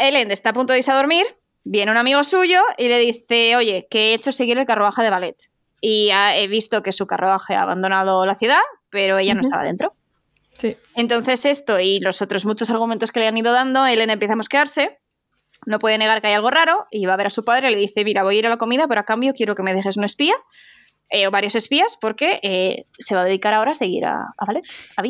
Ellen 0.00 0.32
está 0.32 0.50
a 0.50 0.52
punto 0.52 0.72
de 0.72 0.80
irse 0.80 0.90
a 0.90 0.96
dormir, 0.96 1.24
viene 1.62 1.92
un 1.92 1.96
amigo 1.96 2.24
suyo 2.24 2.60
y 2.76 2.88
le 2.88 2.98
dice, 2.98 3.54
oye, 3.54 3.86
que 3.88 4.10
he 4.10 4.14
hecho 4.14 4.32
seguir 4.32 4.58
el 4.58 4.66
carruaje 4.66 5.02
de 5.02 5.10
ballet. 5.10 5.36
Y 5.80 6.10
ha- 6.10 6.36
he 6.36 6.48
visto 6.48 6.82
que 6.82 6.92
su 6.92 7.06
carruaje 7.06 7.54
ha 7.54 7.62
abandonado 7.62 8.24
la 8.26 8.34
ciudad, 8.34 8.60
pero 8.90 9.18
ella 9.18 9.34
no 9.34 9.40
estaba 9.40 9.62
dentro. 9.62 9.94
Sí. 10.58 10.76
Entonces 10.94 11.44
esto 11.44 11.80
y 11.80 12.00
los 12.00 12.22
otros 12.22 12.46
muchos 12.46 12.70
argumentos 12.70 13.12
que 13.12 13.20
le 13.20 13.28
han 13.28 13.36
ido 13.36 13.52
dando, 13.52 13.86
Ellen 13.86 14.10
empieza 14.10 14.32
a 14.32 14.36
mosquearse, 14.36 14.98
no 15.66 15.78
puede 15.78 15.98
negar 15.98 16.20
que 16.20 16.28
hay 16.28 16.34
algo 16.34 16.50
raro 16.50 16.86
y 16.90 17.06
va 17.06 17.14
a 17.14 17.16
ver 17.16 17.26
a 17.26 17.30
su 17.30 17.44
padre 17.44 17.70
y 17.70 17.74
le 17.74 17.80
dice, 17.80 18.04
mira, 18.04 18.22
voy 18.22 18.36
a 18.36 18.38
ir 18.38 18.46
a 18.46 18.50
la 18.50 18.56
comida, 18.56 18.86
pero 18.88 19.00
a 19.00 19.04
cambio 19.04 19.32
quiero 19.34 19.54
que 19.54 19.62
me 19.62 19.74
dejes 19.74 19.96
un 19.96 20.04
espía 20.04 20.34
eh, 21.10 21.26
o 21.26 21.30
varios 21.30 21.54
espías 21.54 21.96
porque 22.00 22.40
eh, 22.42 22.86
se 22.98 23.14
va 23.14 23.22
a 23.22 23.24
dedicar 23.24 23.54
ahora 23.54 23.72
a 23.72 23.74
seguir 23.74 24.06
a, 24.06 24.34
a 24.38 24.44
Ballet, 24.46 24.62
a. 24.96 25.02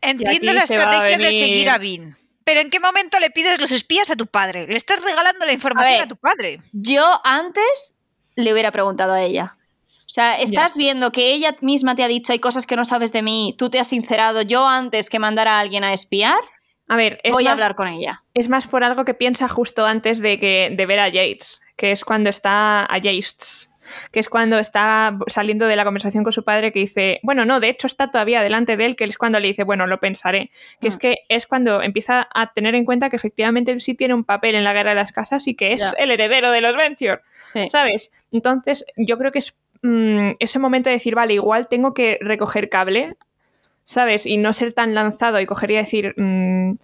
Entiendo 0.00 0.52
la 0.52 0.64
estrategia 0.64 1.18
de 1.18 1.32
seguir 1.32 1.70
a 1.70 1.78
Vin. 1.78 2.16
Pero 2.44 2.60
¿en 2.60 2.70
qué 2.70 2.80
momento 2.80 3.20
le 3.20 3.30
pides 3.30 3.60
los 3.60 3.70
espías 3.70 4.10
a 4.10 4.16
tu 4.16 4.26
padre? 4.26 4.66
Le 4.66 4.76
estás 4.76 5.00
regalando 5.00 5.46
la 5.46 5.52
información 5.52 5.94
ver. 5.94 6.02
a, 6.02 6.08
tu 6.08 6.16
padre. 6.16 6.60
Yo 6.72 7.04
antes 7.22 8.00
le 8.34 8.52
hubiera 8.52 8.72
preguntado 8.72 9.12
a 9.12 9.22
ella. 9.22 9.56
O 10.02 10.08
sea, 10.12 10.34
estás 10.40 10.76
viendo 10.76 11.10
que 11.12 11.32
ella 11.32 11.54
misma 11.62 11.94
te 11.94 12.02
ha 12.04 12.08
dicho 12.08 12.32
hay 12.32 12.38
cosas 12.38 12.66
que 12.66 12.76
no 12.76 12.84
sabes 12.84 13.12
de 13.12 13.22
mí, 13.22 13.54
tú 13.56 13.70
te 13.70 13.78
has 13.80 13.88
sincerado, 13.88 14.42
yo 14.42 14.66
antes 14.66 15.08
que 15.08 15.18
mandar 15.18 15.48
a 15.48 15.58
alguien 15.58 15.84
a 15.84 15.92
espiar, 15.92 16.40
A 16.88 16.96
ver, 16.96 17.20
es 17.24 17.32
voy 17.32 17.46
a 17.46 17.52
hablar 17.52 17.74
con 17.74 17.88
ella. 17.88 18.22
es 18.34 18.48
más 18.48 18.66
por 18.66 18.84
algo 18.84 19.04
que 19.04 19.14
piensa 19.14 19.48
justo 19.48 19.86
antes 19.86 20.18
de, 20.20 20.38
que, 20.38 20.72
de 20.76 20.86
ver 20.86 21.00
a 21.00 21.08
Yates, 21.08 21.62
que 21.76 21.92
es 21.92 22.04
cuando 22.04 22.28
está 22.30 22.84
a 22.92 22.98
Yates, 22.98 23.70
que 24.12 24.20
es 24.20 24.28
cuando 24.28 24.58
está 24.58 25.16
saliendo 25.26 25.66
de 25.66 25.74
la 25.76 25.84
conversación 25.84 26.22
con 26.24 26.32
su 26.32 26.44
padre 26.44 26.72
que 26.72 26.78
dice, 26.80 27.18
bueno, 27.22 27.44
no, 27.44 27.58
de 27.60 27.68
hecho 27.68 27.86
está 27.88 28.10
todavía 28.10 28.42
delante 28.42 28.76
de 28.76 28.84
él, 28.86 28.96
que 28.96 29.04
es 29.04 29.16
cuando 29.18 29.40
le 29.40 29.48
dice, 29.48 29.64
bueno, 29.64 29.86
lo 29.86 29.98
pensaré, 29.98 30.50
que 30.80 30.88
es 30.88 30.96
Mm. 30.96 30.98
que 30.98 31.18
es 31.28 31.46
cuando 31.46 31.82
empieza 31.82 32.28
a 32.32 32.46
tener 32.46 32.74
en 32.74 32.84
cuenta 32.84 33.10
que 33.10 33.16
efectivamente 33.16 33.72
él 33.72 33.80
sí 33.80 33.94
tiene 33.94 34.14
un 34.14 34.24
papel 34.24 34.54
en 34.54 34.64
la 34.64 34.72
guerra 34.72 34.90
de 34.90 34.96
las 34.96 35.10
casas 35.12 35.48
y 35.48 35.54
que 35.54 35.72
es 35.72 35.94
el 35.98 36.10
heredero 36.10 36.50
de 36.52 36.60
los 36.60 36.76
Venture, 36.76 37.20
Sí. 37.52 37.68
¿sabes? 37.70 38.10
Entonces, 38.30 38.84
yo 38.96 39.18
creo 39.18 39.32
que 39.32 39.40
es 39.40 39.54
mm, 39.82 40.30
ese 40.38 40.58
momento 40.58 40.88
de 40.90 40.94
decir, 40.96 41.14
vale, 41.14 41.34
igual 41.34 41.68
tengo 41.68 41.92
que 41.94 42.18
recoger 42.20 42.68
cable, 42.68 43.16
¿sabes? 43.84 44.26
Y 44.26 44.36
no 44.38 44.52
ser 44.52 44.72
tan 44.72 44.94
lanzado 44.94 45.40
y 45.40 45.46
coger 45.46 45.70
y 45.72 45.76
decir 45.76 46.14
mm, 46.16 46.76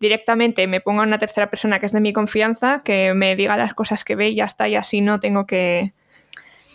directamente, 0.00 0.66
me 0.66 0.80
pongo 0.80 1.00
a 1.00 1.04
una 1.04 1.18
tercera 1.18 1.48
persona 1.50 1.80
que 1.80 1.86
es 1.86 1.92
de 1.92 2.00
mi 2.00 2.12
confianza, 2.12 2.80
que 2.84 3.14
me 3.14 3.36
diga 3.36 3.56
las 3.56 3.74
cosas 3.74 4.04
que 4.04 4.16
ve 4.16 4.28
y 4.30 4.34
ya 4.36 4.44
está, 4.44 4.68
y 4.68 4.76
así 4.76 5.00
no 5.00 5.20
tengo 5.20 5.46
que... 5.46 5.92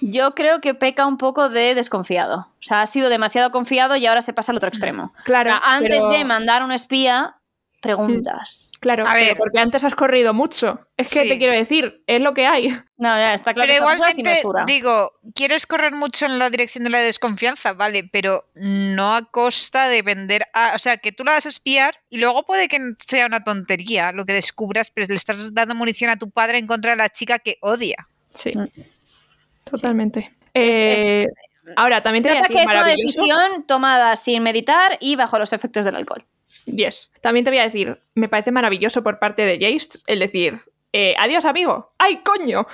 Yo 0.02 0.34
creo 0.34 0.62
que 0.62 0.74
peca 0.74 1.06
un 1.06 1.18
poco 1.18 1.50
de 1.50 1.76
desconfiado. 1.76 2.48
O 2.52 2.62
sea, 2.62 2.82
ha 2.82 2.88
sido 2.88 3.10
demasiado 3.10 3.52
confiado 3.52 3.98
y 3.98 4.06
ahora 4.06 4.22
se 4.22 4.32
pasa 4.32 4.54
al 4.54 4.58
otro 4.58 4.70
extremo. 4.70 5.12
Claro, 5.26 5.50
O 5.54 5.60
sea, 5.60 5.76
antes 5.76 6.00
pero- 6.00 6.10
de 6.12 6.24
mandar 6.24 6.64
un 6.64 6.72
espía, 6.72 7.36
preguntas. 7.82 8.72
Claro, 8.80 9.08
A 9.08 9.14
pero 9.14 9.26
ver. 9.26 9.38
porque 9.38 9.60
antes 9.60 9.84
has 9.84 9.96
corrido 9.96 10.34
mucho. 10.34 10.80
Es 10.98 11.10
que 11.12 11.24
Sí. 11.24 11.30
te 11.30 11.38
quiero 11.38 11.58
decir, 11.58 12.04
es 12.08 12.22
lo 12.22 12.34
que 12.34 12.46
hay. 12.46 12.70
No, 12.98 13.08
ya 13.16 13.34
está 13.34 13.54
claro 13.54 13.70
Pero 13.72 13.84
igualmente, 13.92 14.42
digo, 14.68 15.14
quieres 15.34 15.66
correr 15.66 15.94
mucho 15.94 16.26
en 16.26 16.38
la 16.40 16.50
dirección 16.50 16.84
de 16.84 16.90
la 16.90 17.00
desconfianza, 17.00 17.74
vale, 17.74 18.04
pero 18.12 18.46
no 18.56 19.16
a 19.16 19.30
costa 19.32 19.88
de 19.90 20.02
vender. 20.02 20.46
a- 20.54 20.74
o 20.76 20.80
sea, 20.80 20.98
que 20.98 21.12
tú 21.12 21.24
la 21.24 21.32
vas 21.34 21.46
a 21.46 21.50
espiar 21.50 21.96
y 22.10 22.18
luego 22.20 22.46
puede 22.46 22.68
que 22.68 22.80
sea 23.00 23.26
una 23.26 23.44
tontería 23.44 24.12
lo 24.12 24.26
que 24.26 24.34
descubras, 24.34 24.92
pero 24.92 25.08
le 25.08 25.16
estás 25.16 25.54
dando 25.54 25.76
munición 25.76 26.10
a 26.10 26.18
tu 26.18 26.30
padre 26.30 26.58
en 26.58 26.68
contra 26.68 26.92
de 26.92 26.98
la 26.98 27.10
chica 27.10 27.40
que 27.40 27.58
odia. 27.62 28.08
Sí, 28.36 28.52
Mm. 28.58 28.68
totalmente. 29.66 30.36
Es- 30.54 31.08
Eh, 31.08 31.28
Ahora, 31.76 32.02
también 32.02 32.24
te 32.24 32.30
voy 32.30 32.38
a 32.38 32.42
Trata 32.42 32.54
decir 32.54 32.66
que 32.68 32.72
es 32.74 32.76
una 32.82 32.88
decisión 32.90 33.66
tomada 33.68 34.16
sin 34.16 34.42
meditar 34.42 34.98
y 35.00 35.16
bajo 35.16 35.38
los 35.38 35.54
efectos 35.54 35.86
del 35.86 35.96
alcohol. 35.98 36.26
Yes. 36.66 37.12
También 37.22 37.44
te 37.44 37.52
voy 37.52 37.60
a 37.60 37.64
decir, 37.64 38.00
me 38.16 38.28
parece 38.30 38.52
maravilloso 38.52 39.04
por 39.04 39.20
parte 39.20 39.44
de 39.46 39.58
Jace 39.60 40.00
el 40.08 40.20
decir, 40.20 40.62
eh, 40.94 41.16
adiós 41.18 41.46
amigo, 41.46 41.94
¡ay 41.98 42.18
coño! 42.18 42.66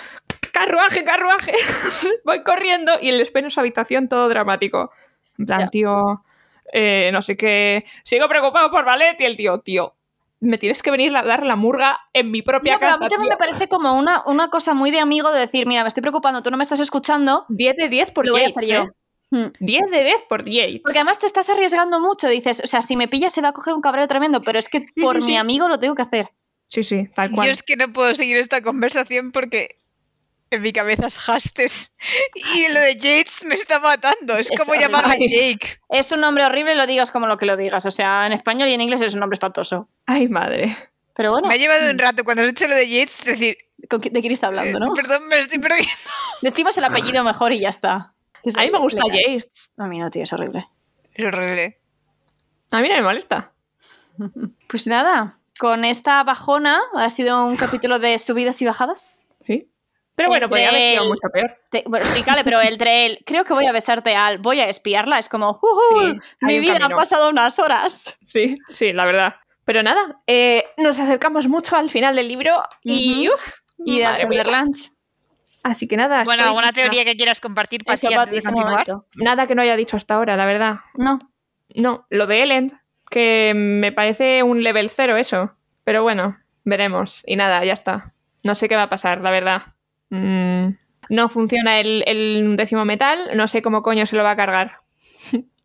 Carruaje, 0.51 1.03
carruaje. 1.03 1.51
Voy 2.25 2.41
corriendo 2.43 2.93
y 3.01 3.09
él 3.09 3.19
espera 3.19 3.47
en 3.47 3.51
su 3.51 3.59
habitación 3.59 4.07
todo 4.07 4.29
dramático. 4.29 4.89
En 5.37 5.45
plan, 5.45 5.69
tío, 5.69 6.23
eh, 6.71 7.09
no 7.11 7.21
sé 7.21 7.35
qué, 7.35 7.83
sigo 8.05 8.29
preocupado 8.29 8.71
por 8.71 8.85
Ballet 8.85 9.19
y 9.19 9.25
el 9.25 9.35
tío, 9.35 9.59
tío, 9.59 9.95
me 10.39 10.57
tienes 10.57 10.81
que 10.81 10.91
venir 10.91 11.15
a 11.15 11.23
dar 11.23 11.45
la 11.45 11.57
murga 11.57 11.99
en 12.13 12.31
mi 12.31 12.41
propia 12.41 12.73
No, 12.73 12.79
pero 12.79 12.91
a 12.91 12.95
casa. 12.95 13.03
mí 13.03 13.09
también 13.09 13.29
tío". 13.29 13.37
me 13.37 13.37
parece 13.37 13.67
como 13.67 13.97
una, 13.99 14.23
una 14.27 14.49
cosa 14.49 14.73
muy 14.73 14.91
de 14.91 14.99
amigo 14.99 15.31
de 15.31 15.41
decir, 15.41 15.67
mira, 15.67 15.81
me 15.81 15.89
estoy 15.89 16.01
preocupando, 16.01 16.41
tú 16.41 16.51
no 16.51 16.57
me 16.57 16.63
estás 16.63 16.79
escuchando, 16.79 17.45
10 17.49 17.75
de 17.75 17.89
10 17.89 18.11
por 18.11 18.25
lo 18.25 18.31
voy 18.33 18.43
a 18.43 18.47
hacer 18.47 18.65
yo. 18.65 18.85
¿Eh? 19.35 19.45
Hmm. 19.47 19.53
10 19.59 19.91
de 19.91 20.03
10 20.03 20.15
por 20.29 20.45
Yates. 20.45 20.81
Porque 20.83 20.99
además 20.99 21.19
te 21.19 21.25
estás 21.25 21.49
arriesgando 21.49 21.99
mucho, 21.99 22.27
dices, 22.27 22.61
o 22.63 22.67
sea, 22.67 22.81
si 22.81 22.95
me 22.95 23.07
pillas 23.07 23.33
se 23.33 23.41
va 23.41 23.49
a 23.49 23.53
coger 23.53 23.73
un 23.73 23.81
cabreo 23.81 24.07
tremendo, 24.07 24.41
pero 24.41 24.59
es 24.59 24.69
que 24.69 24.85
por 25.01 25.21
sí, 25.21 25.27
mi 25.27 25.37
amigo 25.37 25.67
lo 25.67 25.79
tengo 25.79 25.95
que 25.95 26.01
hacer. 26.03 26.29
Sí, 26.67 26.83
sí, 26.83 27.07
tal 27.15 27.31
cual. 27.31 27.47
Yo 27.47 27.51
es 27.53 27.61
que 27.63 27.75
no 27.77 27.91
puedo 27.93 28.13
seguir 28.15 28.37
esta 28.37 28.61
conversación 28.61 29.31
porque 29.31 29.79
en 30.51 30.61
mi 30.61 30.71
cabeza 30.73 31.07
es 31.07 31.29
Hastes 31.29 31.95
y 32.55 32.67
lo 32.71 32.79
de 32.79 32.95
Yates 32.95 33.43
me 33.45 33.55
está 33.55 33.79
matando. 33.79 34.33
Es, 34.33 34.49
Es 34.51 34.59
como 34.59 34.71
horrible. 34.71 34.85
llamarle 34.87 35.27
Jake. 35.29 35.79
Es 35.89 36.11
un 36.11 36.21
nombre 36.21 36.43
horrible, 36.45 36.75
lo 36.75 36.87
digas 36.87 37.11
como 37.11 37.27
lo 37.27 37.37
que 37.37 37.45
lo 37.45 37.55
digas. 37.57 37.85
O 37.85 37.91
sea, 37.91 38.25
en 38.25 38.33
español 38.33 38.69
y 38.69 38.73
en 38.73 38.81
inglés 38.81 39.01
es 39.01 39.13
un 39.13 39.19
nombre 39.19 39.35
espantoso. 39.35 39.89
Ay, 40.05 40.27
madre. 40.27 40.75
Pero 41.15 41.31
bueno, 41.31 41.47
Me 41.47 41.53
ha 41.53 41.57
llevado 41.57 41.89
un 41.89 41.97
rato 41.99 42.23
cuando 42.23 42.43
has 42.43 42.49
dicho 42.49 42.67
lo 42.67 42.75
de 42.75 42.89
Yates 42.89 43.23
decir, 43.23 43.57
¿con 43.89 44.01
qui- 44.01 44.11
¿de 44.11 44.19
quién 44.21 44.33
está 44.33 44.47
hablando, 44.47 44.79
no? 44.79 44.93
perdón, 44.93 45.27
me 45.27 45.39
estoy 45.39 45.59
perdiendo. 45.59 45.93
Decimos 46.41 46.77
el 46.77 46.83
apellido 46.83 47.23
mejor 47.23 47.53
y 47.53 47.59
ya 47.59 47.69
está. 47.69 48.14
Es 48.45 48.57
A 48.57 48.61
mí 48.61 48.69
me 48.71 48.79
gusta. 48.79 49.03
Yates. 49.11 49.71
A 49.77 49.87
mí 49.87 49.99
no, 49.99 50.09
tío, 50.09 50.23
es 50.23 50.31
horrible. 50.33 50.67
Es 51.13 51.25
horrible. 51.25 51.79
A 52.71 52.81
mí 52.81 52.87
no 52.89 52.95
me 52.95 53.01
molesta. 53.01 53.51
Pues 54.67 54.87
nada, 54.87 55.37
con 55.59 55.83
esta 55.85 56.23
bajona 56.23 56.79
ha 56.95 57.09
sido 57.09 57.45
un 57.45 57.55
capítulo 57.57 57.99
de 57.99 58.17
subidas 58.19 58.61
y 58.61 58.65
bajadas. 58.65 59.21
Sí. 59.43 59.69
Pero 60.15 60.29
bueno, 60.29 60.47
podría 60.47 60.69
haber 60.69 60.81
sido 60.91 61.05
mucho 61.05 61.27
peor. 61.33 61.57
Te- 61.69 61.83
bueno, 61.87 62.05
sí, 62.05 62.23
Cale, 62.23 62.45
pero 62.45 62.61
entre 62.61 63.05
el 63.05 63.23
creo 63.25 63.43
que 63.43 63.53
voy 63.53 63.65
a 63.65 63.73
besarte 63.73 64.15
al 64.15 64.37
voy 64.37 64.61
a 64.61 64.69
espiarla 64.69 65.19
es 65.19 65.27
como, 65.27 65.49
"Ujú, 65.51 65.59
Sí, 65.89 66.17
hay 66.41 66.53
mi 66.53 66.59
vida 66.59 66.77
ha 66.81 66.89
pasado 66.89 67.29
unas 67.29 67.59
horas. 67.59 68.17
Sí, 68.25 68.55
sí, 68.69 68.93
la 68.93 69.05
verdad. 69.05 69.35
Pero 69.65 69.83
nada, 69.83 70.21
eh, 70.27 70.63
nos 70.77 70.97
acercamos 70.99 71.47
mucho 71.49 71.75
al 71.75 71.89
final 71.89 72.15
del 72.15 72.27
libro 72.29 72.63
y... 72.81 73.27
Ujú. 73.27 73.35
uf, 73.35 73.53
Y 73.79 73.99
de. 73.99 74.15
Sunderlands. 74.15 74.91
Así 75.65 75.87
que 75.87 75.97
nada, 75.97 76.23
Bueno, 76.25 76.43
¿alguna 76.43 76.67
lista. 76.67 76.81
teoría 76.81 77.03
que 77.05 77.15
quieras 77.17 77.41
compartir, 77.41 77.81
Eso, 77.87 78.07
antes 78.07 78.43
de 78.43 78.51
continuar? 78.51 78.85
Nada 79.15 79.47
que 79.47 79.55
no 79.55 79.63
haya 79.63 79.75
dicho 79.75 79.97
hasta 79.97 80.13
ahora, 80.13 80.37
la 80.37 80.45
verdad. 80.45 80.75
No, 80.93 81.17
No, 81.73 82.05
lo 82.11 82.27
de 82.27 82.43
Ellen, 82.43 82.71
que 83.09 83.53
me 83.55 83.91
parece 83.91 84.43
un 84.43 84.61
level 84.61 84.91
cero 84.91 85.17
eso. 85.17 85.55
Pero 85.83 86.03
bueno, 86.03 86.37
veremos. 86.65 87.23
Y 87.25 87.35
nada, 87.35 87.65
ya 87.65 87.73
está. 87.73 88.13
No 88.43 88.53
sé 88.53 88.69
qué 88.69 88.75
va 88.75 88.83
a 88.83 88.89
pasar, 88.89 89.21
la 89.21 89.31
verdad. 89.31 89.73
Mm, 90.11 90.75
no 91.09 91.29
funciona 91.29 91.79
el, 91.79 92.03
el 92.05 92.55
décimo 92.57 92.85
metal, 92.85 93.31
no 93.33 93.47
sé 93.47 93.63
cómo 93.63 93.81
coño 93.81 94.05
se 94.05 94.15
lo 94.15 94.23
va 94.23 94.31
a 94.31 94.35
cargar. 94.35 94.81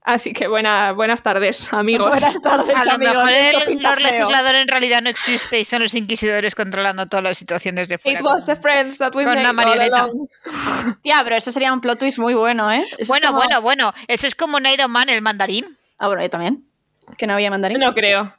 Así 0.03 0.33
que 0.33 0.49
buena, 0.49 0.93
buenas 0.93 1.23
tardes, 1.23 1.71
amigos. 1.73 2.09
Buenas 2.09 2.41
tardes, 2.41 2.75
A 2.75 2.85
lo 2.87 2.93
amigos. 2.93 3.15
mejor 3.17 3.31
el 3.33 3.65
pinta 3.67 3.91
Lord 3.91 4.01
feo. 4.01 4.11
Legislador 4.19 4.55
en 4.55 4.69
realidad 4.69 5.03
no 5.03 5.11
existe 5.11 5.61
y 5.61 5.65
son 5.65 5.83
los 5.83 5.95
inquisidores 5.95 6.55
controlando 6.55 7.07
todas 7.07 7.23
las 7.25 7.37
situaciones 7.39 7.89
de 7.89 7.99
fuera. 7.99 8.19
It 8.19 8.25
was 8.25 8.47
the 8.47 8.57
friends 8.57 8.97
that 8.99 9.15
we 9.15 9.25
Con 9.25 9.35
made 9.35 9.41
una 9.41 9.53
marioneta. 9.53 10.05
along. 10.05 10.29
Tía, 11.03 11.21
pero 11.23 11.37
eso 11.37 11.53
sería 11.53 11.73
un 11.73 11.81
plot 11.83 11.99
twist 11.99 12.19
muy 12.19 12.33
bueno, 12.35 12.73
¿eh? 12.73 12.83
Eso 12.99 13.13
Bueno, 13.13 13.29
como- 13.29 13.39
bueno, 13.41 13.61
bueno. 13.63 13.93
Eso 14.09 14.27
es 14.27 14.35
como 14.35 14.59
Nairo 14.59 14.89
Man, 14.89 15.11
el 15.11 15.21
mandarín. 15.21 15.77
Ah, 15.99 16.07
bueno, 16.09 16.23
yo 16.23 16.31
también. 16.31 16.65
Que 17.19 17.27
no 17.27 17.35
había 17.35 17.51
mandarín. 17.51 17.79
No 17.79 17.93
creo. 17.93 18.35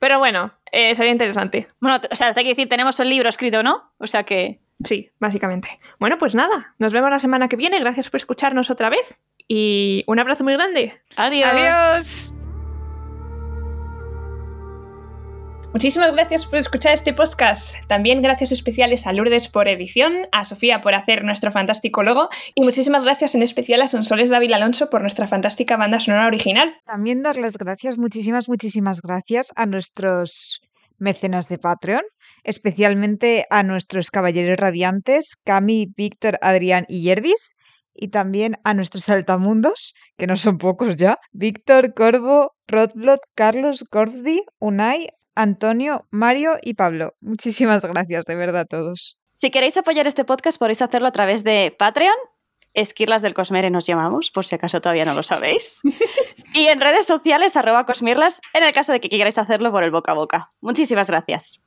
Pero 0.00 0.18
bueno, 0.18 0.52
eh, 0.70 0.94
sería 0.94 1.12
interesante. 1.12 1.68
Bueno, 1.80 1.98
o 2.10 2.16
sea, 2.16 2.34
te 2.34 2.40
hay 2.40 2.44
que 2.44 2.50
decir, 2.50 2.68
tenemos 2.68 3.00
el 3.00 3.08
libro 3.08 3.28
escrito, 3.30 3.62
¿no? 3.62 3.92
O 3.98 4.06
sea 4.06 4.24
que. 4.24 4.60
Sí, 4.84 5.10
básicamente. 5.20 5.78
Bueno, 6.00 6.18
pues 6.18 6.34
nada, 6.34 6.74
nos 6.78 6.92
vemos 6.92 7.08
la 7.08 7.20
semana 7.20 7.48
que 7.48 7.56
viene. 7.56 7.78
Gracias 7.78 8.10
por 8.10 8.18
escucharnos 8.18 8.68
otra 8.70 8.90
vez. 8.90 9.16
Y 9.48 10.04
un 10.06 10.18
abrazo 10.18 10.44
muy 10.44 10.54
grande. 10.54 10.92
Adiós. 11.16 11.48
Adiós. 11.52 12.34
Muchísimas 15.74 16.12
gracias 16.12 16.46
por 16.46 16.60
escuchar 16.60 16.94
este 16.94 17.12
podcast. 17.12 17.74
También 17.88 18.22
gracias 18.22 18.52
especiales 18.52 19.08
a 19.08 19.12
Lourdes 19.12 19.48
por 19.48 19.66
edición, 19.66 20.28
a 20.30 20.44
Sofía 20.44 20.80
por 20.80 20.94
hacer 20.94 21.24
nuestro 21.24 21.50
fantástico 21.50 22.04
logo 22.04 22.28
y 22.54 22.62
muchísimas 22.62 23.02
gracias 23.02 23.34
en 23.34 23.42
especial 23.42 23.82
a 23.82 23.88
Sonsoles 23.88 24.30
David 24.30 24.52
Alonso 24.52 24.88
por 24.88 25.00
nuestra 25.00 25.26
fantástica 25.26 25.76
banda 25.76 25.98
sonora 25.98 26.28
original. 26.28 26.76
También 26.86 27.24
dar 27.24 27.36
las 27.38 27.58
gracias, 27.58 27.98
muchísimas, 27.98 28.48
muchísimas 28.48 29.02
gracias 29.02 29.52
a 29.56 29.66
nuestros 29.66 30.62
mecenas 30.98 31.48
de 31.48 31.58
Patreon, 31.58 32.04
especialmente 32.44 33.44
a 33.50 33.64
nuestros 33.64 34.12
caballeros 34.12 34.56
radiantes, 34.56 35.34
Cami, 35.44 35.88
Víctor, 35.96 36.38
Adrián 36.40 36.84
y 36.88 37.02
Yervis, 37.02 37.56
y 37.94 38.08
también 38.08 38.56
a 38.64 38.74
nuestros 38.74 39.08
altamundos, 39.08 39.94
que 40.16 40.26
no 40.26 40.36
son 40.36 40.58
pocos 40.58 40.96
ya, 40.96 41.18
Víctor, 41.32 41.94
Corvo, 41.94 42.52
Rodblot, 42.66 43.20
Carlos, 43.34 43.84
Gordi, 43.90 44.42
Unai, 44.58 45.08
Antonio, 45.34 46.06
Mario 46.10 46.52
y 46.62 46.74
Pablo. 46.74 47.14
Muchísimas 47.20 47.84
gracias, 47.84 48.24
de 48.26 48.36
verdad, 48.36 48.62
a 48.62 48.64
todos. 48.64 49.18
Si 49.32 49.50
queréis 49.50 49.76
apoyar 49.76 50.06
este 50.06 50.24
podcast, 50.24 50.58
podéis 50.58 50.82
hacerlo 50.82 51.08
a 51.08 51.12
través 51.12 51.42
de 51.44 51.74
Patreon. 51.76 52.14
Esquirlas 52.72 53.22
del 53.22 53.34
Cosmere 53.34 53.70
nos 53.70 53.86
llamamos, 53.86 54.30
por 54.32 54.44
si 54.44 54.56
acaso 54.56 54.80
todavía 54.80 55.04
no 55.04 55.14
lo 55.14 55.22
sabéis. 55.22 55.80
y 56.54 56.66
en 56.66 56.80
redes 56.80 57.06
sociales, 57.06 57.56
arroba 57.56 57.84
Cosmirlas, 57.84 58.40
en 58.52 58.64
el 58.64 58.72
caso 58.72 58.92
de 58.92 59.00
que 59.00 59.08
queráis 59.08 59.38
hacerlo 59.38 59.70
por 59.70 59.84
el 59.84 59.92
boca 59.92 60.12
a 60.12 60.14
boca. 60.14 60.52
Muchísimas 60.60 61.08
gracias. 61.08 61.63